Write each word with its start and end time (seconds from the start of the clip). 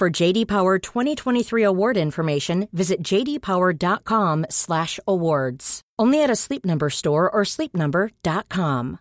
For 0.00 0.22
JD 0.22 0.48
Power 0.48 0.78
2023 0.78 1.62
award 1.62 1.96
information, 1.98 2.68
visit 2.72 3.02
jdpower.com/awards. 3.02 5.80
Only 6.02 6.24
at 6.24 6.30
a 6.30 6.36
Sleep 6.36 6.64
Number 6.64 6.90
store 6.90 7.30
or 7.30 7.44
sleepnumber.com. 7.44 8.96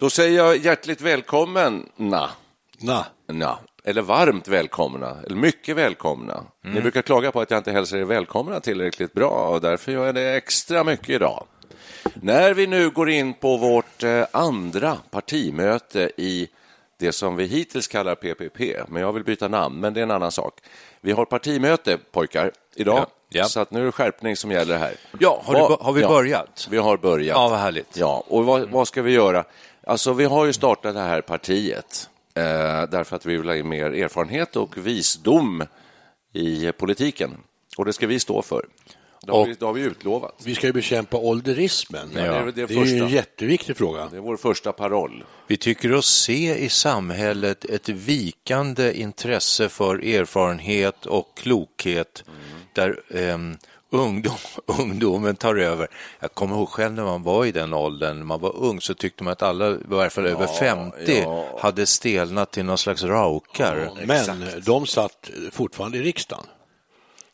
Då 0.00 0.10
säger 0.10 0.36
jag 0.36 0.56
hjärtligt 0.56 1.00
välkommen, 1.00 1.88
na, 1.96 2.30
Na. 2.80 3.06
na, 3.32 3.58
eller 3.84 4.02
varmt 4.02 4.48
välkomna, 4.48 5.16
eller 5.26 5.36
mycket 5.36 5.76
välkomna. 5.76 6.44
Ni 6.62 6.80
brukar 6.80 7.02
klaga 7.02 7.32
på 7.32 7.40
att 7.40 7.50
jag 7.50 7.58
inte 7.58 7.72
hälsar 7.72 7.96
er 7.96 8.04
välkomna 8.04 8.60
tillräckligt 8.60 9.12
bra 9.12 9.48
och 9.48 9.60
därför 9.60 9.92
gör 9.92 10.06
jag 10.06 10.14
det 10.14 10.36
extra 10.36 10.84
mycket 10.84 11.08
idag. 11.08 11.46
När 12.14 12.54
vi 12.54 12.66
nu 12.66 12.90
går 12.90 13.10
in 13.10 13.34
på 13.34 13.56
vårt 13.56 14.02
eh, 14.02 14.24
andra 14.30 14.96
partimöte 15.10 16.10
i 16.16 16.48
det 16.98 17.12
som 17.12 17.36
vi 17.36 17.44
hittills 17.44 17.88
kallar 17.88 18.14
PPP, 18.14 18.88
men 18.88 19.02
jag 19.02 19.12
vill 19.12 19.24
byta 19.24 19.48
namn, 19.48 19.80
men 19.80 19.94
det 19.94 20.00
är 20.00 20.02
en 20.02 20.10
annan 20.10 20.32
sak. 20.32 20.54
Vi 21.00 21.12
har 21.12 21.24
partimöte, 21.24 21.98
pojkar, 22.12 22.52
idag, 22.74 22.98
Ja, 22.98 23.06
ja. 23.28 23.44
så 23.44 23.60
att 23.60 23.70
nu 23.70 23.80
är 23.80 23.84
det 23.84 23.92
skärpning 23.92 24.36
som 24.36 24.50
gäller 24.50 24.78
här. 24.78 24.94
Ja, 25.20 25.42
har, 25.44 25.54
du, 25.54 25.76
har 25.80 25.92
vi 25.92 26.00
ja, 26.00 26.08
börjat? 26.08 26.68
Vi 26.70 26.78
har 26.78 26.96
börjat. 26.96 27.36
Ja, 27.36 27.48
vad 27.48 27.58
härligt. 27.58 27.96
Ja, 27.96 28.24
och 28.28 28.44
vad, 28.44 28.70
vad 28.70 28.88
ska 28.88 29.02
vi 29.02 29.12
göra? 29.12 29.44
Alltså, 29.86 30.12
vi 30.12 30.24
har 30.24 30.44
ju 30.46 30.52
startat 30.52 30.94
det 30.94 31.00
här 31.00 31.20
partiet 31.20 32.08
därför 32.90 33.16
att 33.16 33.26
vi 33.26 33.36
vill 33.36 33.48
ha 33.48 33.56
in 33.56 33.68
mer 33.68 33.90
erfarenhet 33.90 34.56
och 34.56 34.86
visdom 34.86 35.64
i 36.32 36.72
politiken. 36.72 37.36
Och 37.76 37.84
det 37.84 37.92
ska 37.92 38.06
vi 38.06 38.20
stå 38.20 38.42
för. 38.42 38.66
Det 39.26 39.32
har, 39.32 39.46
vi, 39.46 39.54
det 39.54 39.64
har 39.64 39.72
vi 39.72 39.82
utlovat. 39.82 40.42
Vi 40.44 40.54
ska 40.54 40.66
ju 40.66 40.72
bekämpa 40.72 41.16
ålderismen. 41.16 42.10
Ja, 42.14 42.20
det 42.22 42.28
är 42.28 42.44
det 42.44 42.66
det 42.66 42.74
är 42.74 43.02
en 43.02 43.08
jätteviktig 43.08 43.76
fråga. 43.76 44.08
Det 44.10 44.16
är 44.16 44.20
vår 44.20 44.36
första 44.36 44.72
paroll. 44.72 45.24
Vi 45.46 45.56
tycker 45.56 45.92
oss 45.92 46.06
se 46.06 46.54
i 46.54 46.68
samhället 46.68 47.64
ett 47.64 47.88
vikande 47.88 48.92
intresse 48.92 49.68
för 49.68 50.04
erfarenhet 50.04 51.06
och 51.06 51.36
klokhet 51.36 52.24
där 52.72 53.00
ehm, 53.14 53.56
ungdom, 53.90 54.36
ungdomen 54.66 55.36
tar 55.36 55.56
över. 55.56 55.88
Jag 56.20 56.34
kommer 56.34 56.56
ihåg 56.56 56.68
själv 56.68 56.92
när 56.92 57.04
man 57.04 57.22
var 57.22 57.44
i 57.44 57.52
den 57.52 57.74
åldern, 57.74 58.18
när 58.18 58.24
man 58.24 58.40
var 58.40 58.56
ung, 58.56 58.80
så 58.80 58.94
tyckte 58.94 59.24
man 59.24 59.32
att 59.32 59.42
alla, 59.42 59.70
i 59.70 59.78
varje 59.84 60.10
fall 60.10 60.26
över 60.26 60.46
50, 60.46 60.96
ja. 61.06 61.58
hade 61.60 61.86
stelnat 61.86 62.50
till 62.50 62.64
någon 62.64 62.78
slags 62.78 63.02
raukar. 63.02 63.90
Men 64.06 64.46
de 64.66 64.86
satt 64.86 65.30
fortfarande 65.52 65.98
i 65.98 66.02
riksdagen. 66.02 66.44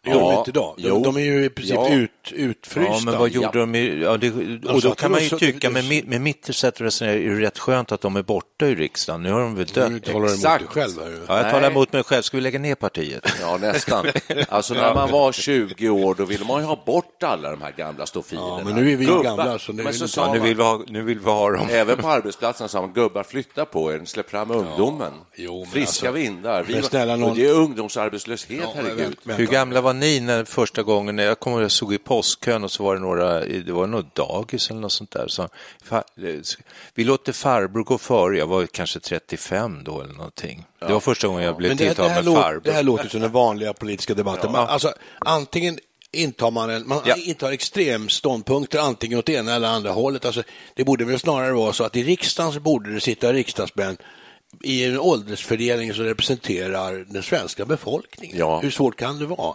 Det 0.05 0.11
Ja, 0.11 0.17
gör 0.17 0.31
de 0.31 0.39
inte 0.39 0.51
idag. 0.51 0.75
De, 0.77 0.83
jo. 0.89 1.03
de 1.03 1.17
är 1.17 1.21
ju 1.21 1.45
i 1.45 1.49
princip 1.51 1.75
Ja. 1.77 1.89
ut, 1.95 2.11
utfrysta. 2.33 2.93
Ja, 2.93 3.01
men 3.05 3.19
vad 3.19 3.31
gjorde 3.31 3.49
Ja. 3.53 3.61
de? 3.61 3.75
I, 3.75 4.03
ja, 4.03 4.17
det, 4.17 4.31
och 4.31 4.71
Alltså, 4.71 4.89
då 4.89 4.93
att 4.93 4.99
kan 4.99 5.11
man 5.11 5.23
ju 5.23 5.29
så- 5.29 5.39
tycka, 5.39 5.71
med, 5.71 6.05
med 6.09 6.21
mitt 6.21 6.55
sätt 6.55 6.75
att 6.75 6.81
resonera, 6.81 7.15
är 7.15 7.31
det 7.31 7.41
rätt 7.41 7.59
skönt 7.59 7.93
att 7.93 8.01
de 8.01 8.17
är 8.17 8.23
borta 8.23 8.67
ur 8.67 8.77
riksdagen. 8.77 9.23
Nu 9.23 9.33
har 9.33 9.41
de 9.41 9.55
väl 9.55 9.67
dött. 9.67 9.93
Nu 9.93 10.01
talar 10.01 10.19
emot 10.29 10.43
dig 10.43 10.67
själv. 10.69 10.93
Här. 11.01 11.11
Ja, 11.29 11.37
jag 11.37 11.43
Nej. 11.43 11.53
talar 11.53 11.71
emot 11.71 11.93
mig 11.93 12.03
själv. 12.05 12.23
Ska 12.23 12.37
vi 12.37 12.41
lägga 12.41 12.59
ner 12.59 12.75
partiet? 12.75 13.27
Ja, 13.41 13.57
nästan. 13.61 14.07
Alltså, 14.49 14.75
när 14.75 14.95
man 14.95 15.11
var 15.11 15.33
20 15.33 15.89
år, 15.89 16.15
då 16.15 16.25
ville 16.25 16.45
man 16.45 16.61
ju 16.61 16.67
ha 16.67 16.83
bort 16.87 17.23
alla 17.23 17.51
de 17.51 17.63
här 17.63 17.73
gamla 17.77 18.07
stofilerna. 18.07 18.49
Ja, 18.49 18.61
men 18.65 18.75
nu 18.75 18.93
är 18.93 18.97
vi 18.97 19.05
Gubbar. 19.05 19.23
gamla, 19.25 19.59
så 19.59 19.73
nu 19.73 19.77
men 19.83 19.93
vill 19.93 20.01
så 20.01 20.09
sa 20.09 20.21
Ja, 20.27 20.33
nu, 20.33 20.39
man, 20.39 20.49
vill 20.49 20.57
vi 20.57 20.63
ha, 20.63 20.83
nu 20.89 21.03
vill 21.03 21.19
vi 21.19 21.31
ha 21.31 21.51
dem. 21.51 21.67
Även 21.71 21.97
på 21.99 22.09
arbetsplatsen 22.09 22.69
sa 22.69 22.81
man 22.81 22.93
gubbar 22.93 23.23
flytta 23.23 23.65
på 23.65 23.93
er, 23.93 24.01
släpp 24.05 24.31
fram 24.31 24.51
ungdomen. 24.51 25.13
jo, 25.37 25.61
men 25.61 25.71
Friska 25.71 26.09
alltså- 26.09 26.23
vindar. 26.23 26.63
Vi, 26.63 26.75
men 26.75 26.83
snälla 26.83 27.17
någon- 27.17 27.31
och 27.31 27.37
det 27.37 27.47
är 27.47 27.55
ungdomsarbetslöshet, 27.55 28.61
Ja, 28.63 28.73
herregud. 28.75 29.17
Hur 29.27 29.47
gamla 29.47 29.81
var 29.81 29.90
ni 29.93 30.21
när 30.21 30.45
första 30.45 30.83
gången, 30.83 31.17
när 31.17 31.25
jag 31.25 31.41
kommer 31.41 31.57
ihåg 31.57 31.65
jag 31.65 31.71
såg 31.71 31.95
i 31.95 31.99
postkön 31.99 32.65
och 32.65 32.71
så 32.71 32.85
var 32.85 32.95
det 32.95 33.01
några, 33.01 33.41
det 33.41 33.73
var 33.73 33.87
något 33.87 34.15
dagis 34.15 34.71
eller 34.71 34.81
något 34.81 34.93
sånt 34.93 35.11
där. 35.11 35.29
Så, 35.29 35.49
fa, 35.85 36.03
vi 36.95 37.05
låter 37.05 37.33
farbror 37.33 37.85
gå 37.85 37.99
före, 37.99 38.39
jag 38.39 38.47
var 38.47 38.67
kanske 38.67 39.01
35 39.01 39.85
då 39.85 40.01
eller 40.01 40.15
någonting. 40.15 40.65
Det 40.79 40.93
var 40.93 41.01
första 41.01 41.27
gången 41.27 41.45
jag 41.45 41.57
blev 41.57 41.77
tilltalad 41.77 42.13
med 42.13 42.25
låter, 42.25 42.43
farbror. 42.43 42.61
det 42.65 42.73
här 42.73 42.83
låter 42.83 43.09
som 43.09 43.21
den 43.21 43.33
vanliga 43.33 43.73
politiska 43.73 44.15
debatten. 44.15 44.53
Man, 44.53 44.69
alltså, 44.69 44.93
antingen 45.19 45.79
intar 46.13 46.51
man, 46.51 46.71
en, 46.71 46.89
man 46.89 47.01
Ja. 47.05 47.17
intar 47.17 47.53
extremståndpunkter 47.53 48.79
antingen 48.79 49.19
åt 49.19 49.29
ena 49.29 49.55
eller 49.55 49.69
andra 49.69 49.91
hållet. 49.91 50.25
Alltså, 50.25 50.43
det 50.75 50.85
borde 50.85 51.05
väl 51.05 51.19
snarare 51.19 51.53
vara 51.53 51.73
så 51.73 51.85
att 51.85 51.97
i 51.97 52.03
riksdagen 52.05 52.53
så 52.53 52.61
borde 52.61 52.95
det 52.95 53.01
sitta 53.01 53.33
riksdagsmän 53.33 53.97
i 54.63 54.85
en 54.85 54.99
åldersfördelning 55.01 55.95
som 55.95 56.05
representerar 56.05 57.05
den 57.09 57.23
svenska 57.23 57.65
befolkningen. 57.65 58.39
Ja. 58.39 58.61
Hur 58.61 58.71
svårt 58.71 58.97
kan 58.97 59.19
det 59.19 59.27
vara? 59.27 59.55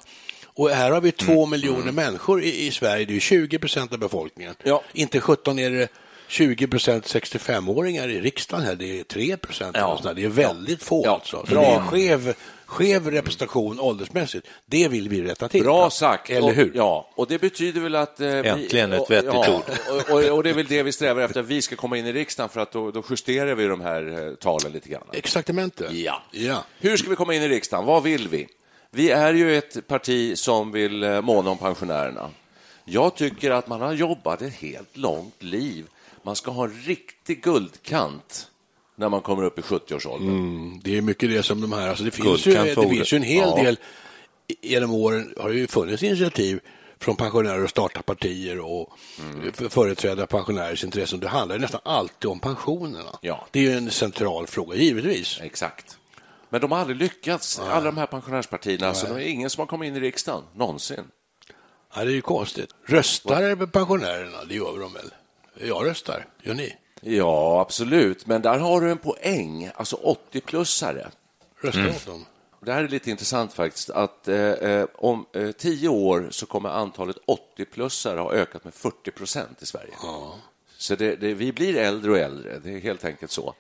Och 0.56 0.70
här 0.70 0.92
har 0.92 1.02
vi 1.02 1.12
två 1.12 1.46
miljoner 1.46 1.92
människor 1.92 2.44
i, 2.44 2.66
i 2.68 2.72
Sverige, 2.72 3.06
det 3.06 3.12
är 3.12 3.14
ju 3.16 3.20
20 3.20 3.60
procent 3.60 3.94
av 3.94 4.00
befolkningen. 4.00 4.56
Ja. 4.64 4.82
Inte 4.94 5.20
17 5.22 5.60
är 5.60 5.70
det 5.72 5.88
20 6.28 6.68
procent 6.68 7.06
65-åringar 7.06 8.08
i 8.08 8.22
riksdagen 8.22 8.66
här, 8.66 8.76
det 8.76 9.00
är 9.00 9.04
3 9.04 9.38
procent. 9.38 9.76
Ja. 9.80 10.14
Det 10.16 10.24
är 10.24 10.28
väldigt 10.30 10.84
få 10.84 11.02
Ja. 11.06 11.14
alltså. 11.14 11.46
Så 11.46 11.52
Bra. 11.56 11.62
det 11.62 11.68
är 11.68 11.80
skev, 12.18 12.34
skev 12.66 13.12
representation 13.12 13.80
åldersmässigt. 13.80 14.48
Det 14.66 14.88
vill 14.88 15.10
vi 15.10 15.22
rätta 15.22 15.48
till. 15.50 15.64
Bra 15.64 15.90
sagt. 15.90 16.30
Eller 16.30 16.54
hur? 16.54 16.70
Och, 16.70 16.76
ja, 16.76 17.10
och 17.16 17.28
det 17.28 17.42
betyder 17.42 17.82
väl 17.82 17.96
att... 17.96 18.20
Eh, 18.20 18.28
vi- 18.28 18.48
Äntligen 18.50 18.94
ett 18.94 19.02
och- 19.02 19.12
vettigt 19.12 19.34
ja, 19.34 19.56
ord. 19.56 19.64
Och, 20.10 20.16
och, 20.16 20.24
och 20.38 20.44
det 20.44 20.50
är 20.50 20.54
väl 20.54 20.66
det 20.68 20.84
vi 20.84 20.92
strävar 20.92 21.22
efter, 21.22 21.40
att 21.40 21.46
vi 21.48 21.62
ska 21.62 21.76
komma 21.76 21.98
in 21.98 22.06
i 22.08 22.14
riksdagen 22.14 22.50
för 22.50 22.60
att 22.62 22.72
då, 22.72 22.92
då 22.92 23.04
justerar 23.10 23.56
vi 23.56 23.66
de 23.68 23.82
här 23.82 24.28
eh, 24.28 24.34
talen 24.36 24.72
lite 24.72 24.90
grann. 24.90 25.04
Exaktamente. 25.14 25.90
Ja. 25.92 26.24
ja. 26.32 26.66
Hur 26.80 26.98
ska 26.98 27.10
vi 27.10 27.16
komma 27.16 27.34
in 27.36 27.42
i 27.44 27.48
riksdagen? 27.48 27.86
Vad 27.86 28.04
vill 28.04 28.28
vi? 28.28 28.48
Vi 28.96 29.10
är 29.12 29.34
ju 29.34 29.58
ett 29.58 29.88
parti 29.88 30.38
som 30.38 30.72
vill 30.72 31.04
eh, 31.04 31.22
måna 31.22 31.50
om 31.50 31.58
pensionärerna. 31.58 32.30
Jag 32.86 33.16
tycker 33.16 33.52
att 33.52 33.68
man 33.68 33.82
har 33.82 33.94
jobbat 33.94 34.42
ett 34.42 34.54
helt 34.54 34.98
långt 34.98 35.44
liv. 35.44 35.86
Man 36.24 36.36
ska 36.36 36.52
ha 36.52 36.64
en 36.64 36.74
riktig 36.86 37.44
guldkant 37.44 38.48
när 38.96 39.10
man 39.10 39.22
kommer 39.22 39.44
upp 39.44 39.60
i 39.60 39.62
70-årsåldern. 39.62 40.30
Mm, 40.30 40.80
det 40.84 40.98
är 40.98 41.02
mycket 41.02 41.30
det 41.30 41.44
som 41.44 41.62
de 41.62 41.74
här, 41.74 41.90
alltså 41.90 42.04
det 42.04 42.12
finns, 42.12 42.46
ju, 42.48 42.54
det 42.54 42.90
finns 42.90 43.14
ju 43.14 43.18
en 43.18 43.24
hel 43.24 43.50
Ja. 43.58 43.64
del, 43.64 43.78
genom 44.62 44.94
åren 44.94 45.34
har 45.40 45.50
det 45.50 45.56
ju 45.56 45.68
funnits 45.68 46.04
initiativ 46.04 46.60
från 47.00 47.16
pensionärer 47.16 47.64
att 47.64 47.70
starta 47.70 48.02
partier 48.02 48.60
och 48.60 48.90
Mm. 49.20 49.54
företräda 49.70 50.28
pensionärers 50.28 50.84
intressen. 50.84 51.20
Det 51.20 51.28
handlar 51.28 51.56
ju 51.56 51.62
nästan 51.62 51.82
alltid 51.84 52.30
om 52.32 52.40
pensionerna. 52.40 53.18
Ja. 53.22 53.48
Det 53.52 53.60
är 53.60 53.64
ju 53.64 53.72
en 53.78 53.92
central 53.92 54.48
fråga, 54.48 54.76
givetvis. 54.78 55.40
Exakt. 55.42 55.98
Men 56.56 56.62
de 56.62 56.72
har 56.72 56.80
aldrig 56.80 56.98
lyckats, 56.98 57.60
alla 57.60 57.82
de 57.86 57.98
här 57.98 58.06
pensionärspartierna. 58.06 58.94
Så 58.94 59.08
det 59.08 59.24
är 59.24 59.28
ingen 59.28 59.50
som 59.50 59.60
har 59.62 59.66
kommit 59.68 59.88
in 59.88 59.96
i 59.96 60.00
riksdagen, 60.00 60.44
någonsin. 60.54 61.04
Ja, 61.96 62.04
det 62.04 62.12
är 62.12 62.14
ju 62.16 62.22
konstigt. 62.22 62.70
Röstar 62.86 63.56
med 63.56 63.72
pensionärerna? 63.72 64.44
Det 64.50 64.56
gör 64.56 64.80
de 64.80 64.94
väl? 64.94 65.14
Jag 65.56 65.86
röstar. 65.86 66.26
Gör 66.44 66.54
ni? 66.54 66.76
Ja, 67.02 67.62
absolut. 67.62 68.28
Men 68.28 68.42
där 68.42 68.60
har 68.60 68.82
du 68.82 68.92
en 68.92 68.98
poäng, 68.98 69.70
alltså 69.76 69.96
80-plussare. 70.32 71.08
Röstar 71.62 71.80
Mm. 71.82 71.96
åt 71.96 72.06
dem? 72.06 72.26
Det 72.62 72.74
här 72.74 72.84
är 72.84 72.88
lite 72.88 73.12
intressant 73.12 73.54
faktiskt, 73.54 73.90
att 73.90 74.28
eh, 74.28 74.38
eh, 74.38 74.88
om 74.96 75.26
eh, 75.34 75.52
tio 75.52 75.90
år 75.90 76.28
så 76.32 76.46
kommer 76.46 76.70
antalet 76.70 77.18
80-plussare 77.58 78.18
ha 78.20 78.34
ökat 78.34 78.64
med 78.64 78.74
40 78.74 79.12
procent 79.12 79.62
i 79.62 79.66
Sverige. 79.66 79.94
Så 80.78 80.96
det, 80.96 81.16
det, 81.16 81.34
vi 81.34 81.52
blir 81.54 81.76
äldre 81.78 82.12
och 82.12 82.18
äldre, 82.18 82.60
det 82.64 82.70
är 82.76 82.80
helt 82.80 83.06
enkelt 83.06 83.32
så. 83.32 83.54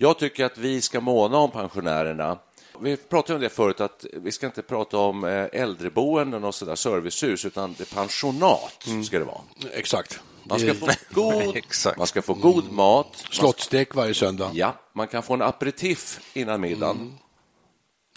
Jag 0.00 0.18
tycker 0.18 0.44
att 0.44 0.58
vi 0.58 0.80
ska 0.80 1.00
måna 1.00 1.38
om 1.38 1.50
pensionärerna. 1.50 2.38
Vi 2.80 2.96
pratade 2.96 3.34
om 3.34 3.40
det 3.40 3.48
förut, 3.48 3.80
att 3.80 4.04
vi 4.12 4.32
ska 4.32 4.46
inte 4.46 4.62
prata 4.62 4.96
om 4.98 5.24
eh, 5.24 5.46
äldreboenden 5.52 6.44
och 6.44 6.54
sådär, 6.54 6.74
servicehus, 6.74 7.44
utan 7.44 7.74
det 7.78 7.94
pensionat 7.94 8.86
ska 9.06 9.18
det 9.18 9.24
vara. 9.24 9.40
Exakt. 9.72 10.20
Man 10.44 10.58
ska 10.60 10.74
få 10.74 10.86
god, 11.10 11.56
man 11.96 12.06
ska 12.06 12.22
få 12.22 12.34
god 12.34 12.72
mat. 12.72 13.24
Slottstek 13.30 13.94
varje 13.94 14.14
söndag. 14.14 14.50
Ja, 14.54 14.74
man 14.92 15.08
kan 15.08 15.22
få 15.22 15.34
en 15.34 15.42
aperitif 15.42 16.20
innan 16.34 16.60
middagen. 16.60 16.96
Mm. 16.96 17.12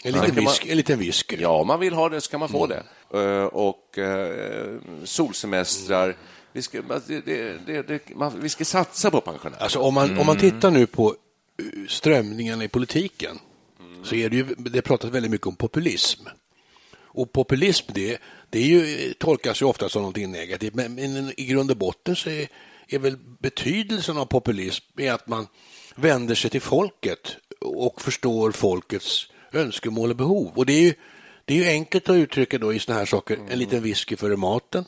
En 0.04 0.12
liten, 0.12 0.34
man- 0.34 0.44
whisky, 0.44 0.70
en 0.70 0.76
liten 0.76 0.98
whisky. 0.98 1.36
Ja, 1.40 1.48
om 1.60 1.66
man 1.66 1.80
vill 1.80 1.94
ha 1.94 2.08
det 2.08 2.20
ska 2.20 2.38
man 2.38 2.48
få 2.48 2.66
det. 2.66 2.82
Eh, 3.14 3.44
Och 3.44 3.98
eh, 3.98 4.76
solsemestrar. 5.04 6.16
Vi 6.56 6.62
ska, 6.62 6.82
det, 7.06 7.20
det, 7.66 7.82
det, 7.82 8.14
man, 8.14 8.40
vi 8.40 8.48
ska 8.48 8.64
satsa 8.64 9.10
på 9.10 9.20
pensionärer. 9.20 9.62
Alltså 9.62 9.78
om 9.78 9.94
man, 9.94 10.18
om 10.18 10.26
man 10.26 10.38
tittar 10.38 10.70
nu 10.70 10.86
på 10.86 11.16
eh, 11.58 11.88
strömningarna 11.88 12.64
i 12.64 12.68
politiken 12.68 13.38
så 14.02 14.14
är 14.14 14.30
det 14.30 14.36
ju, 14.36 14.44
det 14.58 14.82
pratas 14.82 15.10
väldigt 15.10 15.30
mycket 15.30 15.46
om 15.46 15.56
populism. 15.56 16.26
Och 16.98 17.32
populism, 17.32 17.92
det, 17.94 18.18
det 18.50 18.58
är 18.58 18.66
ju, 18.66 19.12
tolkas 19.12 19.62
ju 19.62 19.66
ofta 19.66 19.88
som 19.88 20.02
någonting 20.02 20.32
negativt, 20.32 20.74
men, 20.74 20.94
men 20.94 21.40
i 21.40 21.46
grund 21.46 21.70
och 21.70 21.76
botten 21.76 22.16
så 22.16 22.30
är, 22.30 22.48
är 22.88 22.98
väl 22.98 23.16
betydelsen 23.38 24.16
av 24.16 24.26
populism 24.26 24.84
är 24.96 25.12
att 25.12 25.28
man 25.28 25.46
vänder 25.94 26.34
sig 26.34 26.50
till 26.50 26.60
folket 26.60 27.36
och 27.60 28.02
förstår 28.02 28.52
folkets 28.52 29.28
önskemål 29.52 30.10
och 30.10 30.16
behov. 30.16 30.52
Och 30.54 30.66
det 30.66 30.72
är 30.72 30.82
ju, 30.82 30.94
det 31.48 31.54
är 31.54 31.58
ju 31.58 31.68
enkelt 31.68 32.08
att 32.08 32.16
uttrycka 32.16 32.58
då 32.58 32.72
i 32.72 32.78
såna 32.78 32.98
här 32.98 33.06
saker, 33.06 33.38
en 33.50 33.58
liten 33.58 33.82
whisky 33.82 34.16
före 34.16 34.36
maten, 34.36 34.84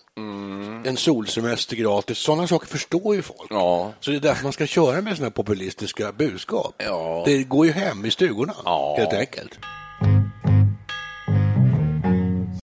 en 0.85 0.97
solsemester 0.97 1.77
gratis, 1.77 2.19
sådana 2.19 2.47
saker 2.47 2.67
förstår 2.67 3.15
ju 3.17 3.23
folk. 3.23 3.47
Ja. 3.51 3.93
Så 4.01 4.11
det 4.11 4.17
är 4.17 4.21
därför 4.21 4.43
man 4.43 4.53
ska 4.53 4.67
köra 4.67 5.01
med 5.01 5.17
sådana 5.17 5.27
här 5.27 5.31
populistiska 5.31 6.13
budskap. 6.13 6.75
Ja. 6.79 7.23
Det 7.27 7.43
går 7.45 7.67
ju 7.67 7.73
hem 7.73 8.05
i 8.05 8.11
stugorna, 8.11 8.55
Ja. 8.65 8.95
helt 8.99 9.13
enkelt. 9.13 9.59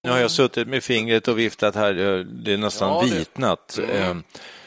Nu 0.03 0.11
har 0.11 0.19
jag 0.19 0.31
suttit 0.31 0.69
med 0.69 0.85
fingret 0.85 1.29
och 1.29 1.39
viftat 1.39 1.75
här, 1.75 1.91
eh, 2.19 2.19
det 2.25 2.53
är 2.53 2.57
nästan 2.59 2.89
Ja, 2.89 3.03
det- 3.11 3.19
vitnat. 3.19 3.79
Eh, 3.91 4.15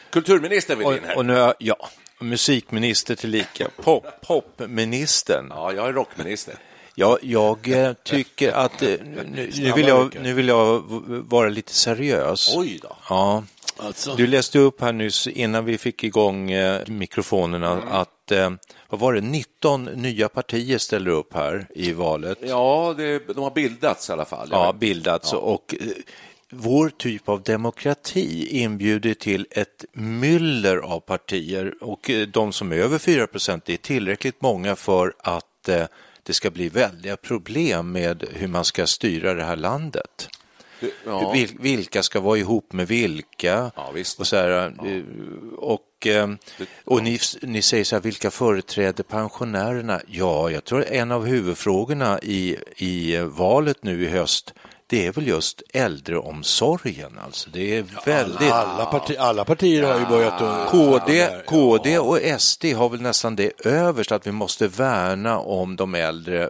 Kulturministern 0.10 0.78
vill 0.78 0.88
Och, 0.88 0.94
in 0.94 1.04
här. 1.06 1.18
och 1.18 1.26
nu 1.26 1.36
har 1.36 1.54
ja, 1.60 1.90
musikminister 2.20 3.16
tillika, 3.16 3.68
pop, 3.84 4.06
popministern. 4.28 5.48
Ja, 5.50 5.74
jag 5.74 5.88
är 5.88 5.94
rockminister. 5.94 6.56
Ja, 7.00 7.18
jag 7.22 7.68
eh, 7.68 7.94
tycker 8.04 8.52
att, 8.52 8.82
eh, 8.82 8.90
nu, 8.90 9.50
nu, 9.58 9.72
vill 9.72 9.88
jag, 9.88 10.18
nu 10.22 10.34
vill 10.34 10.48
jag 10.48 10.84
vara 11.30 11.50
lite 11.50 11.74
seriös. 11.74 12.54
Oj 12.58 12.80
då. 12.84 12.96
Ja. 13.10 13.44
Alltså. 13.78 14.16
Du 14.16 14.28
läste 14.28 14.60
upp 14.60 14.82
här 14.82 14.94
nyss, 14.94 15.28
innan 15.28 15.66
vi 15.66 15.78
fick 15.78 16.04
igång 16.04 16.52
eh, 16.52 16.82
mikrofonerna, 16.88 17.72
Mm. 17.72 17.88
att 17.88 18.32
eh, 18.32 18.50
vad 18.90 19.00
var 19.00 19.14
det, 19.14 19.22
19 19.22 19.84
nya 19.84 20.30
partier 20.30 20.78
ställer 20.78 21.12
upp 21.12 21.34
här 21.34 21.68
i 21.76 21.94
valet. 21.94 22.38
Ja, 22.42 22.94
det, 22.98 23.28
de 23.28 23.44
har 23.44 23.52
bildats 23.52 24.10
i 24.10 24.14
alla 24.14 24.26
fall. 24.26 24.48
Ja, 24.52 24.74
bildats. 24.74 25.34
Och 25.34 25.76
eh, 25.80 25.88
vår 26.52 26.90
typ 26.90 27.30
av 27.30 27.44
demokrati 27.44 28.48
inbjuder 28.60 29.14
till 29.14 29.48
ett 29.52 29.86
myller 29.94 30.78
av 30.78 31.00
partier 31.00 31.74
och 31.82 32.10
eh, 32.10 32.28
de 32.28 32.54
som 32.54 32.72
är 32.72 32.76
över 32.76 32.98
4 32.98 33.28
procent 33.28 33.70
är 33.70 33.78
tillräckligt 33.78 34.42
många 34.42 34.76
för 34.76 35.14
att 35.20 35.70
det 36.28 36.34
ska 36.34 36.50
bli 36.52 36.70
väldiga 36.70 37.18
problem 37.18 37.92
med 37.92 38.24
hur 38.34 38.48
man 38.48 38.66
ska 38.66 38.88
styra 38.88 39.34
det 39.34 39.44
här 39.44 39.56
landet. 39.56 40.30
Det- 40.80 40.92
ja. 41.06 41.32
Vil, 41.32 41.56
vilka 41.60 42.04
ska 42.04 42.20
vara 42.20 42.38
ihop 42.38 42.74
med 42.74 42.88
vilka? 42.88 43.72
Ja. 43.76 43.94
Och, 44.18 44.28
så 44.28 44.36
här, 44.36 44.74
eh, 44.86 45.02
och, 45.58 46.08
eh, 46.08 46.30
och 46.86 47.04
ni, 47.04 47.20
ni 47.42 47.62
säger 47.62 47.84
så 47.84 47.96
här, 47.96 48.02
vilka 48.04 48.32
företräder 48.32 49.04
pensionärerna? 49.04 50.02
Ja, 50.08 50.52
jag 50.52 50.64
tror 50.64 50.86
en 50.86 51.12
av 51.12 51.26
huvudfrågorna 51.26 52.20
i, 52.20 52.58
i 52.78 53.18
valet 53.18 53.84
nu 53.84 54.04
i 54.04 54.10
höst 54.10 54.54
det 54.89 55.07
är 55.07 55.12
väl 55.12 55.28
just 55.28 55.62
äldreomsorgen. 55.74 57.19
Alltså. 57.25 57.50
Det 57.50 57.78
är 57.78 57.86
väldigt... 58.06 58.51
Alla, 58.51 58.86
parti, 58.86 59.16
alla 59.19 59.45
partier 59.45 59.84
har 59.84 60.00
ju 60.00 60.06
börjat 60.06 60.42
att... 60.42 60.69
KD, 60.69 61.30
KD 61.45 62.00
och 62.00 62.19
SD 62.39 62.66
har 62.66 62.89
väl 62.89 63.01
nästan 63.01 63.36
det 63.36 63.66
överst 63.66 64.12
att 64.12 64.28
vi 64.28 64.31
måste 64.31 64.68
värna 64.68 65.39
om 65.39 65.75
de 65.75 65.95
äldre 65.95 66.50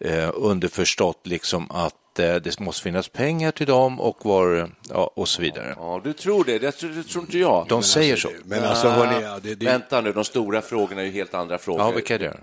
eh, 0.00 0.30
underförstått 0.34 1.26
liksom 1.26 1.70
att 1.70 2.18
eh, 2.18 2.34
det 2.34 2.60
måste 2.60 2.82
finnas 2.82 3.08
pengar 3.08 3.50
till 3.50 3.66
dem 3.66 4.00
och, 4.00 4.24
var, 4.24 4.70
ja, 4.88 5.10
och 5.14 5.28
så 5.28 5.42
vidare. 5.42 5.74
Ja, 5.76 6.00
du 6.04 6.12
tror 6.12 6.44
det? 6.44 6.58
Det 6.58 6.72
tror, 6.72 6.90
det 6.90 7.02
tror 7.02 7.24
inte 7.24 7.38
jag. 7.38 7.66
De 7.68 7.82
säger 7.82 8.16
så. 8.16 8.28
Men 8.44 8.64
alltså, 8.64 8.88
hörni, 8.88 9.22
ja, 9.24 9.38
det, 9.42 9.54
det, 9.54 9.66
Vänta 9.66 10.00
nu, 10.00 10.12
de 10.12 10.24
stora 10.24 10.62
frågorna 10.62 11.00
är 11.00 11.04
ju 11.06 11.12
helt 11.12 11.34
andra 11.34 11.58
frågor. 11.58 11.82
Ja, 11.82 11.90
vilka 11.90 12.14
är 12.14 12.18
det? 12.18 12.36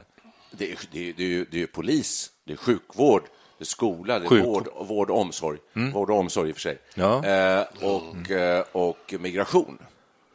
Det 0.51 0.71
är, 0.71 0.77
det, 0.91 1.09
är, 1.09 1.45
det, 1.51 1.61
är 1.61 1.67
polis, 1.67 2.29
det 2.45 2.53
är 2.53 2.57
sjukvård, 2.57 3.23
skola, 3.61 4.19
det 4.19 4.25
är 4.25 4.41
vård, 4.43 4.67
vård 4.81 5.09
och 5.09 5.19
omsorg. 5.19 5.59
Vård 5.73 6.09
och 6.09 6.17
omsorg 6.19 6.49
i 6.49 6.51
och 6.51 6.55
för 6.55 6.61
sig. 6.61 6.77
Ja. 6.95 7.25
Eh, 7.25 7.63
och, 7.81 8.31
eh, 8.31 8.63
och 8.71 9.13
migration. 9.19 9.77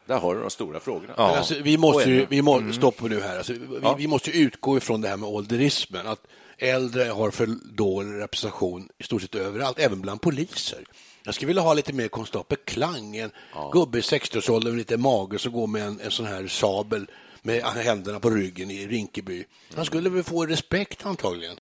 Där 0.07 0.19
har 0.19 0.35
du 0.35 0.41
de 0.41 0.51
stora 0.51 0.81
frågorna. 0.81 1.13
Ja. 1.17 1.37
Alltså, 1.37 1.55
vi 1.63 1.79
måste 1.79 2.11
ju, 2.11 2.27
vi 2.31 2.43
må, 2.43 2.57
Mm. 2.59 2.73
stoppa 2.73 3.07
nu 3.07 3.21
här. 3.21 3.37
Alltså, 3.37 3.53
vi, 3.53 3.95
vi 3.99 4.07
måste 4.07 4.31
utgå 4.31 4.77
ifrån 4.77 5.01
det 5.01 5.09
här 5.09 5.17
med 5.17 5.29
ålderismen. 5.29 6.07
Att 6.07 6.21
äldre 6.59 7.05
har 7.05 7.31
för 7.31 7.47
dålig 7.73 8.21
representation 8.21 8.89
i 8.99 9.03
stort 9.03 9.23
sett 9.23 9.35
överallt, 9.35 9.79
även 9.79 10.01
bland 10.01 10.21
poliser. 10.21 10.85
Jag 11.25 11.35
skulle 11.35 11.47
vilja 11.47 11.63
ha 11.63 11.75
lite 11.75 11.93
mer 11.93 12.09
konstapel 12.09 12.59
Klang, 12.65 13.17
en 13.17 13.31
gubbe 13.73 13.99
i 13.99 14.01
60-årsåldern 14.01 14.73
med 14.73 14.79
lite 14.79 14.97
mage 14.97 15.39
som 15.39 15.53
går 15.53 15.67
med 15.67 15.83
en, 15.87 16.01
en 16.01 16.11
sån 16.11 16.27
här 16.27 16.47
sabel 16.47 17.07
med 17.43 17.63
händerna 17.65 18.21
på 18.21 18.31
ryggen 18.31 18.71
i 18.71 18.87
Rinkeby. 18.87 19.45
Han 19.77 19.85
skulle 19.85 20.11
väl 20.11 20.23
få 20.23 20.47
respekt 20.47 21.07
antagligen. 21.07 21.57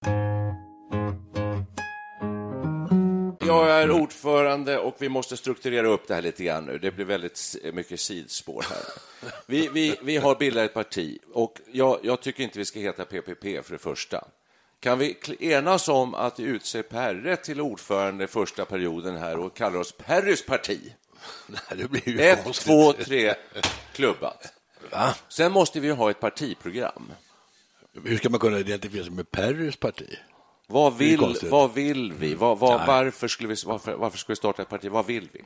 Jag 3.49 3.69
är 3.81 3.91
ordförande 3.91 4.77
och 4.77 4.95
vi 4.99 5.09
måste 5.09 5.37
strukturera 5.37 5.87
upp 5.87 6.07
det 6.07 6.13
här 6.15 6.21
lite 6.21 6.43
grann 6.43 6.65
nu. 6.65 6.77
Det 6.77 6.91
blir 6.91 7.05
väldigt 7.05 7.33
s- 7.35 7.57
mycket 7.73 7.99
sidspår 7.99 8.65
här. 8.69 8.81
Vi, 9.45 9.67
vi, 9.67 9.95
vi 10.03 10.17
har 10.17 10.35
bildat 10.35 10.65
ett 10.65 10.73
parti 10.73 11.19
och 11.33 11.57
jag, 11.71 11.99
jag 12.03 12.21
tycker 12.21 12.43
inte 12.43 12.59
vi 12.59 12.65
ska 12.65 12.79
heta 12.79 13.05
PPP 13.05 13.43
för 13.65 13.71
det 13.71 13.77
första. 13.79 14.25
Kan 14.79 14.99
vi 14.99 15.17
enas 15.39 15.87
om 15.89 16.13
att 16.15 16.39
utse 16.39 16.83
Perre 16.83 17.35
till 17.35 17.61
ordförande 17.61 18.27
första 18.27 18.65
perioden 18.65 19.17
här 19.17 19.37
och 19.39 19.55
kalla 19.57 19.79
oss 19.79 19.91
Perrys 19.91 20.45
parti? 20.45 20.79
Nej, 21.47 21.59
det 21.77 21.87
blir 21.89 22.09
ju 22.09 22.19
Ett, 22.21 22.43
konstigt. 22.43 22.65
två, 22.67 22.93
tre, 22.93 23.33
klubbat. 23.93 24.53
Sen 25.29 25.51
måste 25.51 25.79
vi 25.79 25.89
ha 25.89 26.09
ett 26.09 26.19
partiprogram. 26.19 27.11
Hur 28.03 28.17
ska 28.17 28.29
man 28.29 28.39
kunna 28.39 28.59
identifiera 28.59 29.03
sig 29.03 29.13
med 29.13 29.31
Perrys 29.31 29.75
parti? 29.75 30.15
Vad 30.71 30.97
vill, 30.97 31.35
vad 31.43 31.73
vill 31.73 32.13
vi? 32.19 32.33
Vad, 32.35 32.59
vad, 32.59 32.87
varför, 32.87 33.27
skulle 33.27 33.49
vi 33.49 33.55
varför, 33.65 33.93
varför 33.95 34.17
ska 34.17 34.31
vi 34.31 34.35
starta 34.35 34.61
ett 34.61 34.69
parti? 34.69 34.87
Vad 34.91 35.05
vill 35.05 35.29
vi? 35.33 35.41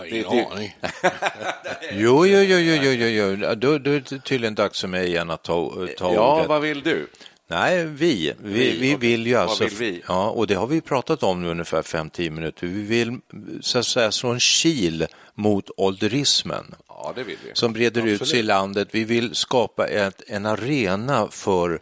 Det- 0.00 0.08
ingen 0.10 0.30
det- 0.36 0.46
aning. 0.46 0.76
Jo, 1.92 2.26
jo, 2.26 2.38
jo, 2.40 2.58
jo, 2.58 2.90
jo, 2.92 3.06
jo. 3.06 3.54
Då, 3.54 3.78
då 3.78 3.90
är 3.90 4.04
det 4.10 4.18
tydligen 4.24 4.54
dags 4.54 4.80
för 4.80 4.88
mig 4.88 5.06
igen 5.06 5.30
att 5.30 5.42
ta, 5.44 5.70
ta 5.98 6.14
Ja, 6.14 6.34
ordet. 6.36 6.48
vad 6.48 6.60
vill 6.62 6.82
du? 6.82 7.08
Nej, 7.48 7.84
vi. 7.84 8.32
Vi, 8.42 8.52
Vi, 8.52 8.78
vi 8.80 8.94
vill 8.94 9.26
ju 9.26 9.34
Vad 9.34 9.42
alltså... 9.42 9.64
vill 9.64 9.74
vi? 9.78 10.02
Ja, 10.08 10.30
och 10.30 10.46
det 10.46 10.54
har 10.54 10.66
vi 10.66 10.80
pratat 10.80 11.22
om 11.22 11.42
nu 11.42 11.48
ungefär 11.48 11.82
5-10 11.82 12.30
minuter. 12.30 12.66
Vi 12.66 12.82
vill 12.82 13.18
så 13.60 13.78
att 13.78 13.86
säga 13.86 14.12
slå 14.12 14.30
en 14.30 14.38
kil 14.40 15.06
mot 15.34 15.70
ålderismen 15.76 16.74
Ja, 16.88 17.12
det 17.16 17.22
vill 17.22 17.36
vi. 17.44 17.50
som 17.54 17.72
breder 17.72 18.06
ut 18.06 18.28
sig 18.28 18.38
i 18.38 18.42
landet. 18.42 18.88
Vi 18.90 19.04
vill 19.04 19.34
skapa 19.34 19.86
ett, 19.86 20.22
en 20.26 20.46
arena 20.46 21.28
för 21.30 21.80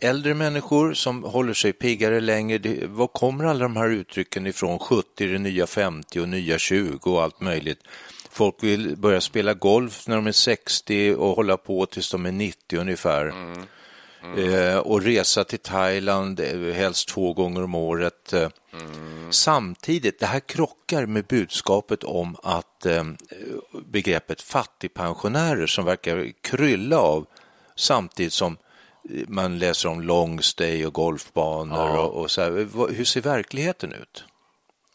äldre 0.00 0.34
människor 0.34 0.94
som 0.94 1.24
håller 1.24 1.54
sig 1.54 1.72
piggare 1.72 2.20
längre. 2.20 2.58
Det, 2.58 2.86
var 2.86 3.06
kommer 3.06 3.44
alla 3.44 3.62
de 3.62 3.76
här 3.76 3.88
uttrycken 3.88 4.46
ifrån? 4.46 4.78
70, 4.78 5.26
det 5.26 5.38
nya 5.38 5.66
50 5.66 6.20
och 6.20 6.28
nya 6.28 6.58
20 6.58 7.10
och 7.10 7.22
allt 7.22 7.40
möjligt. 7.40 7.78
Folk 8.30 8.54
vill 8.60 8.96
börja 8.96 9.20
spela 9.20 9.54
golf 9.54 10.08
när 10.08 10.16
de 10.16 10.26
är 10.26 10.32
60 10.32 11.14
och 11.14 11.36
hålla 11.36 11.56
på 11.56 11.86
tills 11.86 12.10
de 12.10 12.26
är 12.26 12.32
90 12.32 12.78
ungefär. 12.80 13.32
Eh, 14.38 14.78
och 14.78 15.02
resa 15.02 15.44
till 15.44 15.58
Thailand 15.58 16.40
eh, 16.40 16.74
helst 16.74 17.08
två 17.08 17.32
gånger 17.32 17.62
om 17.62 17.74
året. 17.74 18.32
Eh, 18.32 18.48
Samtidigt, 19.30 20.18
det 20.18 20.26
här 20.26 20.40
krockar 20.40 21.06
med 21.06 21.24
budskapet 21.24 22.04
om 22.04 22.36
att 22.42 22.86
eh, 22.86 23.04
begreppet 23.86 24.42
fattigpensionärer 24.42 25.66
som 25.66 25.84
verkar 25.84 26.32
krylla 26.40 26.98
av 26.98 27.26
samtidigt 27.76 28.32
som 28.32 28.56
man 29.28 29.58
läser 29.58 29.88
om 29.88 30.00
long 30.02 30.42
stay 30.42 30.86
och 30.86 30.92
golfbanor 30.94 31.98
och, 31.98 32.14
och 32.22 32.30
så 32.30 32.40
här. 32.42 32.50
Hur 32.94 33.04
ser 33.04 33.20
verkligheten 33.20 33.92
ut? 33.92 34.24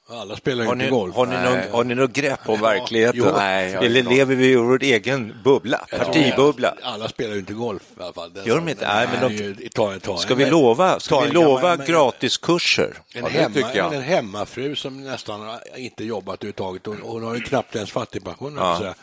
Alla 0.09 0.35
spelar 0.35 0.65
Har 0.65 0.73
inte 0.73 0.85
ni, 0.85 0.91
golf. 0.91 1.15
har, 1.15 1.25
ni 1.25 1.33
någon, 1.35 1.71
har 1.71 1.83
ni 1.83 1.95
något 1.95 2.13
grepp 2.13 2.49
om 2.49 2.61
verkligheten? 2.61 3.21
jo, 3.25 3.31
nej, 3.37 3.73
Eller 3.73 3.99
inte 3.99 4.11
lever 4.13 4.35
vi 4.35 4.51
i 4.51 4.55
vår 4.55 4.83
egen 4.83 5.35
bubbla, 5.43 5.77
partibubbla? 5.91 6.73
Alla 6.83 7.07
spelar 7.09 7.33
ju 7.33 7.39
inte 7.39 7.53
golf 7.53 7.83
i 7.99 8.01
alla 8.03 8.13
fall. 8.13 8.33
Den 8.33 8.45
Gör 8.45 8.55
de 8.55 8.69
inte? 8.69 8.87
Nej, 8.87 9.07
men 9.21 9.35
de- 9.37 9.69
ta, 9.69 9.99
ta, 9.99 10.17
Ska 10.17 10.35
vi 10.35 10.45
lova, 10.45 10.99
ska 10.99 11.15
ta 11.15 11.21
vi 11.25 11.31
lova 11.31 11.75
men- 11.77 11.85
gratiskurser? 11.85 12.97
En, 13.13 13.23
Ja, 13.33 13.49
hemma, 13.49 13.95
en 13.95 14.01
hemmafru 14.01 14.75
som 14.75 15.03
nästan 15.03 15.59
inte 15.77 16.03
jobbat 16.03 16.35
överhuvudtaget 16.43 16.87
och 16.87 16.95
hon 16.95 17.23
har 17.23 17.35
ju 17.35 17.41
knappt 17.41 17.75
ens 17.75 17.91
fattigpension. 17.91 18.55
Ja, 18.57 18.79
Ja, 18.83 18.93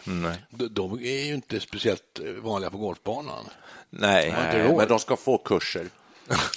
de, 0.50 0.68
de 0.68 0.92
är 0.98 1.26
ju 1.26 1.34
inte 1.34 1.60
speciellt 1.60 2.20
vanliga 2.42 2.70
på 2.70 2.78
golfbanan. 2.78 3.44
Nej. 3.90 4.34
Nej, 4.52 4.72
men 4.76 4.88
de 4.88 4.98
ska 4.98 5.16
få 5.16 5.38
kurser. 5.38 5.86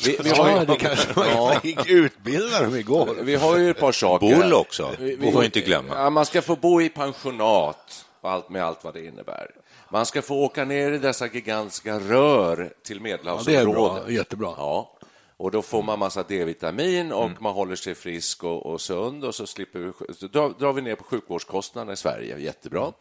Vi, 0.05 0.17
vi, 0.23 0.29
har, 0.29 0.50
Ja, 0.50 0.59
ju, 0.59 0.65
det 0.65 0.75
kanske 0.75 1.13
man 1.38 1.55
gick 1.63 1.89
utbilda 1.89 2.63
dem 2.63 2.75
i 2.75 2.83
golf. 2.83 3.11
vi 3.21 3.35
har 3.35 3.57
ju 3.57 3.69
ett 3.69 3.79
par 3.79 3.91
saker. 3.91 4.35
Bull 4.35 4.53
också, 4.53 4.91
Vi- 5.00 5.31
får 5.31 5.39
vi 5.39 5.45
inte 5.45 5.61
glömma. 5.61 5.93
Ja, 5.95 6.09
man 6.09 6.25
ska 6.25 6.41
få 6.41 6.55
bo 6.55 6.81
i 6.81 6.89
pensionat. 6.89 8.05
och 8.21 8.31
allt 8.31 8.50
med 8.50 8.63
allt 8.65 8.83
vad 8.83 8.93
det 8.93 9.05
innebär. 9.05 9.51
Man 9.89 10.05
ska 10.05 10.21
få 10.21 10.35
åka 10.35 10.65
ner 10.65 10.91
i 10.91 10.97
dessa 10.97 11.27
gigantiska 11.27 12.00
rör 12.00 12.55
till 12.55 12.97
Ja, 12.97 13.03
det 13.03 13.09
är 13.09 13.17
Medelhavsområdet. 13.17 13.73
bra, 14.05 14.11
jättebra. 14.11 14.53
Ja, 14.57 14.97
och 15.38 15.51
då 15.51 15.61
får 15.61 15.83
man 15.83 16.00
massa 16.00 16.23
D-vitamin 16.23 17.11
och 17.11 17.29
man 17.41 17.53
håller 17.53 17.75
sig 17.75 17.95
frisk 17.95 18.43
och, 18.43 18.65
och 18.65 18.81
sund 18.81 19.23
och 19.25 19.35
så 19.35 19.47
slipper 19.47 19.79
vi, 19.79 20.13
så 20.13 20.27
drar, 20.27 20.53
drar 20.59 20.73
vi 20.73 20.81
ner 20.81 20.95
på 20.95 21.03
sjukvårdskostnaderna 21.03 21.93
i 21.93 21.97
Sverige, 21.97 22.38
jättebra. 22.39 22.91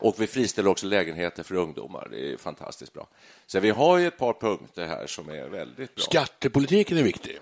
Och 0.00 0.14
vi 0.18 0.26
friställer 0.26 0.70
också 0.70 0.86
lägenheter 0.86 1.42
för 1.42 1.54
ungdomar, 1.54 2.08
det 2.10 2.32
är 2.32 2.36
fantastiskt 2.36 2.92
bra. 2.92 3.08
Så 3.46 3.60
vi 3.60 3.70
har 3.70 3.98
ju 3.98 4.06
ett 4.06 4.18
par 4.18 4.32
punkter 4.32 4.86
här 4.86 5.06
som 5.06 5.28
är 5.28 5.48
väldigt 5.48 5.94
bra. 5.94 6.04
Skattepolitiken 6.04 6.98
är 6.98 7.02
viktig. 7.02 7.38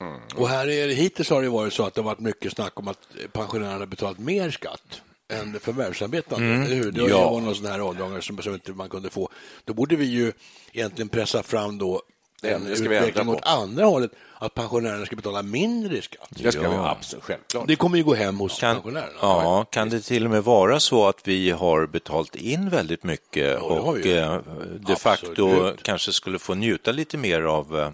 Mm. 0.00 0.20
Och 0.36 0.48
här 0.48 0.68
är 0.70 0.88
det, 0.88 0.94
hittills 0.94 1.30
har 1.30 1.42
det 1.42 1.48
varit 1.48 1.72
så 1.72 1.82
att 1.86 1.94
det 1.94 2.00
har 2.00 2.06
varit 2.06 2.20
mycket 2.20 2.52
snack 2.52 2.78
om 2.80 2.88
att 2.88 3.08
pensionärerna 3.32 3.78
har 3.78 3.86
betalat 3.86 4.18
mer 4.18 4.50
skatt 4.50 5.02
än 5.32 5.60
förvärvsarbetande. 5.60 6.46
Mm. 6.46 6.92
Det 6.94 7.00
Ja. 7.00 7.30
var 7.30 7.40
någon 7.40 7.54
sån 7.54 7.66
här 7.66 7.78
avdragare 7.78 8.22
som, 8.22 8.38
som 8.42 8.54
inte 8.54 8.72
man 8.72 8.88
kunde 8.88 9.10
få. 9.10 9.28
Då 9.64 9.74
borde 9.74 9.96
vi 9.96 10.04
ju 10.04 10.32
egentligen 10.72 11.08
pressa 11.08 11.42
fram 11.42 11.78
då 11.78 12.02
en 12.42 12.66
utveckling 12.66 13.28
åt 13.28 13.44
andra 13.44 13.84
hållet, 13.84 14.10
att 14.44 14.54
pensionärerna 14.54 15.06
ska 15.06 15.16
betala 15.16 15.42
mindre 15.42 15.96
i 15.98 16.02
skatt. 16.02 16.28
Det 16.30 16.52
ska 16.52 16.60
vi 16.70 16.76
ha, 16.76 16.90
absolut, 16.90 17.24
självklart. 17.24 17.68
Det 17.68 17.76
kommer 17.76 17.98
ju 17.98 18.04
gå 18.04 18.14
hem 18.14 18.38
hos 18.38 18.60
Kan, 18.60 18.74
pensionärerna. 18.76 19.12
ja, 19.20 19.64
kan 19.70 19.88
det 19.90 20.00
till 20.00 20.24
och 20.24 20.30
med 20.30 20.44
vara 20.44 20.80
så 20.80 21.08
att 21.08 21.28
vi 21.28 21.50
har 21.50 21.86
betalt 21.86 22.36
in 22.36 22.70
väldigt 22.70 23.04
mycket 23.04 23.58
har 23.60 23.80
och 23.80 23.96
vi 23.96 24.16
eh, 24.16 24.36
de 24.78 24.96
facto 24.96 25.50
Absolut. 25.50 25.82
kanske 25.82 26.12
skulle 26.12 26.38
få 26.38 26.54
njuta 26.54 26.92
lite 26.92 27.16
mer 27.18 27.42
av 27.42 27.78
eh, 27.78 27.90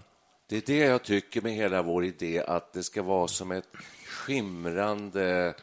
Det 0.49 0.57
är 0.57 0.62
det 0.66 0.87
jag 0.87 1.02
tycker 1.02 1.40
med 1.40 1.52
hela 1.54 1.83
vår 1.83 2.04
idé, 2.04 2.42
att 2.47 2.73
det 2.73 2.83
ska 2.83 3.02
vara 3.02 3.28
som 3.28 3.52
ett 3.52 3.69
skimrande 4.07 5.54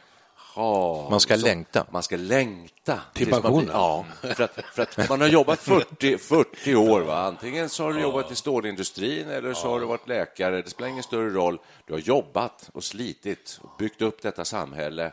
hav. 0.62 1.10
Man 1.10 1.20
ska 1.20 1.34
som- 1.34 1.44
längta. 1.48 1.86
Man 1.90 2.02
ska 2.02 2.16
längta. 2.16 3.00
Till 3.14 3.30
pensionen? 3.30 3.70
Ja, 3.72 4.04
för 4.20 4.42
att, 4.44 4.60
för 4.74 4.82
att 4.82 5.08
man 5.08 5.20
har 5.20 5.28
jobbat 5.28 5.58
40, 5.60 6.18
40 6.18 6.74
år. 6.74 7.00
Va? 7.00 7.18
Antingen 7.18 7.68
så 7.68 7.84
har 7.84 7.92
du 7.92 8.00
jobbat 8.00 8.32
i 8.32 8.34
stålindustrin 8.34 9.28
eller 9.30 9.54
så 9.54 9.68
har 9.68 9.80
du 9.80 9.86
varit 9.86 10.08
läkare. 10.08 10.62
Det 10.62 10.70
spelar 10.70 10.88
ingen 10.90 11.02
större 11.02 11.30
roll. 11.30 11.58
Du 11.86 11.92
har 11.92 12.00
jobbat 12.00 12.70
och 12.72 12.84
slitit 12.84 13.60
och 13.62 13.70
byggt 13.78 14.02
upp 14.02 14.22
detta 14.22 14.44
samhälle 14.44 15.12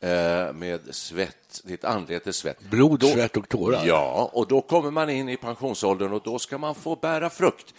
eh, 0.00 0.52
med 0.52 0.80
svett, 0.94 1.60
ditt 1.64 1.84
anletes 1.84 2.36
svett. 2.36 2.60
Blod, 2.60 3.00
Då- 3.00 3.06
svett 3.08 3.36
och 3.36 3.48
tårar. 3.48 3.82
Ja, 3.86 4.30
och 4.32 4.46
då 4.46 4.60
kommer 4.60 4.90
man 4.90 5.10
in 5.10 5.28
i 5.28 5.36
pensionsåldern 5.36 6.12
och 6.12 6.22
då 6.24 6.38
ska 6.38 6.58
man 6.58 6.74
få 6.74 6.96
bära 6.96 7.30
frukt. 7.30 7.74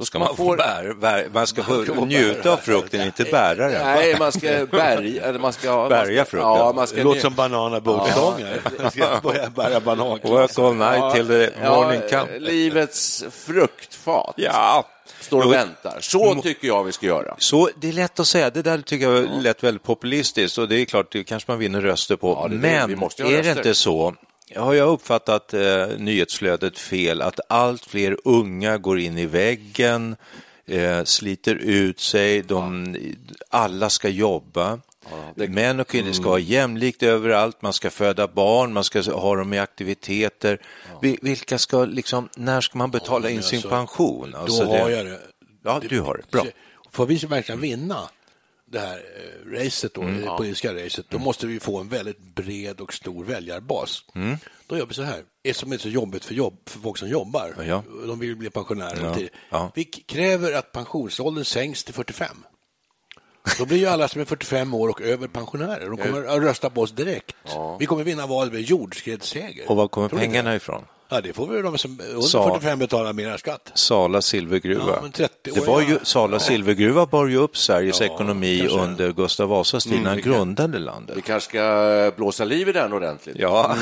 Då 0.00 0.06
Ska 0.06 0.18
man, 0.18 0.36
få 0.36 0.56
bär, 0.56 0.94
bär, 0.94 1.28
man 1.32 1.46
ska 1.46 1.62
få 1.62 2.04
njuta 2.04 2.52
av 2.52 2.56
frukten, 2.56 3.00
inte 3.00 3.24
bära 3.24 3.68
den. 3.68 3.86
Nej, 3.86 4.16
man 4.18 4.32
ska 4.32 4.66
bärga, 4.70 5.38
man 5.38 5.52
ska... 5.52 5.88
Bärga 5.88 6.16
man 6.16 6.26
frukten. 6.26 6.48
Ja, 6.48 6.72
man 6.76 6.86
ska 6.86 6.96
Det 6.96 7.02
låter 7.02 7.20
som 7.20 7.34
bananabogstångar. 7.34 8.60
Jag 8.78 8.92
ska 8.92 9.20
börja 9.22 9.50
bära 9.50 9.80
banankloss. 9.80 10.58
Welcome 10.58 10.90
night 10.90 11.14
till 11.14 11.26
the 11.26 11.68
morning 11.68 12.00
ja, 12.02 12.08
camp. 12.08 12.30
livets 12.38 13.24
fruktfat 13.30 14.34
Ja, 14.36 14.88
står 15.20 15.46
och 15.46 15.52
väntar. 15.52 15.98
Så 16.00 16.34
tycker 16.42 16.68
jag 16.68 16.84
vi 16.84 16.92
ska 16.92 17.06
göra. 17.06 17.34
Så 17.38 17.70
det 17.80 17.88
är 17.88 17.92
lätt 17.92 18.20
att 18.20 18.26
säga, 18.26 18.50
det 18.50 18.62
där 18.62 18.78
tycker 18.78 19.10
jag 19.10 19.42
lät 19.42 19.64
väldigt 19.64 19.82
populistiskt 19.82 20.58
och 20.58 20.68
det 20.68 20.80
är 20.80 20.84
klart, 20.84 21.12
det 21.12 21.24
kanske 21.24 21.50
man 21.50 21.58
vinner 21.58 21.80
röster 21.80 22.16
på. 22.16 22.28
Ja, 22.42 22.48
det 22.48 22.54
är 22.54 22.80
det. 22.80 22.86
Men 22.86 22.98
ha 22.98 23.38
är 23.38 23.42
det 23.42 23.50
inte 23.50 23.74
så, 23.74 24.14
har 24.56 24.74
jag 24.74 24.88
uppfattat 24.88 25.54
eh, 25.54 25.86
nyhetsflödet 25.98 26.78
fel, 26.78 27.22
att 27.22 27.40
allt 27.48 27.84
fler 27.84 28.16
unga 28.24 28.78
går 28.78 28.98
in 28.98 29.18
i 29.18 29.26
väggen, 29.26 30.16
eh, 30.66 31.04
sliter 31.04 31.54
ut 31.54 32.00
sig, 32.00 32.42
de, 32.42 32.96
alla 33.48 33.90
ska 33.90 34.08
jobba. 34.08 34.80
Män 35.34 35.80
och 35.80 35.88
kvinnor 35.88 36.12
ska 36.12 36.28
ha 36.28 36.38
jämlikt 36.38 37.02
överallt, 37.02 37.62
man 37.62 37.72
ska 37.72 37.90
föda 37.90 38.28
barn, 38.28 38.72
man 38.72 38.84
ska 38.84 39.02
ha 39.12 39.36
dem 39.36 39.52
i 39.54 39.58
aktiviteter. 39.58 40.58
Vi- 41.02 41.18
Vilka 41.22 41.58
ska 41.58 41.84
liksom, 41.84 42.28
när 42.36 42.60
ska 42.60 42.78
man 42.78 42.90
betala 42.90 43.30
in 43.30 43.42
sin 43.42 43.56
alltså, 43.56 43.68
pension? 43.68 44.30
Då 44.30 44.38
Alltså 44.38 44.64
har 44.64 44.88
det- 44.90 44.96
jag 44.96 45.06
det. 45.06 45.20
Ja, 45.64 45.80
du 45.88 46.00
har 46.00 46.14
det. 46.16 46.30
Bra. 46.30 46.44
Får 46.92 47.06
vi 47.06 47.16
verkligen 47.16 47.60
vinna 47.60 48.08
det 48.70 48.78
här 48.80 48.98
eh, 49.16 49.50
racet, 49.64 49.94
då, 49.94 50.02
Mm. 50.02 50.20
det 50.20 50.26
politiska 50.36 50.74
racet, 50.74 51.06
då 51.10 51.18
måste 51.18 51.46
vi 51.46 51.60
få 51.60 51.78
en 51.78 51.88
väldigt 51.88 52.20
bred 52.20 52.80
och 52.80 52.92
stor 52.94 53.24
väljarbas. 53.24 54.04
Mm. 54.14 54.36
Då 54.66 54.78
gör 54.78 54.86
vi 54.86 54.94
så 54.94 55.02
här, 55.02 55.22
det 55.42 55.54
som 55.54 55.72
är 55.72 55.78
så 55.78 55.88
jobbigt 55.88 56.24
för, 56.24 56.34
jobb, 56.34 56.58
för 56.66 56.78
folk 56.78 56.98
som 56.98 57.08
jobbar, 57.08 57.54
Ja. 57.66 57.82
de 58.06 58.18
vill 58.18 58.36
bli 58.36 58.50
pensionärer. 58.50 59.28
Ja. 59.50 59.72
Vi 59.74 59.84
kräver 59.84 60.52
att 60.52 60.72
pensionsåldern 60.72 61.44
sänks 61.44 61.84
till 61.84 61.94
45. 61.94 62.36
Då 63.58 63.66
blir 63.66 63.78
ju 63.78 63.86
alla 63.86 64.08
som 64.08 64.20
är 64.20 64.24
45 64.24 64.74
år 64.74 64.88
och 64.88 65.00
över 65.00 65.28
pensionärer. 65.28 65.88
De 65.90 65.96
kommer 65.96 66.24
att 66.24 66.42
rösta 66.42 66.70
på 66.70 66.80
oss 66.80 66.92
direkt. 66.92 67.36
Vi 67.78 67.86
kommer 67.86 68.04
vinna 68.04 68.26
valet 68.26 68.52
med 68.52 68.62
jordskredsseger. 68.62 69.70
Och 69.70 69.76
var 69.76 69.88
kommer 69.88 70.08
Tror 70.08 70.18
pengarna 70.18 70.56
ifrån? 70.56 70.84
Ja, 71.12 71.20
det 71.20 71.32
får 71.32 71.46
vi 71.46 71.62
de 71.62 71.78
som 71.78 72.00
under 72.08 72.20
Sa- 72.22 72.48
45 72.48 72.78
betalar 72.78 73.12
mer 73.12 73.36
skatt. 73.36 73.70
Sala 73.74 74.22
silvergruva. 74.22 74.92
Ja, 74.94 74.98
men 75.02 75.12
30 75.12 75.34
det 75.54 75.60
var 75.66 75.80
ju, 75.80 75.86
år, 75.86 75.92
ja. 75.92 76.04
Sala 76.04 76.38
silvergruva 76.40 77.06
bar 77.06 77.26
ju 77.26 77.36
upp 77.36 77.56
Sveriges 77.56 78.00
Ja, 78.00 78.06
ekonomi 78.06 78.58
kanske. 78.60 78.78
Mm, 78.78 78.90
under 78.90 79.12
Gustav 79.12 79.48
Vasas 79.48 79.84
tid 79.84 80.02
när 80.02 80.10
han 80.10 80.20
grundade 80.20 80.78
landet. 80.78 81.16
Vi 81.16 81.22
kanske 81.22 81.48
ska 81.48 82.12
blåsa 82.16 82.44
liv 82.44 82.68
i 82.68 82.72
den 82.72 82.92
ordentligt. 82.92 83.36
Ja, 83.38 83.76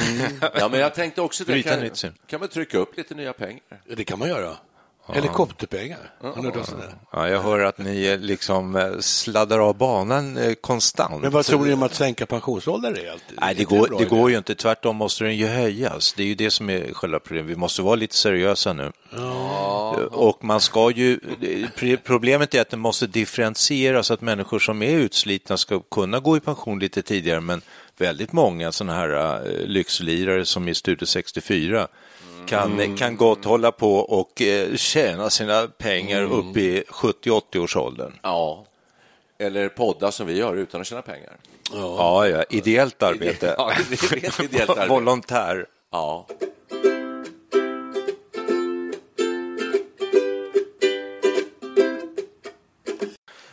Ja, 0.54 0.68
men 0.68 0.80
jag 0.80 0.94
tänkte 0.94 1.20
också 1.20 1.44
det. 1.44 1.52
Bryta 1.52 1.76
Kan, 1.76 1.90
syn. 1.94 2.12
kan 2.26 2.40
man 2.40 2.48
trycka 2.48 2.78
upp 2.78 2.96
lite 2.96 3.14
nya 3.14 3.32
pengar? 3.32 3.60
Det 3.96 4.04
kan 4.04 4.18
man 4.18 4.28
göra. 4.28 4.56
Helikopterpengar. 5.14 5.98
Har 6.20 6.42
ni 6.42 6.48
hört 6.48 6.54
det? 6.54 6.94
ja, 7.12 7.28
jag 7.28 7.42
hör 7.42 7.60
att 7.60 7.78
ni 7.78 8.06
eh, 8.06 8.18
liksom 8.18 8.76
eh, 8.76 8.98
sladdar 9.00 9.58
av 9.58 9.76
banan 9.76 10.36
eh, 10.36 10.54
konstant. 10.54 11.22
Men 11.22 11.30
vad 11.30 11.44
tror 11.44 11.66
ni 11.66 11.72
om 11.72 11.82
att 11.82 11.94
sänka 11.94 12.26
pensionsåldern 12.26 12.94
rejält? 12.94 13.24
Nej, 13.40 13.54
det 13.54 13.64
går, 13.64 13.94
det 13.98 14.04
går 14.04 14.30
ju 14.30 14.38
inte. 14.38 14.54
Tvärtom 14.54 14.96
måste 14.96 15.24
den 15.24 15.36
ju 15.36 15.46
höjas. 15.46 16.12
Det 16.12 16.22
är 16.22 16.26
ju 16.26 16.34
det 16.34 16.50
som 16.50 16.70
är 16.70 16.92
själva 16.92 17.18
problemet. 17.18 17.50
Vi 17.50 17.56
måste 17.56 17.82
vara 17.82 17.94
lite 17.94 18.16
seriösa 18.16 18.72
nu. 18.72 18.92
Och 20.10 20.44
man 20.44 20.60
ska 20.60 20.90
ju... 20.90 21.20
Problemet 22.04 22.54
är 22.54 22.60
att 22.60 22.70
det 22.70 22.76
måste 22.76 23.06
differentieras 23.06 24.06
så 24.06 24.14
att 24.14 24.20
människor 24.20 24.58
som 24.58 24.82
är 24.82 24.90
utslitna 24.90 25.56
ska 25.56 25.80
kunna 25.80 26.20
gå 26.20 26.36
i 26.36 26.40
pension 26.40 26.78
lite 26.78 27.02
tidigare. 27.02 27.40
Men 27.40 27.62
väldigt 27.98 28.32
många 28.32 28.72
sådana 28.72 28.98
här 28.98 29.42
lyxlirare 29.66 30.44
som 30.44 30.68
är 30.68 30.74
Studio 30.74 31.06
64 31.06 31.88
kan, 32.48 32.96
kan 32.96 33.16
gott 33.16 33.44
hålla 33.44 33.72
på 33.72 33.96
och 33.96 34.42
eh, 34.42 34.76
tjäna 34.76 35.30
sina 35.30 35.66
pengar 35.66 36.22
upp 36.22 36.56
i 36.56 36.84
70-80-årsåldern. 36.88 38.12
Ja. 38.22 38.66
Eller 39.38 39.68
podda 39.68 40.12
som 40.12 40.26
vi 40.26 40.36
gör 40.36 40.56
utan 40.56 40.80
att 40.80 40.86
tjäna 40.86 41.02
pengar. 41.02 41.36
Ja, 41.72 42.28
ja, 42.28 42.44
ideellt 42.50 43.02
arbete. 43.02 43.54
Ja, 43.58 43.72
ideellt 44.42 44.70
arbete. 44.70 44.88
Volontär. 44.88 45.66
Ja. 45.92 46.26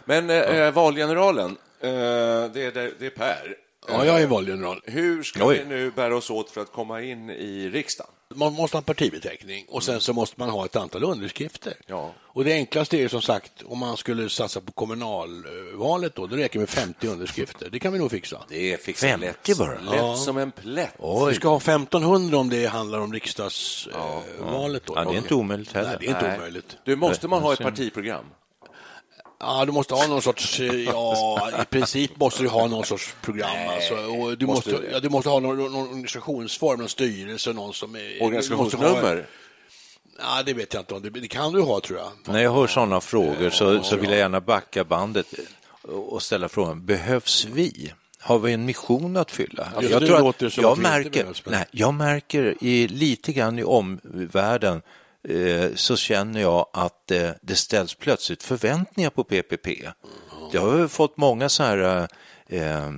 Men 0.06 0.30
eh, 0.30 0.72
valgeneralen, 0.72 1.58
eh, 1.80 1.90
det, 2.54 2.66
är, 2.66 2.92
det 3.00 3.06
är 3.06 3.10
Per. 3.10 3.56
Ja, 3.88 4.06
jag 4.06 4.22
är 4.22 4.28
valgeneral. 4.28 4.82
Hur 4.84 5.24
ska 5.24 5.46
Oj. 5.46 5.58
vi 5.64 5.66
nu 5.70 5.92
bära 5.92 6.18
oss 6.18 6.30
åt 6.30 6.50
för 6.50 6.62
att 6.62 6.72
komma 6.72 7.02
in 7.02 7.30
i 7.30 7.70
riksdagen? 7.70 8.12
Man 8.36 8.54
måste 8.54 8.78
ha 8.78 8.80
en 8.80 8.84
partibeteckning 8.84 9.66
och 9.70 9.84
sen 9.84 10.02
så 10.02 10.14
måste 10.14 10.40
man 10.40 10.50
ha 10.50 10.66
ett 10.66 10.76
antal 10.76 11.04
underskrifter. 11.04 11.74
Ja. 11.88 12.14
Och 12.22 12.44
det 12.44 12.54
enklaste 12.54 12.98
är 12.98 13.08
som 13.08 13.22
sagt 13.22 13.64
om 13.66 13.80
man 13.80 13.98
skulle 13.98 14.30
satsa 14.30 14.62
på 14.62 14.72
kommunalvalet 14.72 16.16
då, 16.16 16.28
då 16.28 16.36
räcker 16.36 16.54
det 16.54 16.60
med 16.60 16.70
50 16.70 17.08
underskrifter. 17.08 17.70
Det 17.70 17.80
kan 17.80 17.94
vi 17.94 18.00
nog 18.00 18.12
fixa. 18.12 18.44
Det 18.50 18.82
fixar 18.82 19.08
50 19.08 19.26
lätt, 19.26 19.58
bara. 19.58 19.80
lätt 19.80 20.20
som 20.20 20.38
en 20.38 20.52
plätt. 20.52 20.94
Vi 21.30 21.36
ska 21.36 21.48
ha 21.50 21.58
1500 21.58 22.38
om 22.38 22.50
det 22.50 22.66
handlar 22.66 23.00
om 23.00 23.14
riksdagsvalet. 23.14 24.84
Då. 24.86 24.94
Ja, 24.96 25.04
det 25.04 25.16
är 25.16 25.18
inte 25.18 25.36
omöjligt 25.36 25.74
heller. 25.74 25.90
Nej, 25.90 25.98
det 26.00 26.06
är 26.06 26.10
inte 26.10 26.28
Nej. 26.28 26.38
omöjligt. 26.38 26.78
Du, 26.86 26.96
måste 26.96 27.28
man 27.28 27.42
ha 27.42 27.54
ett 27.54 27.60
partiprogram? 27.60 28.26
Ja, 29.48 29.66
du 29.66 29.72
måste 29.72 29.94
ha 29.94 30.08
någon 30.08 30.22
sorts, 30.22 30.60
eh, 30.60 30.66
ja, 30.84 31.50
i 31.62 31.66
princip 31.66 32.18
måste 32.18 32.44
du 32.44 32.50
ha 32.50 32.68
någon 32.68 32.86
sorts 32.86 33.16
program. 33.22 33.50
Alltså, 33.70 33.94
och 33.94 34.38
du, 34.38 34.46
måste, 34.46 34.72
Måste- 34.72 34.88
ja, 34.92 35.00
du 35.00 35.10
måste 35.10 35.30
ha 35.30 35.40
någon, 35.40 35.58
någon 35.58 35.76
organisationsform, 35.76 36.80
någon 36.80 36.90
styrelse, 36.90 37.54
någon 37.54 37.74
som 37.74 37.98
Organisationsnummer? 38.22 39.26
Ja, 40.20 40.44
det 40.46 40.54
vet 40.54 40.74
jag 40.74 40.82
inte 40.82 40.94
om 40.94 41.02
det, 41.02 41.10
det 41.10 41.28
kan 41.28 41.54
du 41.54 41.62
ha 41.62 41.80
tror 41.80 42.00
jag. 42.00 42.34
När 42.34 42.44
jag 42.44 42.54
hör 42.54 42.68
sådana 42.68 43.02
frågor 43.02 43.50
så, 43.50 43.84
så 43.84 43.96
vill 43.96 44.10
jag 44.10 44.20
gärna 44.20 44.42
backa 44.42 44.84
bandet 44.84 45.28
och 45.82 46.22
ställa 46.24 46.50
frågan, 46.50 46.86
behövs 46.86 47.46
vi? 47.46 47.94
Har 48.20 48.40
vi 48.40 48.54
en 48.54 48.66
mission 48.66 49.18
att 49.18 49.32
fylla? 49.32 49.72
Som 49.72 49.84
jag, 49.84 50.28
att 50.28 50.42
vi 50.42 50.46
inte 50.46 50.82
märker, 50.82 51.10
behövs, 51.10 51.46
men- 51.46 51.54
nej, 51.54 51.66
jag 51.72 51.94
märker 51.94 52.56
i, 52.62 52.88
lite 52.88 53.34
grann 53.34 53.60
i 53.60 53.64
omvärlden 53.64 54.82
så 55.76 55.96
känner 55.98 56.42
jag 56.42 56.66
att 56.74 57.12
eh, 57.12 57.30
det 57.42 57.56
ställs 57.56 57.96
plötsligt 57.96 58.44
förväntningar 58.44 59.10
på 59.10 59.24
PPP. 59.24 59.68
Det 60.52 60.58
har 60.58 60.88
fått 60.88 61.18
många 61.18 61.50
så 61.50 61.64
här 61.64 62.08
eh, 62.48 62.90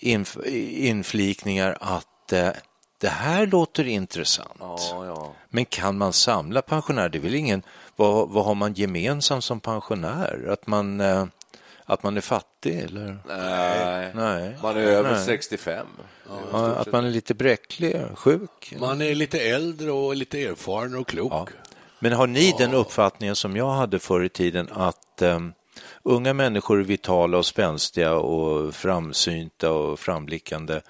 inf 0.00 0.36
inflikningar 0.46 1.76
att 1.80 2.32
eh, 2.32 2.48
det 2.98 3.08
här 3.08 3.46
låter 3.46 3.86
intressant. 3.86 4.56
Ja, 4.60 5.06
ja. 5.06 5.34
Men 5.48 5.64
kan 5.64 5.98
man 5.98 6.12
samla 6.12 6.62
pensionärer? 6.62 7.08
Det 7.08 7.18
är 7.18 7.22
väl 7.22 7.34
ingen... 7.34 7.62
Vad, 7.96 8.28
vad 8.28 8.44
har 8.44 8.54
man 8.54 8.72
gemensamt 8.74 9.44
som 9.44 9.60
pensionär? 9.60 10.48
Att 10.52 10.66
man, 10.66 11.00
eh, 11.00 11.24
Att 11.84 12.02
man 12.02 12.16
är 12.16 12.20
fattig 12.20 12.78
eller? 12.78 13.18
Nej, 13.28 14.10
Nej. 14.14 14.56
man 14.62 14.76
är 14.76 14.80
över 14.80 15.12
Nej. 15.12 15.24
65. 15.24 15.86
Ja, 16.52 16.58
att 16.66 16.92
man 16.92 17.04
är 17.04 17.10
lite 17.10 17.34
bräcklig, 17.34 17.96
sjuk? 18.14 18.74
Man 18.80 19.02
är 19.02 19.14
lite 19.14 19.40
äldre 19.40 19.90
och 19.92 20.16
lite 20.16 20.42
erfaren 20.44 20.94
och 20.94 21.08
klok. 21.08 21.32
Ja. 21.32 21.46
Men 21.98 22.12
har 22.12 22.26
ni 22.26 22.54
den 22.58 22.74
uppfattningen 22.74 23.36
som 23.36 23.56
jag 23.56 23.70
hade 23.70 23.98
förr 23.98 24.24
i 24.24 24.28
tiden 24.28 24.68
att 24.72 25.22
um, 25.22 25.52
unga 26.02 26.32
människor 26.34 26.80
är 26.80 26.84
vitala 26.84 27.38
och 27.38 27.46
spänstiga 27.46 28.14
och 28.14 28.74
framsynta 28.74 29.70
och 29.72 30.00
framblickande. 30.00 30.80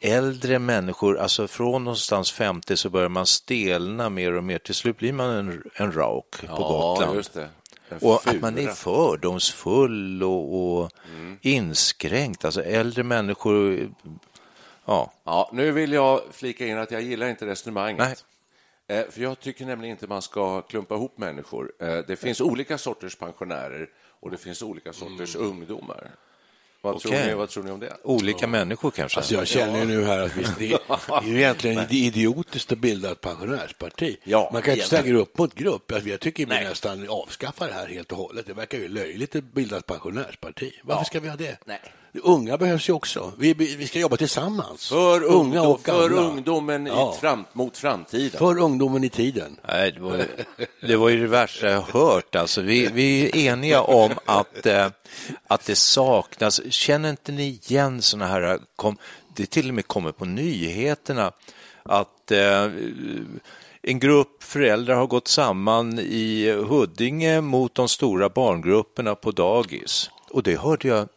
Äldre 0.00 0.58
människor, 0.58 1.18
alltså 1.18 1.48
från 1.48 1.84
någonstans 1.84 2.32
50 2.32 2.76
så 2.76 2.90
börjar 2.90 3.08
man 3.08 3.26
stelna 3.26 4.08
mer 4.10 4.32
och 4.32 4.44
mer. 4.44 4.58
Till 4.58 4.74
slut 4.74 4.98
blir 4.98 5.12
man 5.12 5.30
en, 5.30 5.62
en 5.74 5.92
rauk 5.92 6.30
på 6.40 6.46
Ja, 6.46 6.56
Gotland. 6.56 7.24
Och 8.00 8.26
att 8.26 8.40
man 8.40 8.58
är 8.58 8.68
fördomsfull 8.68 10.22
och, 10.22 10.54
och 10.80 10.90
Mm. 11.16 11.38
inskränkt. 11.42 12.44
Alltså 12.44 12.62
äldre 12.62 13.02
människor, 13.02 13.88
ja, 14.84 15.12
Ja, 15.24 15.50
nu 15.52 15.70
vill 15.70 15.92
jag 15.92 16.20
flika 16.32 16.66
in 16.66 16.78
att 16.78 16.90
jag 16.90 17.02
gillar 17.02 17.28
inte 17.28 17.46
resonemanget. 17.46 18.24
Nej. 18.88 18.98
Eh, 18.98 19.10
För 19.10 19.20
jag 19.22 19.40
tycker 19.40 19.66
nämligen 19.66 19.90
inte 19.96 20.06
man 20.06 20.22
ska 20.22 20.62
klumpa 20.62 20.94
ihop 20.94 21.18
människor. 21.18 21.72
Eh, 21.80 21.96
Det 21.98 22.16
finns 22.16 22.40
olika 22.40 22.78
sorters 22.78 23.16
pensionärer 23.16 23.88
och 24.20 24.30
det 24.30 24.36
finns 24.36 24.62
olika 24.62 24.92
sorters 24.92 25.36
ungdomar. 25.36 26.10
Vad, 26.80 27.00
tror 27.00 27.12
Okej. 27.12 27.26
ni, 27.26 27.34
vad 27.34 27.48
tror 27.48 27.64
ni 27.64 27.70
om 27.70 27.80
det? 27.80 27.96
olika 28.02 28.46
människor 28.46 28.90
kanske. 28.90 29.18
Alltså 29.18 29.34
jag 29.34 29.46
känner 29.46 29.78
ju 29.78 29.84
nu 29.84 30.04
här 30.04 30.18
att 30.18 30.36
visst, 30.36 30.58
det 30.58 30.72
är 30.72 31.22
ju 31.24 31.36
egentligen 31.38 31.86
idiotiskt 31.90 32.72
att 32.72 32.78
bilda 32.78 33.12
ett 33.12 33.20
pensionärsparti. 33.20 34.16
Ja, 34.24 34.50
Man 34.52 34.62
kan 34.62 34.74
inte 34.74 34.86
ställa 34.86 35.08
grupp 35.08 35.38
mot 35.38 35.54
grupp. 35.54 35.92
Alltså, 35.92 36.08
Jag 36.08 36.20
tycker 36.20 36.46
vi 36.46 36.54
nästan 36.54 37.08
avskaffar 37.08 37.68
det 37.68 37.74
här 37.74 37.86
helt 37.86 38.12
och 38.12 38.18
hållet. 38.18 38.46
Det 38.46 38.52
verkar 38.54 38.78
ju 38.78 38.88
löjligt 38.88 39.36
att 39.36 39.44
bilda 39.44 39.76
ett 39.76 39.86
pensionärsparti. 39.86 40.80
Varför 40.82 41.04
ska 41.04 41.20
vi 41.20 41.28
ha 41.28 41.36
det? 41.36 41.58
Nej. 41.64 41.80
Unga 42.22 42.58
behövs 42.58 42.88
ju 42.88 42.92
också. 42.92 43.32
Vi, 43.38 43.54
vi 43.54 43.86
ska 43.86 43.98
jobba 43.98 44.16
tillsammans. 44.16 44.88
För, 44.88 45.22
Unga 45.22 45.34
ungdom, 45.38 45.66
och 45.66 45.80
för 45.80 46.12
ungdomen 46.12 46.86
Ja. 46.86 47.14
i 47.16 47.20
fram, 47.20 47.44
mot 47.52 47.76
framtiden. 47.76 48.38
För 48.38 48.58
ungdomen 48.58 49.04
i 49.04 49.08
tiden. 49.08 49.56
Nej, 49.68 49.92
det 49.92 50.00
var, 50.00 50.26
det 50.80 50.96
var 50.96 51.08
ju 51.08 51.20
det 51.20 51.26
värsta 51.26 51.70
jag 51.70 51.82
hört. 51.82 52.34
Alltså, 52.34 52.60
vi, 52.62 52.86
vi 52.86 53.24
är 53.24 53.52
eniga 53.52 53.82
om 53.82 54.10
att, 54.24 54.66
eh, 54.66 54.86
att 55.46 55.64
det 55.66 55.76
saknas. 55.76 56.60
Känner 56.72 57.10
inte 57.10 57.32
ni 57.32 57.48
igen 57.48 58.02
såna 58.02 58.26
här... 58.26 58.58
Kom, 58.76 58.96
det 59.36 59.46
till 59.46 59.68
och 59.68 59.74
med 59.74 59.86
kommer 59.86 60.12
på 60.12 60.24
nyheterna 60.24 61.32
att 61.82 62.30
eh, 62.30 62.70
en 63.82 63.98
grupp 63.98 64.42
föräldrar 64.42 64.94
har 64.94 65.06
gått 65.06 65.28
samman 65.28 65.98
i 65.98 66.50
Huddinge 66.68 67.40
mot 67.40 67.74
de 67.74 67.88
stora 67.88 68.28
barngrupperna 68.28 69.14
på 69.14 69.30
dagis. 69.30 70.10
Och 70.30 70.42
det 70.42 70.56
hörde 70.60 70.88
jag 70.88 71.08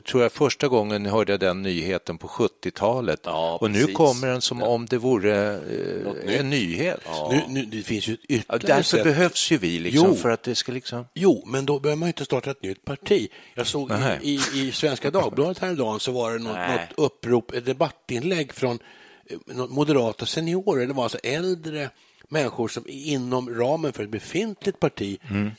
tror 0.00 0.22
jag 0.22 0.32
första 0.32 0.68
gången 0.68 1.06
hörde 1.06 1.32
jag 1.32 1.40
den 1.40 1.62
nyheten 1.62 2.18
på 2.18 2.28
70-talet. 2.28 3.20
Ja, 3.24 3.58
och 3.60 3.70
nu 3.70 3.86
kommer 3.86 4.28
den 4.28 4.40
som 4.40 4.62
om 4.62 4.86
det 4.86 4.98
vore 4.98 5.54
eh, 5.54 6.38
en 6.40 6.50
nyhet. 6.50 7.00
Nu, 7.30 7.42
nu, 7.48 7.64
det 7.64 7.82
finns 7.82 8.08
ju 8.08 8.16
Ja, 8.28 8.58
därför 8.58 8.82
sätt. 8.82 9.04
behövs 9.04 9.50
ju 9.52 9.58
vi, 9.58 9.78
liksom, 9.78 10.08
Jo. 10.08 10.14
för 10.14 10.30
att 10.30 10.42
det 10.42 10.54
ska 10.54 10.72
liksom... 10.72 11.04
Jo, 11.14 11.44
men 11.46 11.66
då 11.66 11.78
behöver 11.80 11.98
man 11.98 12.06
ju 12.06 12.10
inte 12.10 12.24
starta 12.24 12.50
ett 12.50 12.62
nytt 12.62 12.84
parti. 12.84 13.28
Jag 13.54 13.66
såg 13.66 13.90
Nej. 13.90 14.18
i, 14.22 14.40
i, 14.54 14.68
i 14.68 14.72
Svenska 14.72 15.10
Dagbladet 15.10 15.58
häromdagen 15.58 16.00
så 16.00 16.12
var 16.12 16.32
det 16.32 16.38
något, 16.38 16.56
något 16.56 17.06
upprop, 17.06 17.52
ett 17.54 17.64
debattinlägg 17.66 18.52
från 18.52 18.78
eh, 19.26 19.56
något 19.56 19.70
moderata 19.70 20.26
seniorer. 20.26 20.86
Det 20.86 20.92
var 20.92 21.02
alltså 21.02 21.18
äldre 21.22 21.90
människor 22.28 22.68
som 22.68 22.84
inom 22.88 23.54
ramen 23.54 23.92
för 23.92 24.02
ett 24.04 24.10
befintligt 24.10 24.80
parti, 24.80 25.18
Mm. 25.30 25.50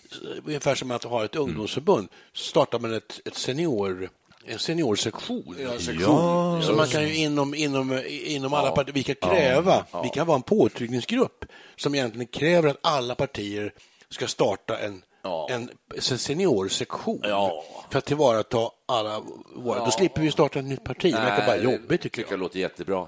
ungefär 0.45 0.75
som 0.75 0.91
att 0.91 1.03
ha 1.03 1.25
ett 1.25 1.36
ungdomsförbund, 1.36 2.07
startar 2.33 2.79
man 2.79 2.93
ett, 2.93 3.19
ett 3.25 3.36
senior 3.36 4.09
en 4.50 4.59
seniorsektion. 4.59 5.55
Ja. 5.59 6.62
Så 6.63 6.74
man 6.74 6.88
kan 6.88 7.03
ju 7.03 7.15
inom, 7.15 7.53
inom, 7.55 8.01
inom 8.07 8.53
alla 8.53 8.71
partier, 8.71 8.93
vi 8.93 9.03
kan 9.03 9.15
kräva, 9.15 9.86
vi 10.03 10.09
kan 10.09 10.27
vara 10.27 10.36
en 10.36 10.41
påtryckningsgrupp 10.43 11.45
som 11.75 11.95
egentligen 11.95 12.27
kräver 12.27 12.69
att 12.69 12.77
alla 12.81 13.15
partier 13.15 13.74
ska 14.09 14.27
starta 14.27 14.77
en, 14.80 15.01
Ja. 15.23 15.47
en, 15.51 15.69
en 15.95 16.01
seniorsektion 16.17 17.19
Ja. 17.23 17.63
för 17.91 17.97
att 17.99 18.06
tillvarata 18.06 18.58
alla 18.86 19.21
våra. 19.56 19.86
Då 19.86 19.91
slipper 19.91 20.21
vi 20.21 20.32
starta 20.32 20.60
ett 20.60 20.65
nytt 20.65 20.84
parti. 20.84 21.13
Det 21.13 21.19
verkar 21.19 21.45
bara 21.47 21.58
jobbigt 21.58 22.01
tycker 22.01 22.21
jag. 22.21 22.32
jag 22.32 22.39
låter 22.39 22.60
jättebra. 22.60 23.08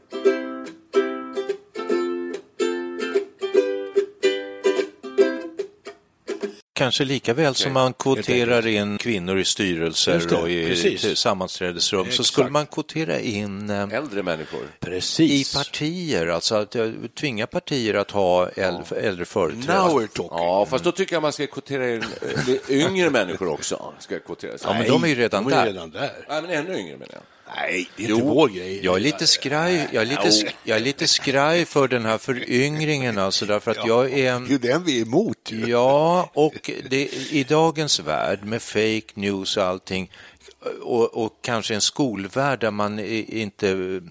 Kanske 6.81 7.03
lika 7.05 7.33
väl 7.33 7.55
som 7.55 7.73
man 7.73 7.93
kvoterar 7.93 8.67
in 8.67 8.97
kvinnor 8.97 9.39
i 9.39 9.45
styrelser 9.45 10.41
och 10.41 10.49
i 10.49 10.65
precis. 10.67 11.19
sammanträdesrum 11.19 12.03
så 12.03 12.09
Exakt. 12.09 12.27
skulle 12.27 12.49
man 12.49 12.65
kvotera 12.65 13.19
in 13.19 13.69
eh, 13.69 13.93
Äldre 13.93 14.23
människor. 14.23 14.63
i 14.63 14.85
Precis. 14.85 15.53
partier, 15.53 16.27
alltså 16.27 16.55
att 16.55 16.75
eh, 16.75 16.89
tvinga 17.19 17.47
partier 17.47 17.93
att 17.93 18.11
ha 18.11 18.49
äldre, 18.49 18.99
äldre 18.99 19.25
företrädare. 19.25 19.77
Now 19.77 20.01
we're 20.01 20.07
talking. 20.07 20.37
Ja, 20.37 20.65
fast 20.69 20.83
då 20.83 20.91
tycker 20.91 21.15
jag 21.15 21.21
man 21.21 21.33
ska 21.33 21.47
kvotera 21.47 21.89
in 21.89 22.03
eh, 22.69 22.85
yngre 22.87 23.09
människor 23.09 23.47
också. 23.47 23.93
Ska. 23.99 24.19
Ja, 24.63 24.73
men 24.73 24.87
de 24.87 25.03
är 25.03 25.07
ju 25.07 25.15
redan 25.15 25.43
de 25.43 25.53
är 25.53 25.57
där. 25.57 25.65
redan 25.65 25.91
där. 25.91 26.11
Nej, 26.29 26.41
men 26.41 26.51
ännu 26.51 26.79
yngre 26.79 26.97
menar 26.97 27.13
jag. 27.13 27.21
Nej, 27.55 27.89
det 27.97 28.05
är 28.05 28.09
inte 28.09 28.23
vår 28.23 28.47
grej. 28.47 28.79
Jag 28.85 28.95
är 28.95 28.99
lite 28.99 29.27
skraj, 29.27 29.87
jag 29.91 30.01
är 30.01 30.05
lite, 30.05 30.53
jag 30.63 30.77
är 30.77 30.81
lite 30.81 31.07
skraj 31.07 31.65
för 31.65 31.87
den 31.87 32.05
här 32.05 32.17
föryngringen 32.17 33.17
alltså 33.17 33.45
därför 33.45 33.71
att 33.71 33.87
jag 33.87 34.13
är 34.19 34.39
Det 34.39 34.53
är 34.53 34.59
den 34.73 34.83
vi 34.83 34.97
är 34.97 35.05
emot. 35.05 35.37
ju. 35.51 35.69
Ja, 35.69 36.29
och 36.33 36.71
det, 36.89 37.09
i 37.31 37.43
dagens 37.43 37.99
värld 37.99 38.43
med 38.43 38.61
fake 38.61 39.11
news 39.13 39.57
och 39.57 39.63
allting 39.63 40.11
och, 40.81 41.23
och 41.25 41.37
kanske 41.41 41.75
en 41.75 41.81
skolvärld 41.81 42.59
där 42.59 42.71
man 42.71 42.99
inte 42.99 44.01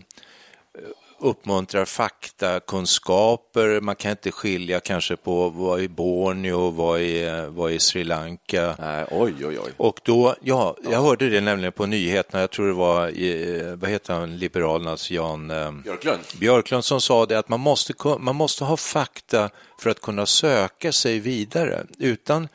uppmuntrar 1.21 1.85
faktakunskaper. 1.85 3.81
Man 3.81 3.97
kan 3.97 4.11
inte 4.11 4.33
skilja 4.33 4.81
kanske 4.81 5.17
på 5.17 5.49
vad 5.49 5.81
är 5.81 5.89
Borneo 5.89 6.57
och 6.57 6.75
vad 6.75 7.01
är, 7.01 7.47
vad 7.47 7.73
är 7.73 7.79
Sri 7.79 8.05
Lanka. 8.05 8.77
Nej, 8.79 9.07
oj, 9.11 9.35
oj, 9.41 9.59
oj. 9.59 9.73
Och 9.77 10.01
då, 10.03 10.35
ja, 10.41 10.77
jag 10.91 11.03
hörde 11.03 11.31
det 11.31 11.41
nämligen 11.41 11.73
på 11.73 11.87
nyheterna, 11.87 12.41
jag 12.41 12.51
tror 12.51 12.67
det 12.67 12.73
var, 12.73 13.09
i, 13.09 13.75
vad 13.81 13.91
heter 13.91 14.15
han, 14.15 14.39
Liberalernas 14.39 15.11
Jan 15.11 15.51
eh, 15.51 15.73
Björklund. 15.73 16.21
Björklund 16.41 16.85
som 16.85 17.01
sa 17.01 17.27
det 17.27 17.39
att 17.39 17.49
man 17.49 17.61
måste, 17.61 17.95
man 18.19 18.37
måste 18.37 18.65
ha 18.65 18.77
fakta 18.77 19.51
för 19.81 19.91
att 19.91 20.01
kunna 20.01 20.27
söka 20.27 20.93
sig 20.93 21.19
vidare. 21.19 21.87
Utan 21.99 22.49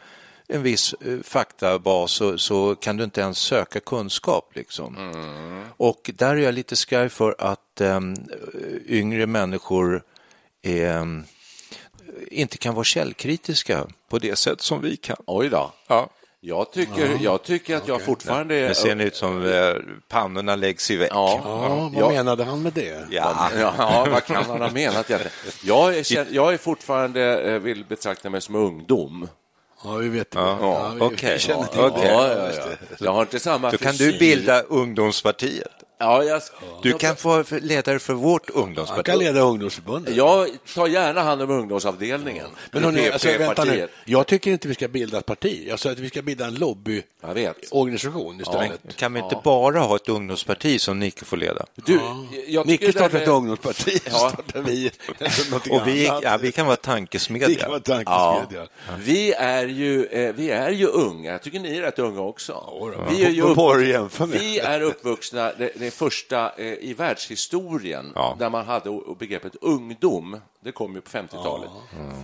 en 0.47 0.63
viss 0.63 0.93
eh, 0.93 1.19
faktabas 1.23 2.11
så, 2.11 2.37
så 2.37 2.75
kan 2.75 2.97
du 2.97 3.03
inte 3.03 3.21
ens 3.21 3.37
söka 3.37 3.79
kunskap. 3.79 4.51
Liksom. 4.55 4.97
Och 5.77 6.11
där 6.13 6.35
är 6.35 6.39
jag 6.39 6.53
lite 6.53 6.75
skraj 6.75 7.09
för 7.09 7.35
att 7.39 7.81
em, 7.81 8.15
yngre 8.87 9.25
människor 9.27 10.03
em, 10.63 11.23
inte 12.31 12.57
kan 12.57 12.73
vara 12.75 12.83
källkritiska 12.83 13.87
på 14.09 14.19
det 14.19 14.35
sätt 14.35 14.61
som 14.61 14.81
vi 14.81 14.97
kan. 14.97 15.17
Oj 15.25 15.49
då. 15.49 15.71
Ja. 15.87 16.09
Jag 16.39 16.71
tycker, 16.71 17.17
jag 17.21 17.43
tycker 17.43 17.75
att 17.75 17.87
jag 17.87 18.01
fortfarande... 18.01 18.67
Det 18.67 18.75
ser 18.75 19.01
ut 19.01 19.15
som 19.15 19.45
eh, 19.45 19.73
pannorna 20.09 20.55
läggs 20.55 20.91
i 20.91 20.95
väck. 20.95 21.09
Ja, 21.11 21.41
Ja, 21.43 21.89
vad 21.93 22.03
Ja. 22.03 22.09
menade 22.09 22.43
han 22.43 22.61
med 22.61 22.73
det? 22.73 23.07
Ja. 23.09 23.49
Ja, 23.59 24.07
vad 24.11 24.23
kan 24.25 24.35
han 24.45 24.61
ha 24.61 24.71
menat 24.71 25.09
egentligen? 25.09 25.31
Jag 25.63 25.97
är, 25.97 26.27
jag 26.33 26.53
är 26.53 26.57
fortfarande, 26.57 27.41
eh, 27.53 27.59
vill 27.59 27.85
betrakta 27.85 28.29
mig 28.29 28.41
som 28.41 28.55
ungdom. 28.55 29.27
Ja, 29.85 29.95
vi 29.95 30.09
vet 30.09 30.31
det. 30.31 30.39
Ja, 30.39 30.91
vi, 30.95 31.01
okej. 31.01 31.33
vi 31.33 31.39
känner 31.39 31.63
till 31.65 31.79
Ja, 31.79 31.89
det. 31.89 32.07
Ja, 32.07 32.29
ja, 32.29 32.51
ja. 32.55 32.95
Jag 32.99 33.13
har 33.13 33.21
inte 33.21 33.39
samma 33.39 33.71
Då 33.71 33.77
kan 33.77 33.95
du 33.95 34.17
bilda 34.19 34.61
ungdomspartiet. 34.61 35.67
Ja, 35.97 36.23
jag, 36.23 36.41
Du 36.81 36.93
kan 36.93 37.15
få 37.15 37.43
ledare 37.61 37.99
för 37.99 38.13
vårt 38.13 38.49
Han 38.53 38.63
ungdomsparti. 38.63 39.05
kan 39.05 39.19
leda 39.19 39.39
ungdomsförbundet. 39.39 40.15
jag 40.15 40.49
tar 40.75 40.87
gärna 40.87 41.21
hand 41.21 41.41
om 41.41 41.49
ungdomsavdelningen. 41.51 42.45
Men 42.71 42.83
hörni, 42.83 43.09
alltså, 43.09 43.37
vänta 43.37 43.63
nu. 43.63 43.87
Jag 44.05 44.27
tycker 44.27 44.51
inte 44.51 44.67
vi 44.67 44.73
ska 44.73 44.87
bilda 44.87 45.17
ett 45.17 45.25
parti. 45.25 45.65
Jag 45.67 45.79
sa 45.79 45.91
att 45.91 45.99
vi 45.99 46.09
ska 46.09 46.21
bilda 46.21 46.45
en 46.45 46.55
lobbyorganisation 46.55 48.41
istället. 48.41 48.95
Kan 48.95 49.13
vi 49.13 49.19
inte 49.19 49.37
bara 49.43 49.79
ha 49.79 49.95
ett 49.95 50.09
ungdomsparti 50.09 50.81
som 50.81 50.99
Nicke 50.99 51.25
får 51.25 51.37
leda? 51.37 51.65
Du, 51.75 51.99
jag 52.47 52.67
Nicke 52.67 52.91
startar 52.91 53.09
det 53.17 53.23
ett 53.23 53.29
ungdomsparti, 53.29 53.99
Ja. 54.05 54.29
startar 54.33 54.61
vi 54.61 54.91
Och 55.71 55.87
vi, 55.87 56.05
ja, 56.05 56.17
vi 56.21 56.21
kan 56.21 56.25
vara 56.31 56.39
Vi 56.41 56.51
kan 56.51 56.65
vara 56.65 56.75
tankesmedja. 56.75 57.79
tankesmedja. 57.79 58.67
Vi 58.99 59.33
är, 59.33 59.67
ju, 59.67 60.05
eh, 60.05 60.33
vi 60.35 60.49
är 60.49 60.69
ju 60.71 60.85
unga. 60.87 61.31
Jag 61.31 61.41
tycker 61.41 61.59
ni 61.59 61.77
är 61.77 61.81
rätt 61.81 61.99
unga 61.99 62.21
också. 62.21 62.63
Vi 63.09 63.25
är 63.25 63.29
ju 63.29 63.41
upp, 63.41 63.57
vi 64.31 64.59
är 64.59 64.81
uppvuxna, 64.81 65.51
det, 65.57 65.71
det 65.85 65.91
första 65.91 66.51
eh, 66.57 66.73
i 66.73 66.93
världshistorien, 66.93 68.11
Ja. 68.15 68.35
där 68.39 68.49
man 68.49 68.65
hade 68.65 68.99
begreppet 69.19 69.55
ungdom. 69.61 70.39
Det 70.59 70.71
kom 70.71 70.95
ju 70.95 71.01
på 71.01 71.09
50-talet. 71.09 71.69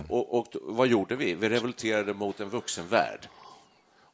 Och, 0.08 0.38
och 0.38 0.46
vad 0.62 0.86
gjorde 0.88 1.16
vi? 1.16 1.34
Vi 1.34 1.48
revolterade 1.48 2.14
mot 2.14 2.40
en 2.40 2.48
vuxenvärld. 2.48 3.28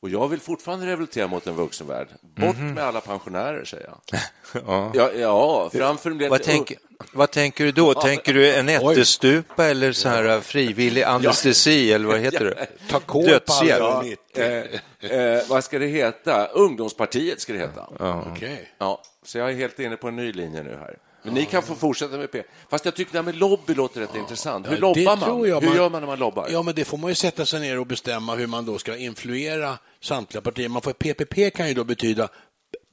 Och 0.02 0.08
jag 0.10 0.28
vill 0.28 0.40
fortfarande 0.40 0.86
revoltera 0.86 1.26
mot 1.26 1.46
en 1.46 1.54
vuxenvärld. 1.56 2.08
Bort 2.36 2.56
Mhm. 2.56 2.74
med 2.74 2.84
alla 2.84 3.00
pensionärer, 3.00 3.64
säger 3.64 3.86
jag. 3.86 4.20
Ja. 4.66 4.90
Ja, 4.94 5.10
ja 5.12 5.70
framför 5.72 6.10
del... 6.10 6.30
Vad, 6.30 6.42
tänker, 6.42 6.76
vad 7.12 7.30
tänker 7.30 7.64
du 7.64 7.72
då? 7.72 7.94
Tänker 7.94 8.34
du 8.34 8.54
en 8.54 8.68
ättestupa 8.68 9.66
eller 9.66 9.92
så 9.92 10.08
här 10.08 10.24
uh, 10.24 10.40
frivillig 10.40 11.02
anestesi 11.02 11.92
eller 11.92 12.06
vad 12.06 12.20
heter 12.20 12.44
det? 12.44 12.66
Ta 12.90 13.00
kål 13.00 13.24
Dödshjälp. 13.24 14.18
Eh, 14.36 15.10
eh, 15.10 15.42
vad 15.48 15.64
ska 15.64 15.78
det 15.78 15.86
heta? 15.86 16.46
Ungdomspartiet 16.46 17.40
ska 17.40 17.52
det 17.52 17.58
heta. 17.58 17.86
Okej. 18.32 18.72
Ja, 18.78 19.02
så 19.24 19.38
jag 19.38 19.50
är 19.50 19.54
helt 19.54 19.78
inne 19.78 19.96
på 19.96 20.08
en 20.08 20.16
ny 20.16 20.32
linje 20.32 20.62
nu 20.62 20.76
här. 20.80 20.96
Men 21.22 21.34
ni 21.34 21.46
kan 21.46 21.62
få 21.62 21.74
fortsätta 21.74 22.16
med 22.16 22.32
P. 22.32 22.42
Fast 22.70 22.84
jag 22.84 22.94
tycker 22.94 23.12
det 23.12 23.18
här 23.18 23.24
med 23.24 23.36
lobby 23.36 23.74
låter 23.74 24.00
rätt 24.00 24.14
intressant. 24.14 24.70
Hur 24.70 24.76
lobbar 24.76 25.16
man? 25.16 25.48
jag 25.48 25.60
Hur 25.60 25.74
gör 25.74 25.90
man 25.90 26.02
när 26.02 26.06
man 26.06 26.18
lobbar? 26.18 26.48
Ja, 26.50 26.62
men 26.62 26.74
det 26.74 26.84
får 26.84 26.98
man 26.98 27.10
ju 27.10 27.14
sätta 27.14 27.46
sig 27.46 27.60
ner 27.60 27.78
och 27.78 27.86
bestämma 27.86 28.34
hur 28.34 28.46
man 28.46 28.66
då 28.66 28.78
ska 28.78 28.96
influera 28.96 29.78
samtliga 30.00 30.40
partier. 30.40 30.68
Man 30.68 30.82
får, 30.82 30.92
PPP 30.92 31.54
kan 31.54 31.68
ju 31.68 31.74
då 31.74 31.84
betyda 31.84 32.28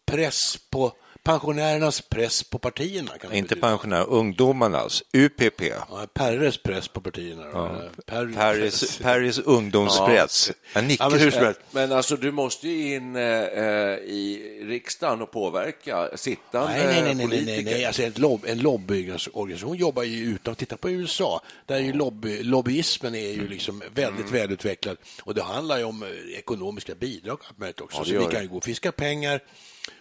press 0.05 0.57
på 0.69 0.93
pensionärernas 1.25 2.01
press 2.01 2.43
på 2.43 2.59
partierna. 2.59 3.11
Kan 3.17 3.33
Inte 3.33 3.49
betyda. 3.55 3.67
pensionärer, 3.67 4.09
ungdomarnas, 4.09 5.03
UPP. 5.13 5.61
Ja, 5.61 6.07
Perres 6.13 6.57
press 6.57 6.87
på 6.87 7.01
partierna. 7.01 7.43
Då. 7.51 7.81
Per, 8.05 8.33
Paris, 8.35 8.97
Paris 9.01 9.39
ungdomspress. 9.39 10.51
Ja. 10.73 10.81
Ja, 10.99 11.09
men 11.09 11.19
helst. 11.19 11.59
Men 11.71 11.91
alltså, 11.91 12.15
du 12.15 12.31
måste 12.31 12.67
ju 12.67 12.95
in 12.95 13.15
eh, 13.15 13.21
i 13.23 14.59
riksdagen 14.67 15.21
och 15.21 15.31
påverka 15.31 16.09
sittande 16.15 16.71
Nej, 16.73 16.85
nej, 16.85 17.01
nej, 17.01 17.03
nej, 17.03 17.15
nej, 17.15 17.25
politiker. 17.27 17.63
nej, 17.63 17.73
nej. 17.73 17.85
Alltså 17.85 18.03
en, 18.03 18.13
en 18.45 18.59
lobbyorganisation 18.59 19.77
jobbar 19.77 20.03
ju 20.03 20.23
utan, 20.25 20.55
titta 20.55 20.77
på 20.77 20.89
USA, 20.89 21.41
där 21.65 21.75
är 21.75 21.79
ju 21.79 21.93
lobby, 21.93 22.43
lobbyismen 22.43 23.15
är 23.15 23.31
ju 23.31 23.47
liksom 23.47 23.79
väldigt 23.93 24.25
Mm. 24.25 24.31
välutvecklad 24.33 24.97
och 25.23 25.33
det 25.35 25.43
handlar 25.43 25.77
ju 25.77 25.83
om 25.83 26.03
eh, 26.03 26.09
ekonomiska 26.39 26.95
bidrag 26.95 27.39
också. 27.81 27.97
Ja, 27.97 28.05
så 28.05 28.25
vi 28.27 28.33
kan 28.33 28.41
ju 28.41 28.47
gå 28.47 28.57
och 28.57 28.63
fiska 28.63 28.91
pengar 28.91 29.39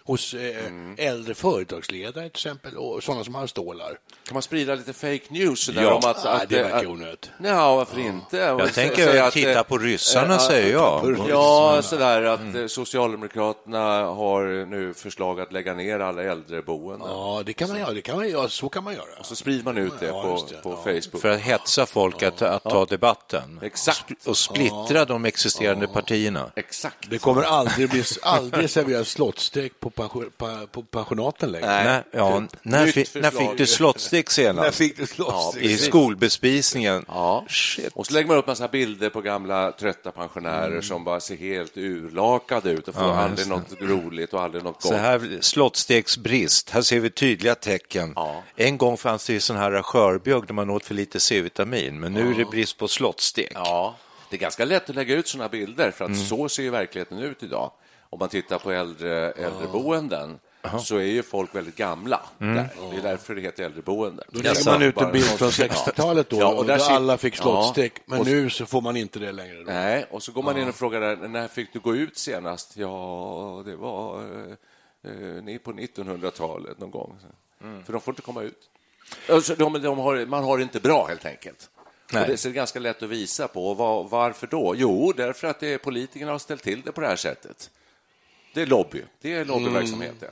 hos 0.05 0.33
eh, 0.33 0.65
Mm. 0.65 0.95
äldre 0.97 1.33
företagsledare 1.35 2.29
till 2.29 2.37
exempel 2.47 2.77
och 2.77 3.03
sådana 3.03 3.23
som 3.23 3.35
har 3.35 3.47
stålar. 3.47 3.89
Kan 4.27 4.33
man 4.33 4.41
sprida 4.41 4.75
lite 4.75 4.93
fake 4.93 5.21
news 5.29 5.59
sådär 5.65 5.81
Ja. 5.83 5.93
om 5.93 6.09
att... 6.09 6.23
Nej, 6.23 6.33
att 6.33 6.49
det 6.49 6.63
verkar 6.63 6.87
onödigt. 6.87 7.31
Ja, 7.43 7.75
varför 7.75 7.99
inte? 7.99 8.37
Jag 8.37 8.73
tänker 8.73 9.31
titta 9.31 9.63
på 9.63 9.77
ryssarna, 9.77 10.39
säger 10.39 10.73
jag. 10.73 11.17
Ja, 11.29 11.81
sådär 11.83 12.21
att 12.21 12.55
eh, 12.55 12.67
Socialdemokraterna 12.67 14.03
har 14.03 14.65
nu 14.65 14.93
förslag 14.93 15.39
att 15.41 15.51
lägga 15.51 15.73
ner 15.73 15.99
alla 15.99 16.23
äldreboenden. 16.23 17.07
Ja, 17.09 17.43
det 17.45 17.53
kan 17.53 17.69
man 17.69 17.79
göra. 17.79 17.93
Det 17.93 18.01
kan 18.01 18.15
man, 18.15 18.29
göra. 18.29 18.49
Så 18.49 18.69
kan 18.69 18.83
man 18.83 18.93
göra. 18.93 19.23
Så 19.23 19.35
sprider 19.35 19.63
man 19.63 19.77
ut 19.77 19.93
det 19.99 20.05
Ja, 20.05 20.21
på, 20.21 20.45
det. 20.49 20.61
på 20.61 20.69
Ja. 20.71 20.75
Facebook. 21.01 21.21
För 21.21 21.29
att 21.29 21.39
hetsa 21.39 21.85
folk 21.85 22.23
att, 22.23 22.41
att 22.41 22.63
ta 22.63 22.85
debatten. 22.85 23.59
Exakt. 23.61 24.27
Och 24.27 24.37
splittra 24.37 25.05
de 25.05 25.25
existerande 25.25 25.87
partierna. 25.87 26.51
Exakt. 26.55 27.09
Det 27.09 27.17
kommer 27.17 27.41
aldrig 27.43 27.89
bli 27.89 28.03
aldrig 28.21 28.69
serveras 28.69 29.07
slottsteak 29.09 29.71
på, 29.79 29.89
pension, 29.95 30.31
på, 30.71 30.83
pensionaten 30.83 31.51
längre. 31.51 31.65
Nej. 31.67 31.83
När, 31.85 32.03
ja, 32.11 32.43
när, 32.61 32.87
fi, 32.87 33.05
när 33.13 33.31
fick 33.31 33.57
du 33.57 33.65
slottstick 33.65 34.29
senast? 34.29 34.63
När 34.65 34.71
fick 34.71 34.97
du 34.97 35.07
slottsteak? 35.07 35.63
I 35.65 35.77
skolbespisningen? 35.77 37.05
Ja. 37.07 37.45
Shit. 37.49 37.89
Och 37.93 38.07
så 38.07 38.13
lägger 38.13 38.27
man 38.27 38.37
upp 38.37 38.47
massa 38.47 38.67
bilder 38.67 39.09
på 39.09 39.21
gamla 39.21 39.71
trötta 39.71 40.11
pensionärer 40.11 40.81
som 40.81 41.03
bara 41.03 41.19
ser 41.19 41.35
helt 41.37 41.77
urlakade 41.77 42.71
ut 42.71 42.87
och 42.87 42.93
får 42.95 43.03
Ja, 43.03 43.15
aldrig 43.15 43.47
något 43.47 43.81
roligt 43.81 44.33
och 44.33 44.41
aldrig 44.41 44.63
något 44.63 44.81
gott. 44.81 44.91
Så 44.91 44.95
här, 44.97 45.37
slottstegsbrist, 45.41 46.69
här 46.69 46.81
ser 46.81 46.99
vi 46.99 47.09
tydliga 47.09 47.55
tecken. 47.55 48.13
Ja. 48.15 48.43
En 48.55 48.77
gång 48.77 48.97
fanns 48.97 49.25
det 49.27 49.33
ju 49.33 49.39
sån 49.39 49.55
här 49.57 49.81
skörbjugg 49.81 50.47
där 50.47 50.53
man 50.53 50.69
åt 50.69 50.85
för 50.85 50.93
lite 50.93 51.19
C-vitamin, 51.19 51.99
men 51.99 52.13
nu 52.13 52.31
är 52.31 52.37
det 52.37 52.45
brist 52.45 52.77
på 52.77 52.87
slottstek. 52.87 53.51
Ja, 53.55 53.95
det 54.29 54.35
är 54.35 54.39
ganska 54.39 54.65
lätt 54.65 54.89
att 54.89 54.95
lägga 54.95 55.15
ut 55.15 55.27
sådana 55.27 55.49
bilder 55.49 55.91
för 55.91 56.05
att 56.05 56.11
Mm. 56.11 56.25
så 56.25 56.49
ser 56.49 56.63
ju 56.63 56.69
verkligheten 56.69 57.19
ut 57.19 57.43
idag. 57.43 57.71
Om 58.09 58.19
man 58.19 58.29
tittar 58.29 58.59
på 58.59 58.71
äldre, 58.71 59.31
äldreboenden 59.31 60.39
så 60.83 60.95
är 60.95 61.03
ju 61.03 61.23
folk 61.23 61.55
väldigt 61.55 61.75
gamla. 61.75 62.21
Mm. 62.39 62.55
Där. 62.55 62.69
Det 62.91 62.97
är 62.97 63.01
därför 63.01 63.35
det 63.35 63.41
heter 63.41 63.63
äldreboenden. 63.63 64.25
Då 64.31 64.39
lägger 64.39 64.71
man 64.71 64.81
ut 64.81 65.01
en 65.01 65.11
bild 65.11 65.25
från 65.25 65.49
60-talet 65.49 66.29
då, 66.29 66.39
Ja, 66.39 66.53
och 66.53 66.65
där 66.65 66.91
alla 66.91 67.17
fick 67.17 67.35
slottsteak, 67.35 67.91
men 68.05 68.21
nu 68.21 68.49
så 68.49 68.65
får 68.65 68.81
man 68.81 68.97
inte 68.97 69.19
det 69.19 69.31
längre. 69.31 69.57
Då. 69.57 69.63
Nej, 69.63 70.05
och 70.11 70.23
så 70.23 70.31
går 70.31 70.43
man 70.43 70.57
in 70.57 70.69
och 70.69 70.75
frågar 70.75 71.01
där, 71.01 71.15
när 71.27 71.47
fick 71.47 71.73
du 71.73 71.79
gå 71.79 71.95
ut 71.95 72.17
senast? 72.17 72.77
Ja, 72.77 73.63
det 73.65 73.75
var 73.75 74.19
eh, 75.03 75.53
eh, 75.53 75.57
på 75.57 75.71
1900-talet 75.71 76.79
någon 76.79 76.91
gång. 76.91 77.17
För 77.85 77.93
de 77.93 78.01
får 78.01 78.11
inte 78.11 78.21
komma 78.21 78.41
ut. 78.41 78.69
Alltså, 79.29 79.55
de, 79.55 79.81
de 79.81 79.97
har, 79.99 80.25
man 80.25 80.43
har 80.43 80.57
det 80.57 80.63
inte 80.63 80.79
bra 80.79 81.05
helt 81.05 81.25
enkelt. 81.25 81.69
Nej. 82.13 82.27
Det 82.27 82.45
är 82.45 82.49
ganska 82.49 82.79
lätt 82.79 83.03
att 83.03 83.09
visa 83.09 83.47
på. 83.47 83.73
Var, 83.73 84.03
varför 84.03 84.47
då? 84.47 84.73
Jo, 84.77 85.13
därför 85.17 85.47
att 85.47 85.59
det 85.59 85.77
politikerna 85.77 86.31
har 86.31 86.39
ställt 86.39 86.63
till 86.63 86.81
det 86.81 86.91
på 86.91 87.01
det 87.01 87.07
här 87.07 87.15
sättet. 87.15 87.69
Det 88.55 88.61
är 88.61 88.65
lobby. 88.65 89.01
Det 89.21 89.33
är 89.33 89.45
lobbyverksamhet. 89.45 90.15
det. 90.19 90.31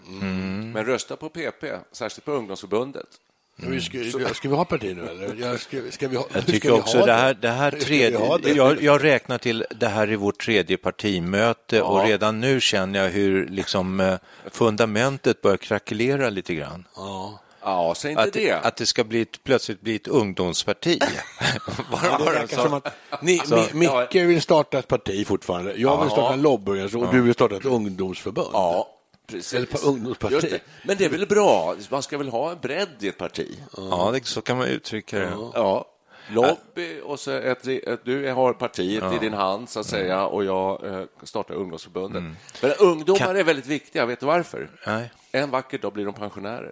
Men 0.74 0.86
rösta 0.86 1.16
på 1.16 1.30
PP, 1.30 1.66
särskilt 1.92 2.26
på 2.26 2.32
ungdomsförbundet. 2.32 3.08
Nu 3.56 3.82
Ska, 3.82 4.04
ska, 4.04 4.34
ska 4.34 4.50
vi 4.50 4.56
ha 4.56 4.66
parti 4.66 4.96
nu 4.96 5.08
eller? 5.08 5.36
Ja, 5.40 5.58
ska, 5.58 5.78
ska 5.92 6.08
vi 6.08 6.16
ha, 6.16 6.26
Jag 6.34 6.44
ska 6.44 6.52
tycker 6.52 6.70
vi 6.70 6.76
också 6.76 7.00
ha 7.00 7.06
det 7.06 7.14
här, 7.14 7.34
det 7.34 7.50
här 7.50 7.72
tredje, 7.72 8.38
det? 8.38 8.50
jag, 8.50 8.82
jag 8.82 9.04
räknar 9.04 9.38
till 9.38 9.66
det 9.80 9.88
här 9.88 10.08
är 10.08 10.16
vårt 10.16 10.42
tredje 10.46 10.78
partimöte 10.78 11.82
och 11.82 12.06
redan 12.06 12.40
nu 12.40 12.62
känner 12.62 13.04
jag 13.04 13.10
hur 13.10 13.48
liksom 13.48 14.00
eh, 14.00 14.18
fundamentet 14.52 15.42
börjar 15.42 15.58
krackelera 15.58 16.30
lite 16.30 16.54
grann. 16.56 16.88
Ja. 16.96 17.40
Ja, 17.66 17.94
säg 17.98 18.12
inte 18.12 18.24
Att, 18.24 18.34
det. 18.34 18.52
att 18.52 18.76
det 18.76 18.86
ska 18.86 19.04
bli 19.04 19.22
ett, 19.22 19.44
plötsligt 19.44 19.82
bli 19.82 19.96
ett 19.96 20.08
ungdomsparti. 20.08 21.00
Bara, 21.92 22.02
Ja, 22.04 22.18
det 22.18 22.24
bara 22.26 22.34
verkar 22.34 22.58
så. 22.58 22.64
som 22.64 22.74
att 22.74 22.94
ni, 23.22 23.38
Mi- 23.40 23.74
Micke 23.74 24.16
vill 24.16 24.42
starta 24.42 24.80
ett 24.80 24.88
parti 24.88 25.28
fortfarande. 25.28 25.74
Jag 25.78 26.02
vill 26.02 26.12
starta 26.12 26.34
en 26.34 26.42
lobbyorganisation 26.42 27.08
och 27.08 27.14
du 27.14 27.22
vill 27.22 27.34
starta 27.34 27.56
ett 27.56 27.66
ungdomsförbund. 27.66 28.50
Ja, 28.54 28.88
precis. 29.28 29.54
Eller 29.54 29.86
ungdomsparti. 29.88 30.42
Det. 30.42 30.60
Men 30.86 30.98
det 30.98 31.06
är 31.06 31.10
väl 31.10 31.28
bra? 31.28 31.76
Man 31.90 32.04
ska 32.04 32.18
väl 32.18 32.30
ha 32.30 32.52
en 32.52 32.58
bredd 32.62 32.90
i 33.00 33.08
ett 33.08 33.18
parti? 33.18 33.60
Ja, 33.78 34.10
det, 34.14 34.26
så 34.26 34.42
kan 34.42 34.58
man 34.58 34.68
uttrycka 34.68 35.20
det. 35.20 35.34
Ja. 35.54 35.86
Lobby 36.30 37.00
och 37.04 37.20
så 37.20 37.32
ett, 37.32 37.68
ett, 37.68 38.00
du 38.06 38.32
har 38.32 38.54
partiet 38.54 39.04
i 39.14 39.18
din 39.20 39.34
hand 39.34 39.70
så 39.70 39.80
att 39.80 39.86
säga 39.86 40.26
och 40.26 40.44
jag 40.46 40.86
eh, 40.86 41.04
startar 41.24 41.54
ungdomsförbundet. 41.56 42.24
Men 42.62 42.72
ungdomar 42.80 43.20
Kan- 43.20 43.36
är 43.38 43.44
väldigt 43.44 43.66
viktiga, 43.66 44.06
vet 44.06 44.20
du 44.20 44.26
varför? 44.26 44.70
Nej. 44.88 45.12
En 45.32 45.50
vacker 45.52 45.78
dag 45.78 45.94
blir 45.94 46.06
de 46.06 46.14
pensionärer. 46.14 46.72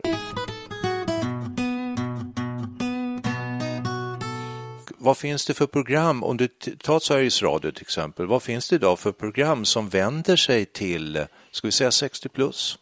Vad 5.01 5.17
finns 5.17 5.45
det 5.45 5.53
för 5.53 5.67
program, 5.67 6.23
om 6.23 6.37
du 6.37 6.47
tar 6.77 6.99
Sveriges 6.99 7.41
Radio 7.41 7.71
till 7.71 7.81
exempel, 7.81 8.27
vad 8.27 8.43
finns 8.43 8.69
det 8.69 8.75
idag 8.75 8.99
för 8.99 9.11
program 9.11 9.65
som 9.65 9.89
vänder 9.89 10.35
sig 10.35 10.65
till, 10.65 11.25
ska 11.51 11.67
vi 11.67 11.71
säga 11.71 11.91
60 11.91 12.29
plus? 12.29 12.77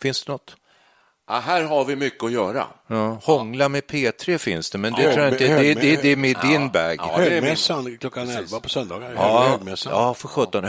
Finns 0.00 0.24
det 0.24 0.32
något? 0.32 0.56
Ja, 1.28 1.38
här 1.38 1.62
har 1.62 1.84
vi 1.84 1.96
mycket 1.96 2.24
att 2.24 2.32
göra. 2.32 2.66
Ja, 2.86 3.18
hångla 3.22 3.68
med 3.68 3.82
P3 3.84 4.38
finns 4.38 4.70
det, 4.70 4.78
men 4.78 4.92
det, 4.92 5.02
Ja, 5.02 5.12
tror 5.12 5.24
jag 5.24 5.32
inte, 5.32 5.46
det, 5.46 5.74
det, 5.74 5.74
det, 5.74 6.02
det 6.02 6.12
är 6.12 6.16
med 6.16 6.36
din 6.42 6.70
bag. 6.70 6.96
Ja, 6.98 7.20
är 7.20 7.30
Högmässan 7.30 7.96
klockan 8.00 8.28
11 8.30 8.60
på 8.60 8.68
söndagar. 8.68 9.12
Ja, 9.16 9.46
Högmässan. 9.50 9.92
ja, 9.92 10.14
för 10.14 10.28
sjutton. 10.28 10.64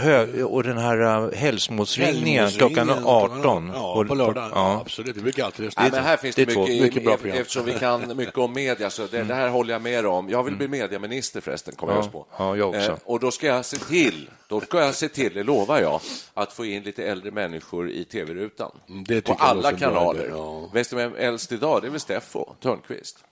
Och 0.45 0.63
den 0.63 0.77
här 0.77 1.01
uh, 1.01 1.33
hällsmålsringningen 1.33 2.45
Hällmålsringen 2.47 2.75
klockan 2.85 3.05
18. 3.05 3.71
Ja, 3.75 3.93
Och- 3.93 4.07
på 4.07 4.15
lördagen. 4.15 4.51
Ja. 4.53 4.71
Ja. 4.73 4.81
absolut. 4.81 5.15
Det 5.15 5.21
brukar 5.21 5.45
alltid 5.45 5.71
Nej, 5.77 5.89
men 5.91 6.03
här 6.03 6.17
finns 6.17 6.35
det, 6.35 6.45
det 6.45 6.51
är 6.51 6.53
två 6.53 6.61
mycket, 6.61 6.83
mycket 6.83 7.03
bra 7.03 7.17
program. 7.17 7.37
eftersom 7.37 7.65
vi 7.65 7.73
kan 7.73 8.17
mycket 8.17 8.37
om 8.37 8.53
media, 8.53 8.89
så 8.89 9.07
det, 9.11 9.23
det 9.23 9.35
här 9.35 9.49
håller 9.49 9.73
jag 9.73 9.81
med 9.81 10.05
om. 10.05 10.29
Jag 10.29 10.43
vill 10.43 10.55
bli 10.55 10.67
mediaminister 10.67 11.41
förresten, 11.41 11.75
kommer 11.75 11.93
Ja, 11.93 11.97
jag 11.97 12.03
just 12.03 12.11
på. 12.13 12.25
ja, 12.37 12.55
jag 12.57 12.69
också. 12.69 12.91
Eh, 12.91 12.97
och 13.05 13.19
då 13.19 13.31
ska 13.31 13.47
jag 13.47 13.65
se 13.65 13.77
till, 13.77 14.29
då 14.47 14.61
ska 14.61 14.79
jag 14.81 14.95
se 14.95 15.09
till, 15.09 15.33
det 15.33 15.43
lovar 15.43 15.79
jag, 15.81 16.01
att 16.33 16.53
få 16.53 16.65
in 16.65 16.83
lite 16.83 17.03
äldre 17.03 17.31
människor 17.31 17.89
i 17.89 18.03
tv-rutan. 18.05 18.71
Mm, 18.89 19.21
på 19.21 19.33
alla 19.33 19.71
kanaler. 19.71 20.29
ja. 20.31 20.69
Vet 20.73 20.89
du 20.89 20.95
vem 20.95 21.15
äldst 21.15 21.51
idag? 21.51 21.81
Det 21.81 21.87
är 21.87 21.91
väl 21.91 21.99
Steffo 22.05 22.55
Törnqvist. 22.61 23.23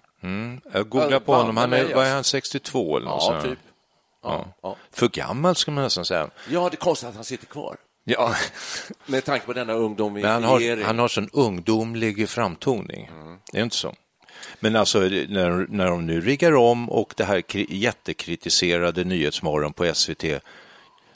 Jag 0.74 0.90
googlar 0.90 1.20
på 1.20 1.36
honom, 1.36 1.58
han 1.58 1.74
är, 1.74 1.96
vad 1.96 2.06
är 2.08 2.14
han, 2.14 2.24
62 2.24 2.98
eller 2.98 3.08
något 3.08 3.24
Ja, 3.30 3.42
typ. 3.42 3.60
Ja. 4.24 4.46
Ja. 4.62 4.76
För 4.92 5.08
gammal 5.08 5.56
skulle 5.56 5.76
man 5.76 5.84
nästan 5.84 6.06
säga. 6.06 6.30
Ja, 6.50 6.70
det 6.70 6.76
är 6.76 6.78
konstigt 6.78 7.10
att 7.10 7.16
han 7.16 7.24
sitter 7.24 7.46
kvar. 7.46 7.78
Ja, 8.04 8.36
Med 9.06 9.26
tanke 9.26 9.46
på 9.46 9.54
denna 9.54 9.74
ungdom 9.74 10.18
i 10.18 10.24
han 10.24 10.44
har, 10.44 10.84
han 10.84 11.00
har 11.00 11.08
sån 11.08 11.30
ungdomlig 11.34 12.30
framtoning. 12.30 13.06
Mm. 13.14 13.38
Det 13.52 13.60
är 13.60 13.64
inte 13.64 13.76
så. 13.76 13.94
Men 14.60 14.76
alltså 14.76 15.00
när, 15.00 15.68
när 15.70 15.86
de 15.90 16.06
nu 16.06 16.22
riggar 16.22 16.56
om 16.56 16.90
och 16.90 17.14
det 17.18 17.24
här 17.24 17.42
kri- 17.42 17.66
jättekritiserade 17.70 19.04
Nyhetsmorgon 19.04 19.74
på 19.74 19.94
SVT, 19.94 20.24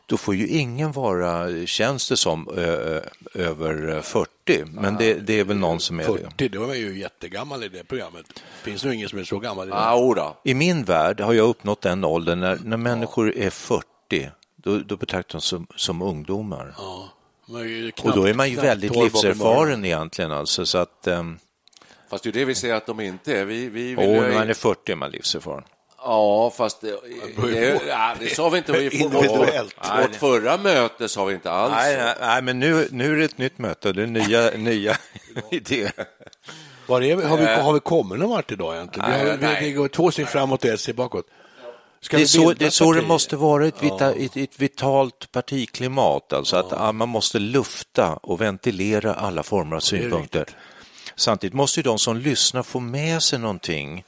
då 0.10 0.18
får 0.18 0.36
ju 0.36 0.48
ingen 0.48 0.92
vara, 0.92 1.48
känns 1.66 2.10
det 2.10 2.18
som, 2.18 2.50
ö, 2.58 2.62
ö, 2.62 3.02
över 3.34 4.02
40. 4.02 4.66
Men 4.72 4.96
det, 4.98 5.14
det 5.14 5.40
är 5.40 5.44
väl 5.44 5.58
någon 5.58 5.80
som 5.80 6.00
är 6.00 6.04
det. 6.04 6.08
40, 6.20 6.50
då 6.50 6.62
jag 6.68 6.78
ju 6.78 7.00
jättegammal 7.00 7.64
i 7.64 7.70
det 7.70 7.84
programmet. 7.84 8.26
Finns 8.64 8.84
nog 8.84 8.94
ingen 8.94 9.10
som 9.10 9.20
är 9.20 9.24
så 9.24 9.40
gammal 9.40 9.68
i 9.68 9.72
det. 9.72 9.78
Ah. 9.78 10.38
I 10.44 10.54
min 10.54 10.84
värld 10.84 11.20
har 11.20 11.34
jag 11.34 11.50
uppnått 11.50 11.82
den 11.82 12.04
åldern 12.04 12.40
när, 12.40 12.60
när 12.64 12.78
människor 12.78 13.36
är 13.38 13.50
40, 13.50 13.84
då, 14.56 14.78
då 14.80 14.98
betraktas 14.98 15.44
de 15.44 15.48
som, 15.48 15.68
som 15.76 16.02
ungdomar. 16.02 16.74
Ja. 16.78 17.10
Är 17.60 17.64
ju 17.64 17.88
Och 17.90 17.96
knappt- 17.96 18.16
då 18.16 18.24
är 18.28 18.34
man 18.34 18.50
ju 18.50 18.54
knappt 18.56 18.68
väldigt 18.68 18.94
12 18.94 19.12
bakom 19.12 19.20
öronen. 19.30 19.38
livserfaren 19.38 19.86
egentligen. 19.86 20.32
Alltså, 20.32 20.66
så 20.66 20.78
att, 20.78 21.08
um, 21.08 21.40
Fast 22.10 22.24
det 22.24 22.30
är 22.30 22.34
det 22.34 22.46
vi 22.46 22.56
ser 22.56 22.74
att 22.74 22.86
de 22.86 23.00
inte 23.00 23.38
är. 23.40 23.46
Vi, 23.46 23.70
vi 23.70 23.96
vill 23.96 23.98
och 23.98 24.04
ju- 24.04 24.22
när 24.22 24.34
man 24.34 24.50
är 24.50 24.54
40 24.54 24.92
är 24.92 24.96
man 24.96 25.12
livserfaren. 25.12 25.64
Ja, 26.08 26.52
fast 26.58 26.82
det, 26.82 27.00
det, 27.38 27.82
ja, 27.88 28.16
det 28.20 28.36
sa 28.36 28.50
vi 28.50 28.58
inte. 28.58 28.72
Vi 28.72 28.90
får, 28.90 29.00
Individuellt. 29.00 29.76
vårt, 29.78 30.04
vårt 30.04 30.16
förra 30.16 30.58
möte 30.58 31.10
sa 31.10 31.26
vi 31.26 31.34
inte 31.34 31.52
alls. 31.52 31.74
Nej, 31.76 31.98
nej, 31.98 32.16
nej, 32.22 32.42
men 32.42 32.60
nu, 32.60 32.88
nu 32.92 33.14
är 33.14 33.18
det 33.18 33.26
ett 33.26 33.38
nytt 33.38 33.58
möte, 33.58 33.94
det 33.94 34.04
är 34.04 34.08
nya, 34.08 34.52
nya 34.58 34.98
idéer. 35.52 35.92
Var 36.88 37.02
är 37.02 37.16
vi, 37.16 37.24
har, 37.24 37.38
vi, 37.38 37.46
har 37.46 37.74
vi 37.74 37.80
kommit 37.80 38.20
någon 38.20 38.30
vart 38.30 38.52
idag 38.52 38.76
egentligen? 38.76 39.10
Nej, 39.10 39.24
vi 39.24 39.30
har, 39.30 39.38
nej. 39.38 39.58
vi, 39.62 39.72
går 39.72 39.88
två 39.88 40.12
steg 40.12 40.28
framåt 40.28 40.64
och 40.64 40.70
ett 40.70 40.80
steg 40.80 40.96
bakåt. 40.96 41.26
Ska 42.02 42.18
Det 42.18 42.24
är, 42.24 42.28
så, 42.28 42.54
det 42.54 42.66
är 42.66 42.70
så 42.70 42.94
det 42.94 43.02
måste 43.02 43.36
vara, 43.36 43.68
ett, 43.68 43.84
vita, 43.84 44.14
ett, 44.14 44.38
ett 44.38 44.60
vitalt 44.60 45.32
partiklimat. 45.32 46.34
Alltså 46.34 46.58
att 46.58 46.74
ah, 46.74 46.92
man 46.92 47.10
måste 47.10 47.40
lufta 47.40 48.14
och 48.14 48.42
ventilera 48.42 49.14
alla 49.14 49.44
former 49.44 49.76
av 49.76 49.80
synpunkter. 49.80 50.46
Samtidigt 51.16 51.54
måste 51.54 51.80
ju 51.80 51.84
de 51.84 52.00
som 52.00 52.18
lyssnar 52.18 52.64
få 52.64 52.80
med 52.80 53.24
sig 53.24 53.40
någonting 53.40 54.04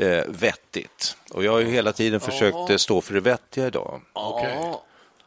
eh, 0.00 0.24
vettigt. 0.28 1.16
Och 1.30 1.44
jag 1.44 1.52
har 1.52 1.58
ju 1.60 1.66
hela 1.70 1.92
tiden 1.92 2.20
försökt 2.20 2.70
eh, 2.70 2.76
stå 2.76 3.00
för 3.00 3.14
det 3.14 3.20
vettiga 3.20 3.66
idag. 3.66 4.00
Okej. 4.12 4.58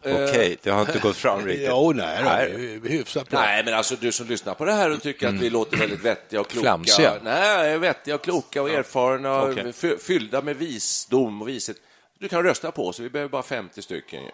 Okej, 0.06 0.58
det 0.64 0.70
har 0.70 0.82
inte 0.82 1.00
gått 1.00 1.16
fram 1.18 1.40
riktigt. 1.46 1.66
Ja, 1.68 1.74
och 1.74 1.96
nej, 1.96 2.24
då, 2.24 2.30
Nej. 2.30 2.80
hyfsat 2.84 3.30
bra. 3.30 3.40
Nej, 3.40 3.64
men 3.66 3.74
alltså 3.74 3.96
du 4.00 4.12
som 4.12 4.28
lyssnar 4.28 4.54
på 4.54 4.66
det 4.66 4.72
här 4.74 4.90
och 4.92 5.02
tycker 5.02 5.28
att 5.28 5.34
vi 5.34 5.50
låter 5.50 5.78
väldigt 5.78 6.06
vettiga 6.06 6.42
och 6.42 6.48
kloka. 6.50 6.70
Mm. 6.70 6.84
Flamsiga. 6.86 7.14
Nej, 7.24 7.78
vettiga 7.78 8.16
och 8.16 8.24
kloka 8.24 8.62
och 8.62 8.70
erfarna, 8.70 9.42
och 9.42 9.50
Okej. 9.52 9.74
fy- 9.74 9.98
fyllda 9.98 10.42
med 10.42 10.56
visdom 10.58 11.42
och 11.42 11.48
vishet. 11.48 11.78
Du 12.20 12.30
kan 12.30 12.44
rösta 12.44 12.72
på 12.72 12.88
oss, 12.88 13.00
vi 13.00 13.10
behöver 13.10 13.30
bara 13.30 13.44
50 13.44 13.82
stycken. 13.82 14.24
Ju. 14.24 14.30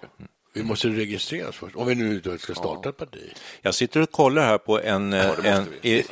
Vi 0.59 0.65
måste 0.65 0.87
registreras 0.87 1.55
först, 1.55 1.75
om 1.75 1.87
vi 1.87 1.95
nu 1.95 2.21
ska 2.39 2.53
starta 2.55 2.89
ett 2.89 2.97
parti. 2.97 3.33
Jag 3.61 3.75
sitter 3.75 4.01
och 4.01 4.11
kollar 4.11 4.45
här 4.45 4.57
på 4.57 4.79
en, 4.81 5.09
måste 5.09 5.49
en 5.49 5.67
i, 5.81 6.03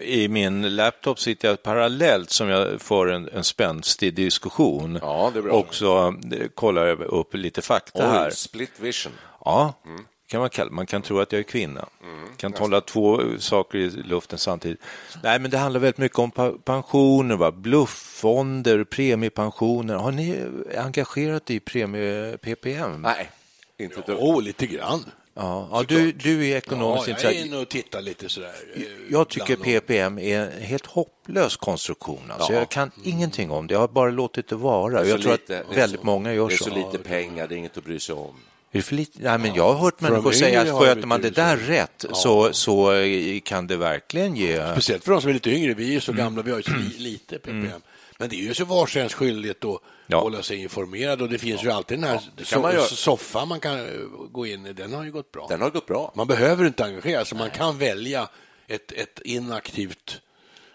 i 0.00 0.28
min 0.28 0.76
laptop 0.76 1.20
sitter 1.20 1.48
jag 1.48 1.62
parallellt 1.62 2.30
som 2.30 2.48
jag 2.48 2.80
för 2.80 3.06
en, 3.06 3.28
en 3.28 3.44
spänstig 3.44 4.14
diskussion. 4.14 4.98
Ja, 5.02 5.30
det 5.32 5.38
är 5.38 5.42
bra. 5.42 5.52
Och 5.52 5.74
så 5.74 6.06
eh, 6.08 6.14
kollar 6.54 6.86
jag 6.86 7.00
upp 7.00 7.34
lite 7.34 7.62
fakta 7.62 8.06
här. 8.10 8.26
Oj, 8.28 8.32
split 8.34 8.70
vision. 8.80 9.12
Ja, 9.44 9.74
Mm. 9.86 10.04
kan 10.26 10.40
man, 10.40 10.50
kalla. 10.50 10.70
man 10.70 10.86
kan 10.86 11.02
tro 11.02 11.20
att 11.20 11.32
jag 11.32 11.38
är 11.38 11.42
kvinna. 11.42 11.88
kan 12.36 12.52
hålla 12.52 12.80
två 12.80 13.20
saker 13.38 13.78
i 13.78 13.90
luften 13.90 14.38
samtidigt. 14.38 14.80
Nej, 15.22 15.38
men 15.38 15.50
det 15.50 15.58
handlar 15.58 15.80
väldigt 15.80 15.98
mycket 15.98 16.18
om 16.18 16.30
pensioner, 16.64 17.36
va? 17.36 17.52
blufffonder, 17.52 18.84
premiepensioner. 18.84 19.94
Har 19.94 20.12
ni 20.12 20.44
engagerat 20.78 21.50
i 21.50 21.60
premie 21.60 22.36
PPM? 22.38 23.02
Nej, 23.02 23.30
inte 23.78 24.00
ett 24.00 24.06
dugg. 24.06 24.16
Åh, 24.20 24.42
lite 24.42 24.66
grann. 24.66 25.04
Ja, 25.34 25.68
ja 25.72 25.84
du, 25.88 26.12
du 26.12 26.44
är 26.46 26.50
Ja, 26.50 26.56
ekonomiskt 26.56 27.08
jag 27.22 27.24
är 27.34 27.44
inne 27.46 27.56
och 27.56 27.68
tittar 27.68 28.02
lite 28.02 28.28
sådär. 28.28 28.52
eh, 28.74 28.82
Jag 29.10 29.28
tycker. 29.28 29.56
PPM 29.56 30.18
är 30.18 30.40
en 30.40 30.62
helt 30.62 30.86
hopplös 30.86 31.56
konstruktion. 31.56 32.30
Alltså 32.30 32.52
Ja. 32.52 32.58
Jag 32.58 32.68
kan 32.68 32.90
ingenting 33.04 33.50
om 33.50 33.66
det, 33.66 33.74
jag 33.74 33.80
har 33.80 33.88
bara 33.88 34.10
låtit 34.10 34.48
det 34.48 34.56
vara. 34.56 35.02
Det 35.02 35.08
Jag 35.08 35.16
så 35.18 35.22
tror 35.22 35.32
lite- 35.32 35.60
att 35.70 35.76
väldigt 35.76 36.00
så- 36.00 36.06
många 36.06 36.34
gör 36.34 36.48
Det 36.48 36.54
är 36.54 36.56
så. 36.56 36.64
så 36.64 36.74
lite 36.74 36.98
pengar, 36.98 37.46
det 37.48 37.54
är 37.54 37.56
inget 37.56 37.76
att 37.76 37.84
bry 37.84 38.00
sig 38.00 38.14
om. 38.14 38.34
Är 38.74 38.78
det 38.78 38.82
för 38.82 38.94
lite? 38.94 39.18
Nej, 39.22 39.38
men 39.38 39.54
jag 39.54 39.72
har 39.72 39.74
hört 39.80 40.00
människor 40.00 40.32
säga 40.32 40.60
att 40.60 40.80
sköter 40.84 41.06
man 41.06 41.20
det 41.22 41.30
där 41.30 41.56
rätt 41.56 42.04
så, 42.12 42.52
så 42.52 42.92
eh, 42.92 43.40
kan 43.40 43.66
det 43.66 43.76
verkligen 43.76 44.36
ge... 44.36 44.70
Speciellt 44.72 45.04
för 45.04 45.12
de 45.12 45.20
som 45.20 45.30
är 45.30 45.34
lite 45.34 45.50
yngre. 45.50 45.74
Vi 45.74 45.88
är 45.88 45.92
ju 45.92 46.00
så 46.00 46.12
Mm. 46.12 46.24
gamla, 46.24 46.42
vi 46.42 46.50
har 46.50 46.58
ju 46.58 46.62
så 46.62 46.70
li- 46.72 46.98
lite 46.98 47.38
PPM. 47.38 47.80
Men 48.22 48.28
det 48.30 48.36
är 48.36 48.42
ju 48.42 48.54
så 48.54 48.64
vars 48.64 48.96
ens 48.96 49.14
skyldighet 49.14 49.64
att 49.64 49.80
Ja. 50.06 50.20
hålla 50.20 50.42
sig 50.42 50.56
informerad 50.62 51.22
och 51.22 51.28
det 51.28 51.38
finns 51.38 51.64
ju 51.64 51.70
alltid 51.70 51.98
den 51.98 52.08
här 52.10 52.20
kan 52.44 52.62
man 52.62 52.72
so- 52.72 52.94
soffan 52.94 53.48
man 53.48 53.60
kan 53.60 53.78
eh, 53.78 53.84
gå 54.32 54.46
in 54.46 54.66
i. 54.66 54.72
Den 54.72 54.92
har 54.94 55.04
ju 55.04 55.12
gått 55.12 55.32
bra. 55.32 55.46
Den 55.48 55.60
har 55.60 55.70
gått 55.70 55.86
bra. 55.86 56.12
Man 56.16 56.26
behöver 56.26 56.64
inte 56.66 56.84
engagera 56.84 57.24
sig, 57.24 57.38
man 57.38 57.50
kan 57.50 57.78
välja 57.78 58.28
ett, 58.66 58.92
ett 58.92 59.20
inaktivt 59.24 60.20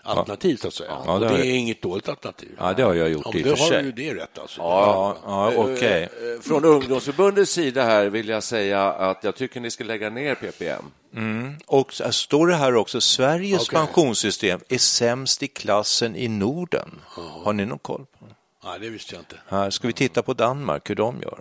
alternativ 0.08 0.58
så 0.58 0.67
att 0.67 0.74
säga. 0.74 0.98
Ja, 1.06 1.13
och 1.13 1.20
det 1.20 1.26
det 1.26 1.32
har 1.32 1.39
är 1.39 1.43
jag- 1.46 1.56
inget 1.56 1.82
dåligt 1.82 2.10
alternativ. 2.10 2.50
Ja, 2.60 2.74
det 2.74 2.84
har 2.84 2.93
jag 2.93 3.10
gjort 3.10 3.26
Ja, 3.26 3.39
i 3.39 3.43
och 3.43 3.48
då 3.48 3.56
för 3.56 3.63
har 3.63 3.70
sig. 3.72 3.84
du 3.84 3.91
det 3.91 4.13
rätt 4.15 4.39
alltså. 4.39 4.62
Ja, 4.62 5.17
ja 5.26 5.52
okej. 5.56 6.04
Eh, 6.04 6.41
Från 6.41 6.65
ungdomsförbundets 6.65 7.52
sida 7.52 7.84
här 7.84 8.06
vill 8.06 8.28
jag 8.30 8.43
säga 8.43 8.84
att 8.93 9.24
jag 9.24 9.36
tycker 9.36 9.60
ni 9.60 9.72
ska 9.72 9.84
lägga 9.84 10.10
ner 10.10 10.36
PPM. 10.36 10.91
Och 11.65 11.93
så 11.93 12.12
står 12.12 12.48
det 12.48 12.56
här 12.56 12.76
också, 12.76 13.02
Sveriges 13.02 13.62
Okej. 13.70 13.80
pensionssystem 13.80 14.60
är 14.70 14.78
sämst 14.78 15.43
i 15.43 15.48
klassen 15.48 16.15
i 16.15 16.28
Norden. 16.28 16.89
Har 17.43 17.54
ni 17.54 17.65
någon 17.65 17.80
koll 17.80 18.06
på 18.20 18.26
det? 18.26 18.34
Nej, 18.65 18.80
det 18.80 18.89
visste 18.89 19.15
jag 19.15 19.22
inte. 19.22 19.36
Här 19.48 19.70
ska 19.70 19.88
vi 19.88 19.93
titta 19.93 20.22
på 20.24 20.34
Danmark, 20.34 20.89
hur 20.89 20.96
de 20.96 21.22
gör. 21.22 21.39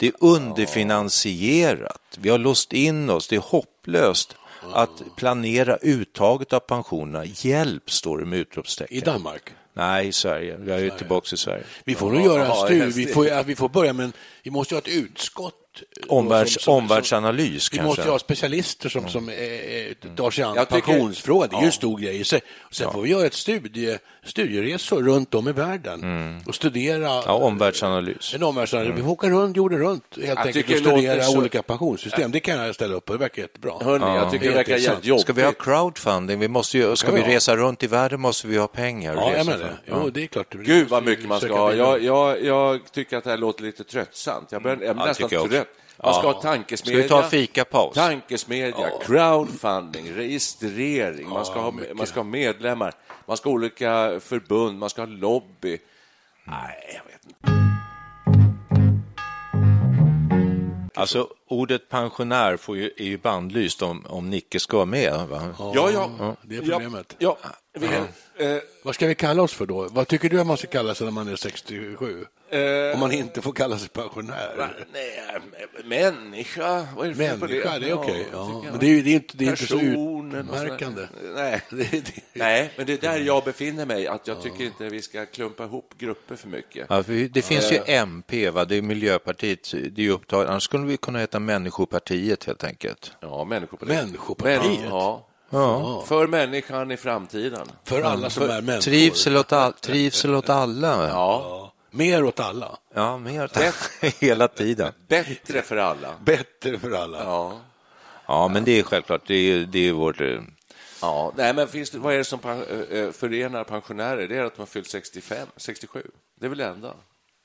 Det 0.00 0.06
är 0.06 0.12
underfinansierat. 0.20 2.00
Vi 2.18 2.28
har 2.30 2.38
låst 2.38 2.72
in 2.72 3.10
oss. 3.10 3.28
Det 3.28 3.36
är 3.36 3.40
hopplöst 3.40 4.36
att 4.72 5.02
planera 5.16 5.76
uttaget 5.76 6.52
av 6.52 6.60
pensionerna. 6.60 7.24
Hjälp, 7.24 7.90
står 7.90 8.18
det 8.18 8.24
med 8.24 8.38
utropstecken. 8.38 8.96
I 8.96 9.00
Danmark? 9.00 9.42
Nej, 9.72 10.08
i 10.08 10.12
Sverige. 10.12 10.58
Jag 10.66 10.78
är 10.78 10.82
ju 10.82 10.90
tillbaka 10.90 11.34
i 11.34 11.36
Sverige. 11.36 11.64
Vi 11.84 11.94
får 11.94 12.12
nog 12.12 12.26
göra 12.26 12.46
en 12.46 12.66
studie. 12.66 13.06
Vi 13.06 13.12
får, 13.12 13.44
vi 13.44 13.56
får 13.56 13.68
börja, 13.68 13.92
men 13.92 14.12
vi 14.42 14.50
måste 14.50 14.74
ha 14.74 14.78
ett 14.78 14.88
utskott. 14.88 15.54
Då 16.02 16.14
Omvärlds, 16.14 16.52
som- 16.54 16.60
som- 16.62 16.74
omvärldsanalys 16.74 17.72
Vi 17.72 17.76
kanske. 17.76 17.82
måste 17.88 18.02
ju 18.02 18.10
ha 18.10 18.18
specialister 18.18 18.88
som, 18.88 19.08
som 19.08 19.28
eh, 19.28 19.34
eh, 19.36 20.14
tar 20.16 20.30
sig 20.30 20.44
an 20.44 20.54
Jag 20.56 20.68
pensionsfrågan. 20.68 21.48
Det 21.50 21.56
är 21.56 21.60
ju 21.60 21.66
en 21.66 21.72
stor 21.72 21.98
grej 21.98 22.20
i 22.20 22.24
sig. 22.24 22.40
Sen 22.70 22.92
får 22.92 23.02
vi 23.02 23.10
göra 23.10 23.26
ett 23.26 23.34
studie, 23.34 23.98
studieresor 24.24 25.02
runt 25.02 25.34
om 25.34 25.48
i 25.48 25.52
världen 25.52 26.40
och 26.46 26.54
studera 26.54 26.96
Mm. 26.96 27.22
Ja, 27.26 27.32
omvärldsanalys. 27.32 28.34
en 28.34 28.42
omvärldsanalys. 28.42 28.94
Vi 28.98 29.02
får 29.02 29.10
åka 29.10 29.28
runt 29.28 29.56
jorden 29.56 29.78
runt 29.78 30.04
helt 30.24 30.38
enkelt 30.38 30.54
tycker 30.66 30.74
och 30.74 30.98
studera 30.98 31.22
så- 31.22 31.38
olika 31.38 31.62
pensionssystem. 31.62 32.30
Det 32.32 32.40
kan 32.40 32.58
jag 32.58 32.74
ställa 32.74 32.94
upp 32.94 33.04
på. 33.04 33.12
Det 33.12 33.18
verkar 33.18 33.42
jättebra. 33.42 33.72
Hörni, 33.80 34.04
jag 34.04 34.30
tycker 34.30 34.44
det 34.48 34.54
verkar 34.54 34.58
jätteintressant. 34.58 34.84
jävligt 34.94 35.06
jobbigt. 35.08 35.22
Ska 35.22 35.32
vi 35.32 35.42
ha 35.42 35.52
crowdfunding? 35.52 36.38
Vi 36.38 36.48
måste 36.48 36.78
ju, 36.78 36.96
ska 36.96 37.08
Ja, 37.08 37.14
vi 37.14 37.20
ja. 37.20 37.28
resa 37.28 37.56
runt 37.56 37.82
i 37.82 37.86
världen 37.86 38.20
måste 38.20 38.46
vi 38.46 38.56
ha 38.58 38.66
pengar. 38.66 39.14
Ja, 39.14 39.32
jag 39.36 39.46
menar 39.46 39.58
det. 39.58 39.76
Jo, 39.86 40.10
det 40.10 40.22
är 40.22 40.26
klart. 40.26 40.54
Gud 40.54 40.88
vad 40.88 41.04
mycket 41.04 41.26
man 41.28 41.40
ska 41.40 41.52
ha. 41.58 41.74
Jag, 41.74 42.02
jag, 42.04 42.44
jag 42.44 42.80
tycker 42.92 43.16
att 43.16 43.24
det 43.24 43.30
här 43.30 43.36
låter 43.36 43.62
lite 43.64 43.84
tröttsamt. 43.84 44.52
Jag 44.52 44.62
jag 44.66 44.82
är 44.82 44.94
nästan 44.94 45.14
tycker 45.14 45.36
jag 45.36 45.42
också. 45.44 45.54
trött. 45.56 45.67
Man 46.02 46.14
ska 46.14 46.22
Ja. 46.26 46.32
ha 46.32 46.42
tankesmedja. 46.42 46.98
Ska 46.98 47.02
vi 47.02 47.08
ta 47.08 47.24
en 47.24 47.30
fikapaus? 47.30 47.94
Tankesmedja, 47.94 48.90
crowdfunding, 49.02 50.12
registrering, 50.14 51.28
man, 51.28 51.44
ska 51.46 51.60
ha, 51.60 51.72
man 51.94 52.06
ska 52.06 52.20
ha 52.20 52.24
medlemmar, 52.24 52.94
man 53.26 53.36
ska 53.36 53.48
ha 53.48 53.54
olika 53.54 54.20
förbund, 54.20 54.78
man 54.78 54.90
ska 54.90 55.02
ha 55.02 55.06
lobby. 55.06 55.78
Nej, 56.44 56.90
jag 56.94 57.12
vet 57.12 57.24
inte. 57.26 57.58
Alltså, 60.94 61.28
ordet 61.48 61.88
pensionär 61.88 62.56
får 62.56 62.76
ju, 62.76 62.90
är 62.96 63.04
ju 63.04 63.18
bandlyst 63.18 63.82
om, 63.82 64.06
om 64.08 64.30
Nicke 64.30 64.60
ska 64.60 64.76
vara 64.76 64.86
med. 64.86 65.26
Va? 65.28 65.54
Ja, 65.74 65.90
ja. 65.90 66.36
Det 66.42 66.56
är 66.56 66.60
problemet. 66.60 67.16
Ja, 67.18 67.36
ja. 67.72 67.80
Kan, 67.80 68.46
eh, 68.46 68.58
Vad 68.84 68.94
ska 68.94 69.06
vi 69.06 69.14
kalla 69.14 69.42
oss 69.42 69.52
för 69.52 69.66
då? 69.66 69.88
Vad 69.90 70.08
tycker 70.08 70.28
du 70.28 70.40
att 70.40 70.46
man 70.46 70.56
ska 70.56 70.66
kalla 70.66 70.94
sig 70.94 71.04
när 71.04 71.12
man 71.12 71.28
är 71.28 71.36
67? 71.36 72.26
Eh, 72.50 72.94
Om 72.94 73.00
man 73.00 73.12
inte 73.12 73.42
får 73.42 73.52
kalla 73.52 73.78
sig 73.78 73.88
pensionär? 73.88 74.86
nej, 74.92 75.20
människa, 75.84 76.86
vad 76.96 77.06
är 77.06 77.10
det 77.10 77.14
för 77.16 77.38
Människa, 77.48 77.78
det 77.78 77.88
är 77.88 77.92
okej. 77.94 78.26
Ja, 78.32 78.62
Ja, 78.64 78.70
men 78.70 78.78
det 78.80 78.86
är, 78.86 78.90
ju- 78.90 79.02
det 79.02 79.10
är 79.10 79.14
inte, 79.14 79.36
det 79.36 79.44
är 79.46 79.50
inte 79.50 79.66
så 79.66 79.78
utmärkande. 79.80 81.06
Nej. 81.34 81.62
Nej, 82.32 82.70
men 82.76 82.86
det 82.86 82.92
är 82.92 82.98
där 83.12 83.18
jag 83.20 83.44
befinner 83.44 83.86
mig, 83.86 84.06
att 84.06 84.26
jag 84.26 84.42
tycker 84.42 84.64
inte 84.64 84.84
vi 84.88 85.02
ska 85.02 85.26
klumpa 85.26 85.64
ihop 85.64 85.94
grupper 85.98 86.36
för 86.36 86.48
mycket. 86.48 86.86
Ja, 86.90 87.02
för 87.02 87.28
det 87.28 87.42
finns 87.42 87.72
ju 87.72 87.78
MP, 87.86 88.50
va? 88.50 88.64
det 88.64 88.76
är 88.76 88.82
Miljöpartiet, 88.82 89.70
det 89.72 90.00
är 90.02 90.04
ju 90.04 90.10
upptaget. 90.10 90.48
Annars 90.50 90.62
skulle 90.62 90.86
vi 90.86 90.96
kunna 90.96 91.18
heta 91.18 91.38
Människopartiet 91.40 92.44
helt 92.44 92.64
enkelt. 92.64 93.12
Ja, 93.20 93.44
Människopartiet. 93.44 94.04
Människopartiet? 94.04 94.62
Men, 94.80 94.88
ja. 94.88 95.24
Ja. 95.50 96.04
För 96.06 96.26
människan 96.26 96.90
i 96.90 96.96
framtiden. 96.96 97.66
för 97.84 98.02
alla 98.02 98.30
som 98.30 98.42
är 98.42 98.48
människor. 98.62 98.80
Trivsel 98.80 99.36
åt, 99.36 99.52
all, 99.52 99.72
trivsel 99.72 100.34
åt 100.34 100.48
alla. 100.48 100.86
Ja, 101.08 101.08
Ja, 101.08 101.72
Mer 101.90 102.24
åt 102.24 102.40
alla. 102.40 102.78
mer 103.20 103.44
åt 103.44 103.56
hela 104.20 104.48
tiden. 104.48 104.92
bättre 105.08 105.62
för 105.62 105.76
alla. 105.76 106.14
Bättre 106.24 106.78
för 106.78 106.90
alla. 106.92 107.18
Ja. 107.24 107.60
Ja, 108.26 108.48
men 108.48 108.64
det 108.64 108.78
är 108.78 108.82
självklart, 108.82 109.22
det 109.26 109.34
är, 109.34 109.58
det 109.66 109.88
är 109.88 109.92
vårt... 109.92 110.20
eh, 110.20 110.40
Ja, 111.02 111.32
nej, 111.36 111.54
men 111.54 111.68
finns 111.68 111.90
det, 111.90 111.98
vad 111.98 112.14
är 112.14 112.18
det 112.18 112.24
som 112.24 112.38
pen- 112.38 112.64
eh, 112.90 113.10
förenar 113.10 113.64
pensionärer? 113.64 114.28
Det 114.28 114.36
är 114.36 114.44
att 114.44 114.54
de 114.54 114.60
har 114.60 114.66
fyllt 114.66 114.88
65, 114.90 115.48
67. 115.56 116.02
Det 116.40 116.46
är 116.46 116.48
väl 116.48 116.58
det 116.58 116.64
enda? 116.66 116.94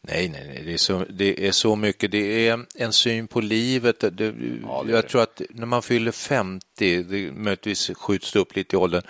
Nej, 0.07 0.29
nej, 0.29 0.47
nej, 0.47 0.63
det 0.65 0.73
är, 0.73 0.77
så, 0.77 1.05
det 1.09 1.47
är 1.47 1.51
så 1.51 1.75
mycket. 1.75 2.11
Det 2.11 2.47
är 2.47 2.65
en 2.75 2.93
syn 2.93 3.27
på 3.27 3.41
livet. 3.41 3.99
Det, 3.99 4.09
det 4.09 4.25
är 4.25 4.59
jag 4.63 4.87
det. 4.87 5.01
tror 5.01 5.21
att 5.21 5.41
när 5.49 5.65
man 5.65 5.81
fyller 5.81 6.11
50, 6.11 7.03
det 7.03 7.31
möjligtvis 7.31 7.91
skjuts 7.95 8.31
det 8.31 8.39
upp 8.39 8.55
lite 8.55 8.75
i 8.75 8.79
åldern, 8.79 9.03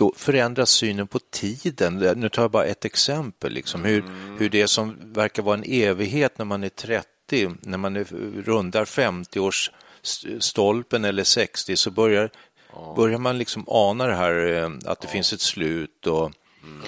då 0.00 0.12
förändras 0.16 0.70
synen 0.70 1.06
på 1.06 1.18
tiden. 1.18 1.96
Nu 2.16 2.28
tar 2.28 2.42
jag 2.42 2.50
bara 2.50 2.64
ett 2.64 2.84
exempel, 2.84 3.52
liksom, 3.52 3.84
hur, 3.84 4.00
Mm. 4.00 4.36
hur 4.38 4.50
det 4.50 4.68
som 4.68 5.12
verkar 5.12 5.42
vara 5.42 5.58
en 5.58 5.64
evighet 5.66 6.38
när 6.38 6.44
man 6.44 6.64
är 6.64 6.68
30, 6.68 7.06
när 7.60 7.78
man 7.78 7.96
är, 7.96 8.04
rundar 8.42 8.84
50-årsstolpen 8.84 11.06
eller 11.06 11.24
60 11.24 11.76
så 11.76 11.90
börjar, 11.90 12.30
börjar 12.96 13.18
man 13.18 13.38
liksom 13.38 13.64
ana 13.68 14.06
det 14.06 14.14
här 14.14 14.46
eh, 14.46 14.70
att 14.84 15.00
det 15.00 15.08
finns 15.08 15.32
ett 15.32 15.40
slut 15.40 16.06
och, 16.06 16.32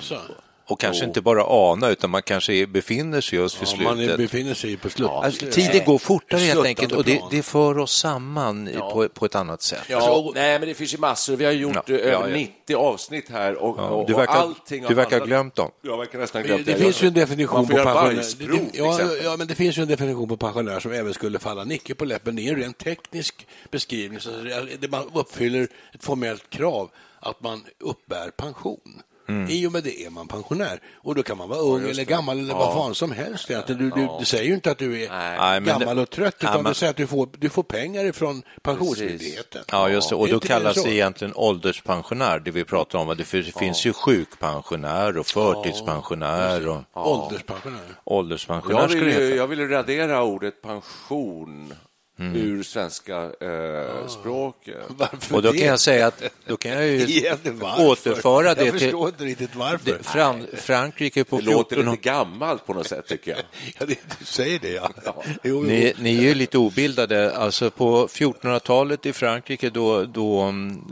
Så. 0.00 0.18
Och 0.66 0.80
kanske 0.80 1.04
inte 1.04 1.20
bara 1.20 1.44
ana 1.48 1.88
utan 1.88 2.10
man 2.10 2.22
kanske 2.22 2.66
befinner 2.66 3.20
sig 3.20 3.38
just 3.38 3.62
vid 3.62 3.68
Ja, 3.68 3.82
man 3.84 3.96
slutet. 3.96 4.14
är- 4.14 4.18
befinner 4.18 4.54
sig 4.54 4.76
på 4.76 4.90
slut. 4.90 5.08
Alltså, 5.08 5.46
tiden 5.46 5.84
går 5.84 5.98
fortare 5.98 6.40
helt 6.40 6.66
enkelt 6.66 6.92
och 6.92 7.04
det, 7.04 7.20
det 7.30 7.42
för 7.42 7.78
oss 7.78 7.92
samman 7.98 8.68
i- 8.68 8.72
på, 8.76 9.08
på 9.08 9.24
ett 9.26 9.34
annat 9.34 9.62
sätt. 9.62 9.80
Ja, 9.88 9.96
Alltså, 9.96 10.32
nej, 10.34 10.58
men 10.58 10.68
det 10.68 10.74
finns 10.74 10.94
ju 10.94 10.98
massor. 10.98 11.36
Vi 11.36 11.44
har 11.44 11.52
gjort 11.52 11.74
Ja, 11.88 11.94
eh, 11.94 12.00
ja, 12.00 12.04
över 12.06 12.28
ja. 12.28 12.36
90 12.36 12.74
avsnitt 12.76 13.28
här 13.30 13.54
och, 13.54 13.78
Ja, 13.78 13.88
och, 13.88 14.06
du 14.06 14.12
och 14.14 14.20
verkar, 14.20 14.34
allting 14.34 14.82
har 14.82 14.88
du 14.88 14.94
verkar 14.94 15.18
ha 15.18 15.26
glömt 15.26 15.54
dem. 15.54 15.70
Jag 15.82 15.98
verkar 15.98 16.18
nästan 16.18 16.42
Det, 16.42 16.48
glömt 16.48 16.66
det 16.66 16.74
finns 16.74 17.02
ju 17.02 17.06
en 17.08 17.14
definition 17.14 17.56
Man 17.58 17.66
på 17.68 17.76
pensionär. 17.76 18.24
Det- 18.38 18.78
ja, 18.78 19.00
ja, 19.24 19.36
men 19.36 19.46
det 19.46 19.54
finns 19.54 19.78
ju 19.78 19.82
en 19.82 19.88
definition 19.88 20.28
på 20.28 20.36
pensionär 20.36 20.80
som 20.80 20.92
även 20.92 21.14
skulle 21.14 21.38
falla 21.38 21.64
Nicke 21.64 21.94
på 21.94 22.04
läppen. 22.04 22.36
Det 22.36 22.48
är 22.48 22.52
en 22.52 22.56
rent 22.60 22.78
teknisk 22.78 23.46
beskrivning. 23.70 24.20
Så 24.20 24.30
det- 24.30 24.76
det- 24.80 24.88
man 24.90 25.10
uppfyller 25.14 25.68
ett 25.94 26.04
formellt 26.04 26.50
krav 26.50 26.90
att 27.20 27.42
man 27.42 27.64
uppbär 27.80 28.30
pension. 28.30 29.02
Mm. 29.28 29.50
I 29.50 29.66
och 29.66 29.72
med 29.72 29.84
det 29.84 30.04
är 30.04 30.10
man 30.10 30.28
pensionär. 30.28 30.80
Och 30.96 31.14
då 31.14 31.22
kan 31.22 31.38
man 31.38 31.48
vara 31.48 31.58
ung 31.60 31.88
eller 31.90 32.04
gammal 32.04 32.38
eller 32.38 32.54
vad 32.54 32.72
fan 32.74 32.94
som 32.94 33.12
helst. 33.12 33.50
egentligen. 33.50 33.90
Du, 33.90 33.90
du, 34.00 34.08
du 34.18 34.24
säger 34.24 34.44
ju 34.44 34.54
inte 34.54 34.70
att 34.70 34.78
du 34.78 35.02
är 35.04 35.08
Nej, 35.10 35.60
gammal 35.60 35.96
det- 35.96 36.02
och 36.02 36.10
trött, 36.10 36.34
Ja, 36.40 36.48
utan 36.48 36.62
men- 36.62 36.70
du 36.70 36.74
säger 36.74 36.90
att 36.90 36.96
du 36.96 37.06
får, 37.06 37.28
du 37.38 37.48
får 37.48 37.62
pengar 37.62 38.04
ifrån 38.04 38.42
Pensionsmyndigheten. 38.62 39.64
Ja, 39.72 39.88
just 39.88 40.08
det. 40.08 40.14
Och 40.14 40.28
då 40.28 40.38
det 40.38 40.48
kallas 40.48 40.82
det 40.82 40.94
egentligen 40.94 41.32
ålderspensionär, 41.36 42.38
det 42.38 42.50
vi 42.50 42.64
pratar 42.64 42.98
om. 42.98 43.16
Det 43.16 43.24
finns, 43.24 43.84
ju 43.86 43.92
sjukpensionär 43.92 45.18
och 45.18 45.26
förtidspensionär 45.26 46.68
och 46.68 46.82
Ålderspensionär. 46.94 47.80
ålderspensionär 48.04 48.80
Jag 48.80 48.88
vill, 48.88 49.06
ju, 49.06 49.34
jag 49.34 49.46
vill 49.46 49.68
radera 49.68 50.22
ordet 50.22 50.62
pension 50.62 51.74
Mm. 52.22 52.36
ur 52.36 52.62
svenska 52.62 53.16
eh, 53.22 54.06
språket. 54.08 54.76
Varför 54.88 55.34
Och 55.36 55.42
då 55.42 55.52
det? 55.52 55.58
kan 55.58 55.66
jag 55.66 55.80
säga 55.80 56.06
att 56.06 56.22
då 56.46 56.56
kan 56.56 56.72
jag 56.72 56.86
ju 56.86 57.00
Igen, 57.06 57.38
återföra 57.78 58.54
det 58.54 58.64
Jag 58.64 58.72
till 58.72 58.80
förstår 58.80 59.08
inte 59.08 59.24
riktigt 59.24 59.54
varför. 59.56 59.92
det, 59.92 60.02
Fran, 60.02 60.46
Frankrike 60.56 61.24
på 61.24 61.36
Det 61.36 61.42
låter 61.42 61.76
1400 61.76 61.92
lite 61.92 62.08
gammalt 62.08 62.66
på 62.66 62.74
något 62.74 62.86
sätt, 62.86 63.06
tycker 63.06 63.30
jag. 63.30 63.40
Ja, 63.78 63.86
det, 63.86 63.98
du 64.18 64.24
säger 64.24 64.58
det, 64.58 64.70
ja. 64.70 64.90
Jo, 65.04 65.34
jo. 65.42 65.62
Ni, 65.62 65.92
ni 65.98 66.18
är 66.18 66.22
ju 66.22 66.34
lite 66.34 66.58
obildade. 66.58 67.36
Alltså 67.36 67.70
på 67.70 68.06
1400-talet 68.06 69.06
i 69.06 69.12
Frankrike 69.12 69.70
då, 69.70 70.04
då 70.04 70.40
mm, 70.40 70.82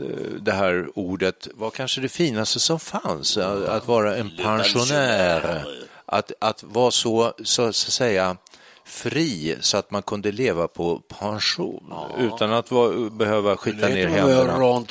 det 0.41 0.51
här 0.51 0.87
ordet 0.95 1.47
var 1.53 1.69
kanske 1.69 2.01
det 2.01 2.09
finaste 2.09 2.59
som 2.59 2.79
fanns. 2.79 3.37
Att, 3.37 3.65
att 3.65 3.87
vara 3.87 4.15
en 4.17 4.31
pensionär. 4.43 5.65
Att, 6.05 6.31
att 6.39 6.63
vara 6.63 6.91
så, 6.91 7.33
så 7.43 7.61
att 7.67 7.75
säga 7.75 8.37
fri 8.85 9.57
så 9.61 9.77
att 9.77 9.91
man 9.91 10.01
kunde 10.01 10.31
leva 10.31 10.67
på 10.67 10.99
pension 10.99 11.93
utan 12.17 12.53
att 12.53 12.71
vara, 12.71 13.09
behöva 13.09 13.57
skita 13.57 13.87
ner 13.87 14.07
händerna. 14.07 14.85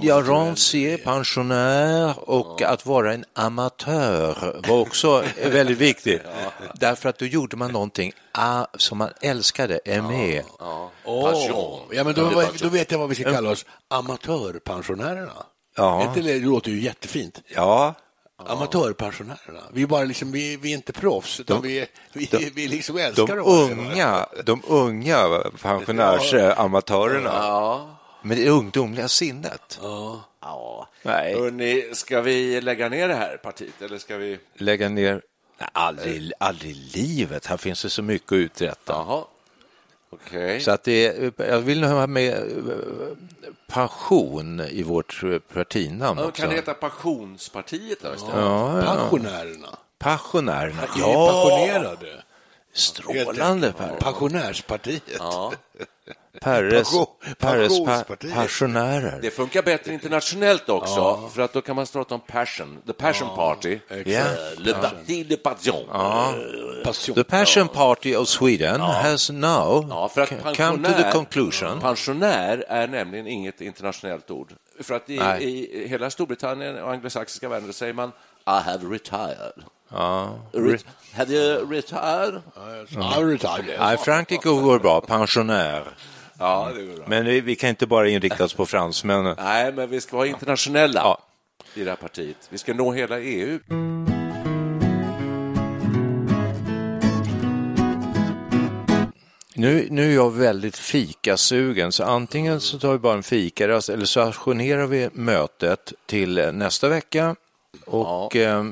Ja, 0.00 0.20
rancier, 0.20 0.98
pensionär 0.98 2.30
och 2.30 2.62
att 2.62 2.86
vara 2.86 3.14
en 3.14 3.24
amatör 3.34 4.60
var 4.68 4.78
också 4.78 5.24
väldigt 5.46 5.78
viktigt. 5.78 6.22
Därför 6.74 7.08
att 7.08 7.18
då 7.18 7.26
gjorde 7.26 7.56
man 7.56 7.72
någonting 7.72 8.12
ah, 8.32 8.66
som 8.74 8.98
man 8.98 9.10
älskade, 9.20 9.80
är 9.84 10.02
med. 10.02 10.42
Åh, 11.04 11.86
ja, 11.92 12.04
men 12.04 12.14
då, 12.14 12.42
då 12.60 12.68
vet 12.68 12.90
jag 12.90 12.98
vad 12.98 13.08
vi 13.08 13.14
ska 13.14 13.32
kalla 13.32 13.50
oss. 13.50 13.66
Amatörpensionärerna. 13.88 15.32
Ja. 15.76 16.12
Det 16.14 16.38
låter 16.38 16.70
ju 16.70 16.80
jättefint. 16.80 17.42
Ja, 17.54 17.94
Amatörpensionärerna. 18.38 19.60
Vi 19.72 19.82
är, 19.82 19.86
bara 19.86 20.04
liksom, 20.04 20.32
vi, 20.32 20.56
vi 20.56 20.70
är 20.70 20.74
inte 20.74 20.92
proffs, 20.92 21.40
utan 21.40 21.62
vi, 21.62 21.80
är- 21.80 21.86
vi, 22.12 22.24
de- 22.24 22.50
vi 22.50 22.68
liksom 22.68 22.96
älskar 22.96 23.36
de 23.36 23.46
unga, 23.46 24.26
de 24.44 24.62
unga 24.66 25.42
pensionärsamatörerna. 25.62 27.30
Ja. 27.34 27.98
Med 28.22 28.36
det 28.36 28.48
ungdomliga 28.48 29.08
sinnet. 29.08 29.78
ja. 30.40 30.88
Nej, 31.02 31.34
Hörrni, 31.34 31.90
ska 31.92 32.20
vi 32.20 32.60
lägga 32.60 32.88
ner 32.88 33.08
det 33.08 33.14
här 33.14 33.36
partiet, 33.36 33.82
eller 33.82 33.98
ska 33.98 34.16
vi... 34.16 34.38
lägga 34.54 34.88
ner... 34.88 35.22
Nej, 35.58 35.68
aldrig, 35.72 36.32
aldrig 36.40 36.70
i 36.70 36.74
livet. 36.74 37.46
Här 37.46 37.56
finns 37.56 37.82
det 37.82 37.90
så 37.90 38.02
mycket 38.02 38.32
att 38.32 38.36
uträtta. 38.36 38.92
Jaha. 38.92 39.24
Okej. 40.10 40.60
Så 40.60 40.70
att 40.70 40.84
det, 40.84 41.32
jag 41.36 41.58
vill 41.60 41.80
nog 41.80 41.90
ha 41.90 42.06
med 42.06 42.32
eh, 42.34 42.42
passion 43.68 44.60
i 44.60 44.82
vårt 44.82 45.22
eh, 45.22 45.38
partinamn 45.38 46.18
Ja, 46.20 46.26
också. 46.26 46.40
Kan 46.42 46.50
det 46.50 46.56
heta 46.56 46.74
Passionspartiet 46.74 47.98
då 48.02 48.14
istället? 48.14 48.36
Ja, 48.36 48.82
ja. 48.82 48.94
Pensionärerna. 48.96 49.68
Passionärerna. 49.98 50.82
Är 50.82 50.88
Ja, 50.98 51.26
passionerade. 51.32 52.22
strålande 52.72 53.72
Per. 53.72 53.96
Pensionärspartiet. 54.00 55.02
Ja. 55.18 55.52
Perres, 56.46 56.88
Perres 57.38 57.78
pa, 57.84 58.04
passionärer. 58.34 59.18
Det 59.22 59.30
funkar 59.30 59.62
bättre 59.62 59.92
internationellt 59.92 60.68
också, 60.68 61.30
för 61.34 61.42
att 61.42 61.52
då 61.52 61.60
kan 61.60 61.76
man 61.76 61.86
prata 61.86 62.14
om 62.14 62.20
passion, 62.20 62.82
the 62.86 62.92
passion 62.92 63.28
party. 63.36 63.78
Ja. 64.04 64.24
Le 64.58 64.72
parti 64.72 65.26
de 65.28 65.36
passion. 65.36 65.86
Passion. 66.84 67.14
The 67.14 67.24
Passion 67.24 67.68
Party 67.68 68.16
of 68.16 68.28
Sweden 68.28 68.80
has 68.80 69.30
now 69.30 69.86
Ja, 69.90 70.08
för 70.08 70.20
att 70.20 70.28
come 70.28 70.42
to 70.42 70.52
the 70.52 70.64
pensionär, 70.64 71.12
conclusion. 71.12 71.80
pensionär 71.80 72.64
är 72.68 72.88
nämligen 72.88 73.26
inget 73.26 73.60
internationellt 73.60 74.30
ord. 74.30 74.52
För 74.80 74.94
att 74.94 75.10
i, 75.10 75.14
i 75.40 75.86
hela 75.88 76.10
Storbritannien 76.10 76.82
och 76.82 76.90
anglosaxiska 76.90 77.48
världen 77.48 77.72
säger 77.72 77.92
man 77.92 78.08
I 78.08 78.50
have 78.64 78.84
retired. 78.94 79.62
Ja. 79.90 80.38
Re 80.52 80.78
have 81.14 81.32
you 81.32 81.70
retired? 81.70 82.42
Ja, 82.94 83.20
retired. 83.20 83.78
Nej, 83.78 83.96
Frankrike 83.96 84.48
går 84.48 84.78
bra, 84.78 85.00
pensionär. 85.00 85.82
Ja, 86.38 86.72
det 86.76 86.82
går 86.82 86.96
bra. 86.96 87.04
Men 87.08 87.24
vi, 87.24 87.40
vi 87.40 87.56
kan 87.56 87.70
inte 87.70 87.86
bara 87.86 88.08
inrikta 88.08 88.44
oss 88.44 88.54
på 88.54 88.66
fransmännen. 88.66 89.34
Nej, 89.38 89.72
men 89.72 89.90
vi 89.90 90.00
ska 90.00 90.16
vara 90.16 90.26
internationella 90.26 91.00
Ja. 91.00 91.18
i 91.74 91.84
det 91.84 91.90
här 91.90 91.96
partiet. 91.96 92.36
Vi 92.50 92.58
ska 92.58 92.74
nå 92.74 92.92
hela 92.92 93.20
EU. 93.20 93.58
Nu, 99.58 99.86
nu 99.90 100.10
är 100.10 100.14
jag 100.14 100.30
väldigt 100.30 100.76
fikasugen, 100.76 101.92
så 101.92 102.04
antingen 102.04 102.60
så 102.60 102.78
tar 102.78 102.92
vi 102.92 102.98
bara 102.98 103.14
en 103.14 103.22
fikarast 103.22 103.88
eller 103.88 104.04
så 104.04 104.20
ajournerar 104.20 104.86
vi 104.86 105.08
mötet 105.12 105.92
till 106.06 106.38
eh, 106.38 106.52
nästa 106.52 106.88
vecka 106.88 107.36
och 107.86 108.36
eh, 108.36 108.64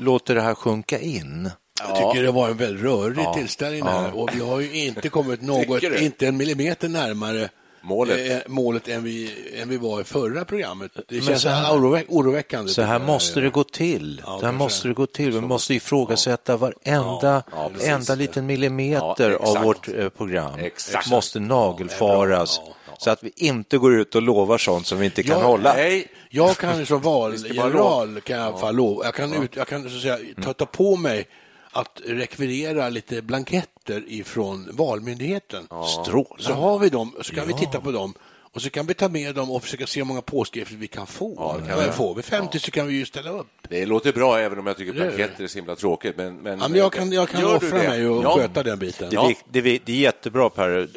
låter 0.00 0.34
det 0.34 0.40
här 0.40 0.54
sjunka 0.54 0.98
in. 0.98 1.50
Jag 1.88 1.96
tycker 1.96 2.22
det 2.22 2.30
var 2.32 2.48
en 2.48 2.56
väldigt 2.56 2.82
rörig 2.84 3.26
tillställning 3.34 3.82
här 3.82 4.18
och 4.18 4.30
vi 4.34 4.40
har 4.40 4.60
ju 4.60 4.84
inte 4.86 5.08
kommit 5.08 5.42
något, 5.42 5.82
inte 5.82 6.26
en 6.26 6.36
millimeter 6.36 6.88
närmare 6.88 7.48
Målet. 7.84 8.30
eh, 8.30 8.36
målet 8.46 8.88
än 8.88 9.04
vi, 9.04 9.30
än 9.62 9.68
vi 9.68 9.76
var 9.76 10.00
i 10.00 10.04
förra 10.04 10.44
programmet. 10.44 10.90
Det 10.94 11.14
Men 11.14 11.22
känns 11.22 11.42
så 11.42 11.48
här- 11.48 11.74
oroväck, 11.76 12.06
oroväckande. 12.08 12.72
Så 12.72 12.82
här 12.82 12.92
jag. 12.92 13.02
måste 13.02 13.40
det 13.40 13.50
gå 13.50 13.64
till. 13.64 14.22
Ja, 14.26 14.36
det 14.40 14.46
här 14.46 14.52
måste 14.52 14.88
det 14.88 14.94
gå 14.94 15.06
till. 15.06 15.32
Vi 15.32 15.40
måste 15.40 15.74
ifrågasätta 15.74 16.56
varenda 16.56 17.42
ja, 17.52 17.70
enda 17.82 18.14
liten 18.14 18.46
millimeter 18.46 19.30
Ja, 19.30 19.36
av 19.58 19.64
vårt 19.64 19.88
eh, 19.88 20.08
program. 20.08 20.58
Exakt. 20.58 21.10
måste 21.10 21.40
nagelfaras 21.40 22.60
Ja, 22.64 22.72
ja, 22.88 22.94
så 22.98 23.10
att 23.10 23.22
vi 23.24 23.32
inte 23.36 23.78
går 23.78 23.94
ut 23.94 24.14
och 24.14 24.22
lovar 24.22 24.58
sånt 24.58 24.86
som 24.86 24.98
vi 24.98 25.04
inte 25.04 25.22
kan 25.22 25.40
Ja, 25.40 25.46
hålla. 25.46 25.74
Nej, 25.74 26.06
Jag 26.30 26.56
kan 26.56 26.78
ju 26.78 26.86
som 26.86 27.00
valgeneral 27.02 28.20
kan 28.20 28.38
jag, 28.38 28.54
ja. 28.62 28.70
lov, 28.70 29.00
jag 29.04 29.14
kan, 29.14 29.42
ut, 29.42 29.56
jag 29.56 29.66
kan 29.68 29.90
så 29.90 29.96
att 29.96 30.02
säga, 30.02 30.18
ta, 30.44 30.52
ta 30.52 30.66
på 30.66 30.96
mig 30.96 31.26
att 31.72 32.00
rekvirera 32.06 32.88
lite 32.88 33.22
blanketter 33.22 34.04
ifrån 34.06 34.68
Valmyndigheten. 34.72 35.68
Strålande. 36.02 36.42
Så 36.42 36.52
har 36.52 36.78
vi 36.78 36.88
dem, 36.88 37.14
så 37.20 37.34
kan 37.34 37.46
vi 37.46 37.54
titta 37.54 37.80
på 37.80 37.92
dem 37.92 38.14
och 38.54 38.62
så 38.62 38.70
kan 38.70 38.86
vi 38.86 38.94
ta 38.94 39.08
med 39.08 39.34
dem 39.34 39.50
och 39.50 39.62
försöka 39.62 39.86
se 39.86 40.00
hur 40.00 40.04
många 40.04 40.22
påskrifter 40.22 40.76
vi 40.76 40.86
kan 40.88 41.06
få. 41.06 41.58
Ja, 41.68 41.92
får 41.92 42.14
vi 42.14 42.22
50 42.22 42.58
så 42.58 42.70
kan 42.70 42.86
vi 42.86 42.94
ju 42.94 43.06
ställa 43.06 43.30
upp. 43.30 43.46
det 43.68 43.86
låter 43.86 44.12
bra 44.12 44.38
även 44.38 44.58
om 44.58 44.66
jag 44.66 44.76
tycker 44.76 44.92
Det 44.92 45.00
är 45.00 45.04
det. 45.10 45.16
blanketter 45.16 45.44
är 45.44 45.48
så 45.48 45.58
himla 45.58 45.76
tråkigt. 45.76 46.16
Men, 46.16 46.36
men, 46.36 46.58
Ja, 46.60 46.68
men 46.68 46.78
jag 46.78 46.92
kan, 46.92 47.12
jag 47.12 47.28
kan 47.28 47.44
offra 47.44 47.78
det? 47.78 47.88
mig 47.88 48.08
och 48.08 48.24
Ja. 48.24 48.36
sköta 48.36 48.62
den 48.62 48.78
biten. 48.78 49.10
Det, 49.10 49.34
det, 49.50 49.58
är 49.58 49.62
vi- 49.62 49.80
det 49.84 49.92
är 49.92 49.96
jättebra 49.96 50.50
Per. 50.50 50.88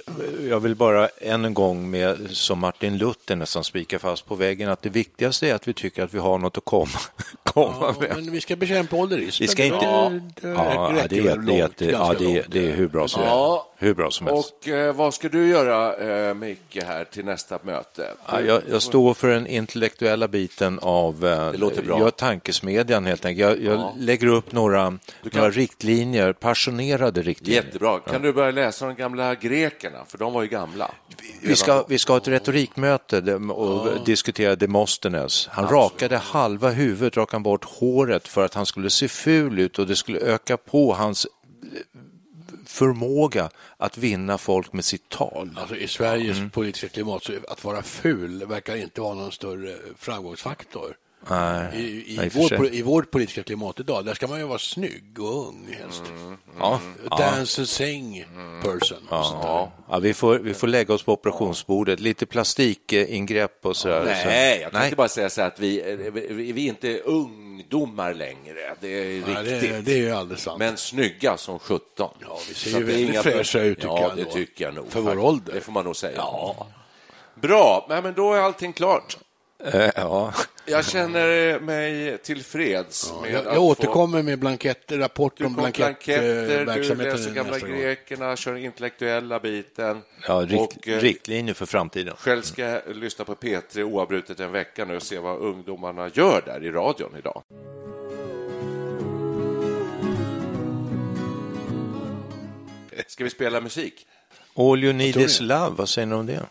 Jag 0.49 0.59
vill 0.59 0.75
bara 0.75 1.07
än 1.07 1.45
en 1.45 1.53
gång 1.53 1.89
med 1.89 2.17
som 2.31 2.59
Martin 2.59 2.97
Luther 2.97 3.35
nästan 3.35 3.63
spika 3.63 3.99
fast 3.99 4.25
på 4.25 4.35
väggen 4.35 4.69
att 4.69 4.81
det 4.81 4.89
viktigaste 4.89 5.49
är 5.49 5.53
att 5.55 5.67
vi 5.67 5.73
tycker 5.73 6.03
att 6.03 6.13
vi 6.13 6.19
har 6.19 6.37
något 6.37 6.57
att 6.57 6.65
komma, 6.65 6.87
komma 7.43 7.75
Ja, 7.81 7.95
med. 7.99 8.11
men 8.15 8.31
vi 8.31 8.41
ska 8.41 8.55
bekämpa 8.55 8.95
ålderismen. 8.95 9.45
Vi 9.45 9.47
ska 9.47 9.63
inte... 9.65 9.85
Det, 9.85 10.21
det 10.41 10.49
ja, 10.53 10.93
det, 11.09 11.17
är, 11.17 11.23
det, 11.23 11.35
långt, 11.35 11.59
jätte- 11.59 11.85
ja, 11.85 12.15
det, 12.19 12.37
är, 12.37 12.45
det 12.49 12.59
hur 12.59 12.87
bra 12.87 13.07
som 13.07 13.23
Ja. 13.23 13.51
helst. 13.51 13.65
Hur 13.77 13.93
bra 13.93 14.11
som 14.11 14.27
helst. 14.27 14.53
Och 14.63 14.67
eh, 14.67 14.95
vad 14.95 15.13
ska 15.13 15.29
du 15.29 15.47
göra, 15.47 15.95
eh, 16.29 16.33
Micke, 16.33 16.77
här 16.87 17.03
till 17.03 17.25
nästa 17.25 17.44
möte? 17.63 18.07
Ja, 18.27 18.41
jag, 18.41 18.61
jag 18.69 18.81
står 18.81 19.13
för 19.13 19.27
den 19.27 19.47
intellektuella 19.47 20.27
biten 20.27 20.79
av... 20.81 21.25
eh, 21.25 21.51
Det 21.51 21.57
låter 21.57 21.81
bra. 21.83 21.99
Jag 21.99 22.15
tankesmedjan 22.15 23.05
helt 23.05 23.25
enkelt. 23.25 23.61
Jag, 23.61 23.75
jag 23.75 23.93
lägger 23.97 24.27
upp 24.27 24.51
några, 24.51 24.99
några 25.33 25.49
riktlinjer, 25.49 26.33
passionerade 26.33 27.21
riktlinjer. 27.21 27.63
Jättebra. 27.63 27.99
Kan 27.99 28.21
du 28.21 28.33
börja 28.33 28.51
läsa 28.51 28.85
de 28.85 28.95
gamla 28.95 29.35
grekerna? 29.35 30.05
För 30.07 30.17
de 30.17 30.33
var 30.33 30.41
ju 30.41 30.47
gamla. 30.47 30.91
Vi 31.41 31.55
ska, 31.55 31.85
vi 31.87 31.99
ska 31.99 32.13
ha 32.13 32.17
ett 32.17 32.27
retorikmöte 32.27 33.33
och 33.35 34.05
diskutera 34.05 34.55
Demosthenes. 34.55 35.47
Han 35.51 35.67
rakade 35.67 36.17
halva 36.17 36.69
huvudet, 36.69 37.17
rakade 37.17 37.43
bort 37.43 37.65
håret 37.65 38.27
för 38.27 38.45
att 38.45 38.53
han 38.53 38.65
skulle 38.65 38.89
se 38.89 39.07
ful 39.07 39.59
ut 39.59 39.79
och 39.79 39.87
det 39.87 39.95
skulle 39.95 40.19
öka 40.19 40.57
på 40.57 40.93
hans 40.93 41.27
förmåga 42.75 43.49
att 43.77 43.97
vinna 43.97 44.37
folk 44.37 44.73
med 44.73 44.85
sitt 44.85 45.09
tal. 45.09 45.49
Alltså 45.57 45.75
I 45.75 45.87
Sveriges 45.87 46.37
Mm. 46.37 46.49
politiska 46.49 46.87
klimat 46.89 47.23
så 47.23 47.33
att 47.47 47.63
vara 47.63 47.81
ful 47.83 48.45
verkar 48.45 48.75
inte 48.75 49.01
vara 49.01 49.13
någon 49.13 49.31
större 49.31 49.75
framgångsfaktor. 49.97 50.95
Nej, 51.29 51.81
I, 51.81 52.13
i, 52.13 52.17
nej, 52.17 52.29
vår, 52.33 52.73
I 52.73 52.81
vårt 52.81 53.11
politiska 53.11 53.43
klimat 53.43 53.79
idag, 53.79 54.05
där 54.05 54.13
ska 54.13 54.27
man 54.27 54.39
ju 54.39 54.45
vara 54.45 54.59
snygg 54.59 55.19
och 55.19 55.47
ung 55.47 55.75
helst. 55.81 56.03
Ja, 56.59 56.79
Dance 57.19 57.61
and 57.61 57.67
sing 57.69 58.25
person. 58.63 58.97
ja. 59.09 59.71
ja, 59.89 59.99
vi, 59.99 60.13
får, 60.13 60.39
vi 60.39 60.53
får 60.53 60.67
lägga 60.67 60.93
oss 60.93 61.03
på 61.03 61.13
operationsbordet, 61.13 61.99
lite 61.99 62.25
plastikingrepp 62.25 63.65
och 63.65 63.77
sådär. 63.77 64.03
Nej, 64.25 64.59
jag 64.61 64.73
Nej. 64.73 64.81
tänkte 64.81 64.95
bara 64.95 65.07
säga 65.07 65.29
så 65.29 65.41
att 65.41 65.59
vi, 65.59 65.91
eh, 65.91 66.11
vi, 66.13 66.51
vi 66.51 66.65
är 66.65 66.69
inte 66.69 67.01
ungdomar 67.59 68.13
längre. 68.13 68.75
Det 68.81 68.87
är 68.87 69.19
Ja, 69.19 69.25
det, 69.43 69.51
riktigt. 69.53 69.71
är- 69.71 69.81
det 69.81 69.93
är 69.93 69.97
ju 69.97 70.11
alldeles 70.11 70.41
sant. 70.43 70.59
Men 70.59 70.77
snygga 70.77 71.37
som 71.37 71.59
17. 71.59 72.09
Ja, 72.21 72.39
vi 72.47 72.53
ser 72.53 72.69
Så 72.71 72.77
ju 72.79 72.85
det 72.85 72.91
väldigt 72.91 73.09
inga- 73.09 73.23
fräscha 73.23 73.59
ut, 73.59 73.77
tycker 73.77 73.87
ja, 73.87 74.01
jag 74.01 74.15
det 74.15 74.21
ändå. 74.21 74.33
tycker 74.33 74.65
jag 74.65 74.73
nog. 74.73 74.91
För 74.91 74.99
vår 74.99 75.05
faktiskt. 75.09 75.25
ålder. 75.25 75.53
Det 75.53 75.61
får 75.61 75.71
man 75.71 75.85
nog 75.85 75.95
säga. 75.95 76.13
Ja. 76.17 76.67
Bra, 77.35 77.85
men 77.89 78.13
då 78.13 78.33
är 78.33 78.39
allting 78.39 78.73
klart. 78.73 79.17
Eh, 79.63 79.89
Ja. 79.95 80.33
Jag 80.67 80.85
känner 80.85 81.59
mig 81.59 82.17
tillfreds 82.17 83.13
med 83.21 83.31
jag 83.31 83.45
jag 83.45 83.55
få- 83.55 83.61
återkommer 83.61 84.23
med 84.23 84.39
blanketter, 84.39 84.97
rapport 84.97 85.33
Du 85.37 85.45
om 85.45 85.53
blanketter, 85.53 86.21
du 86.59 86.63
blankettverksamheten 86.65 87.17
läser 87.17 87.31
gamla 87.33 87.59
grekerna, 87.59 88.35
kör 88.35 88.53
den 88.53 88.63
intellektuella 88.63 89.39
biten. 89.39 90.01
Ja, 90.27 90.33
rikt, 90.47 90.61
och, 90.77 90.87
eh, 90.87 90.99
riktlinjer 90.99 91.53
för 91.53 91.65
framtiden. 91.65 92.15
Själv 92.17 92.41
ska 92.41 92.61
jag 92.63 92.81
lyssna 92.95 93.25
på 93.25 93.35
P3 93.35 93.83
oavbrutet 93.83 94.39
en 94.39 94.51
vecka 94.51 94.85
nu 94.85 94.95
och 94.95 95.03
se 95.03 95.19
vad 95.19 95.37
ungdomarna 95.39 96.09
gör 96.13 96.41
där 96.45 96.63
i 96.63 96.71
radion 96.71 97.15
idag. 97.17 97.43
Ska 103.07 103.23
vi 103.23 103.29
spela 103.29 103.61
musik? 103.61 104.07
All 104.55 104.83
you 104.83 104.93
need 104.93 105.17
is 105.17 105.39
love, 105.41 105.75
vad 105.75 105.89
säger 105.89 106.05
ni 106.05 106.15
om 106.15 106.25
det? 106.25 106.45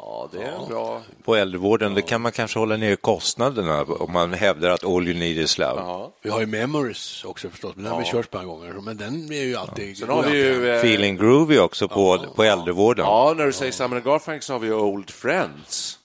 Ja, 0.00 0.28
det 0.32 0.42
är 0.42 0.52
en 0.52 0.68
bra... 0.68 1.02
På 1.24 1.34
äldrevården, 1.36 1.94
det 1.94 2.02
kan 2.02 2.20
man 2.20 2.32
kanske 2.32 2.58
hålla 2.58 2.76
ner 2.76 2.96
kostnaderna 2.96 3.82
om 3.82 4.12
man 4.12 4.32
hävdar 4.32 4.70
att 4.70 4.84
all 4.84 5.08
you 5.08 5.18
need 5.18 5.38
is 5.38 5.58
love. 5.58 5.80
Ja. 5.80 6.12
Vi 6.22 6.30
har 6.30 6.40
ju 6.40 6.46
Memories 6.46 7.24
också 7.24 7.50
förstås, 7.50 7.72
men 7.76 7.84
den 7.84 7.92
har 7.92 8.00
vi 8.00 8.06
kört 8.06 8.24
ett 8.24 8.30
par 8.30 8.44
gånger. 8.44 8.72
Men 8.72 8.96
den 8.96 9.32
är 9.32 9.42
ju 9.42 9.56
alltid... 9.56 9.98
Sen 9.98 10.08
har 10.08 10.22
vi 10.22 10.36
ju... 10.38 10.70
eh, 10.70 10.76
Feeling 10.78 11.16
groovy 11.16 11.58
också 11.58 11.88
på, 11.88 12.18
på 12.36 12.44
äldrevården. 12.44 13.04
Ja, 13.06 13.34
när 13.36 13.46
du 13.46 13.52
säger 13.52 13.72
Simon 13.72 14.02
Garfunkel 14.02 14.42
så 14.42 14.52
har 14.52 14.60
vi 14.60 14.66
ju 14.66 14.74
Old 14.74 15.10
Friends. 15.10 15.98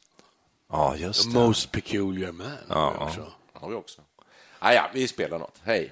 Ja, 0.72 0.96
just 0.96 1.24
The 1.24 1.30
det. 1.30 1.46
most 1.46 1.72
peculiar 1.72 2.32
man. 2.32 2.48
Ja. 2.70 3.10
Har 3.54 3.70
vi 3.70 3.76
också. 3.76 4.02
Ah, 4.60 4.74
ja, 4.74 4.90
vi 4.94 5.08
spelar 5.08 5.40
något. 5.40 5.56
Hej. 5.64 5.92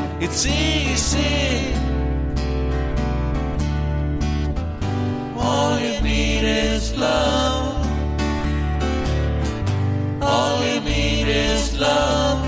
It's 0.23 0.45
easy. 0.45 1.73
All 5.35 5.79
you 5.79 5.99
need 6.01 6.43
is 6.43 6.95
love. 6.95 7.87
All 10.21 10.63
you 10.63 10.79
need 10.81 11.27
is 11.27 11.75
love. 11.79 12.39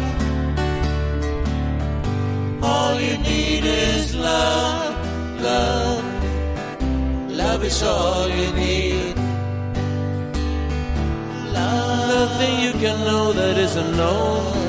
All 2.61 3.01
you 3.01 3.17
need 3.17 3.65
is 3.65 4.15
love. 4.15 5.41
Love. 5.41 6.03
Love 7.31 7.63
is 7.63 7.81
all 7.81 8.29
you 8.29 8.51
need. 8.53 9.15
Love. 11.57 12.09
Nothing 12.13 12.59
you 12.65 12.71
can 12.73 12.99
know 13.03 13.33
that 13.33 13.57
isn't 13.57 13.97
known. 13.97 14.62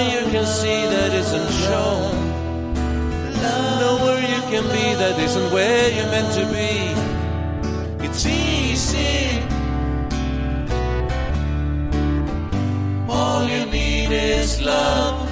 Nothing 0.00 0.24
you 0.24 0.32
can 0.32 0.46
see 0.46 0.80
that 0.94 1.12
isn't 1.12 1.50
shown. 1.64 2.12
Nowhere 3.80 4.20
you 4.34 4.40
can 4.52 4.64
be 4.76 4.86
that 5.02 5.18
isn't 5.18 5.52
where 5.52 5.90
you're 5.94 6.10
meant 6.14 6.32
to 6.38 6.44
be. 6.56 6.72
It's 8.06 8.24
easy. 8.24 9.42
All 13.08 13.44
you 13.46 13.66
need 13.66 14.10
is 14.10 14.62
love. 14.62 15.28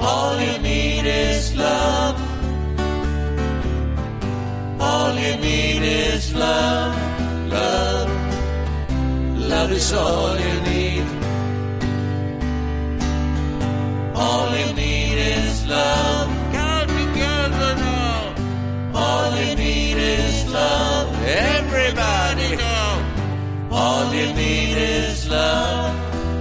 All 0.00 0.40
you 0.40 0.58
need 0.70 1.04
is 1.04 1.54
love. 1.56 2.16
All 4.80 5.14
you 5.14 5.36
need 5.36 5.82
is 5.82 6.34
love, 6.34 6.94
love. 7.50 8.08
Love 9.52 9.72
is 9.72 9.92
all 9.92 10.38
you 10.38 10.60
need. 10.62 10.77
All 14.28 14.50
you 14.60 14.68
need 14.82 15.18
is 15.36 15.66
love. 15.66 16.28
Come 16.56 16.88
together 17.02 17.70
now. 17.86 18.34
All 19.02 19.30
you 19.40 19.54
need 19.64 19.96
is 19.96 20.36
love. 20.52 21.08
everybody 21.26 22.56
know 22.56 22.88
all 23.70 24.12
you 24.14 24.32
need 24.32 24.76
is 24.76 25.28
love, 25.28 25.94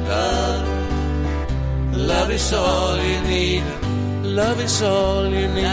love. 0.07 0.67
Love 2.11 2.31
is 2.31 2.53
all 2.53 2.97
you 2.97 3.19
need. 3.21 3.63
Love 4.23 4.59
is 4.61 4.81
all 4.81 5.27
you 5.27 5.47
need. 5.47 5.63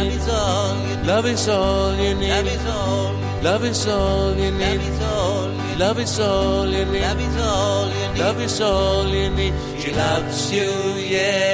Love 1.06 1.26
is 1.26 1.48
all 1.48 1.94
you 1.96 2.14
need. 2.14 2.28
Love 2.28 2.46
is 2.46 2.66
all 2.66 3.14
you 3.14 3.14
need. 3.20 3.44
Love 3.44 3.64
is 3.64 3.86
all 3.88 4.34
you 4.36 4.50
need. 4.50 5.78
Love 5.78 5.98
is 5.98 6.18
all 6.20 6.68
you 6.68 6.84
need. 6.86 7.00
Love 7.02 7.20
is 7.20 7.36
all 7.38 7.88
you 7.88 8.06
need. 8.12 8.18
Love 8.24 8.40
is 8.40 8.60
all 8.60 9.06
you 9.08 9.30
need. 9.30 9.54
She 9.80 9.90
loves 9.92 10.52
you, 10.52 10.70
yeah, 10.96 11.53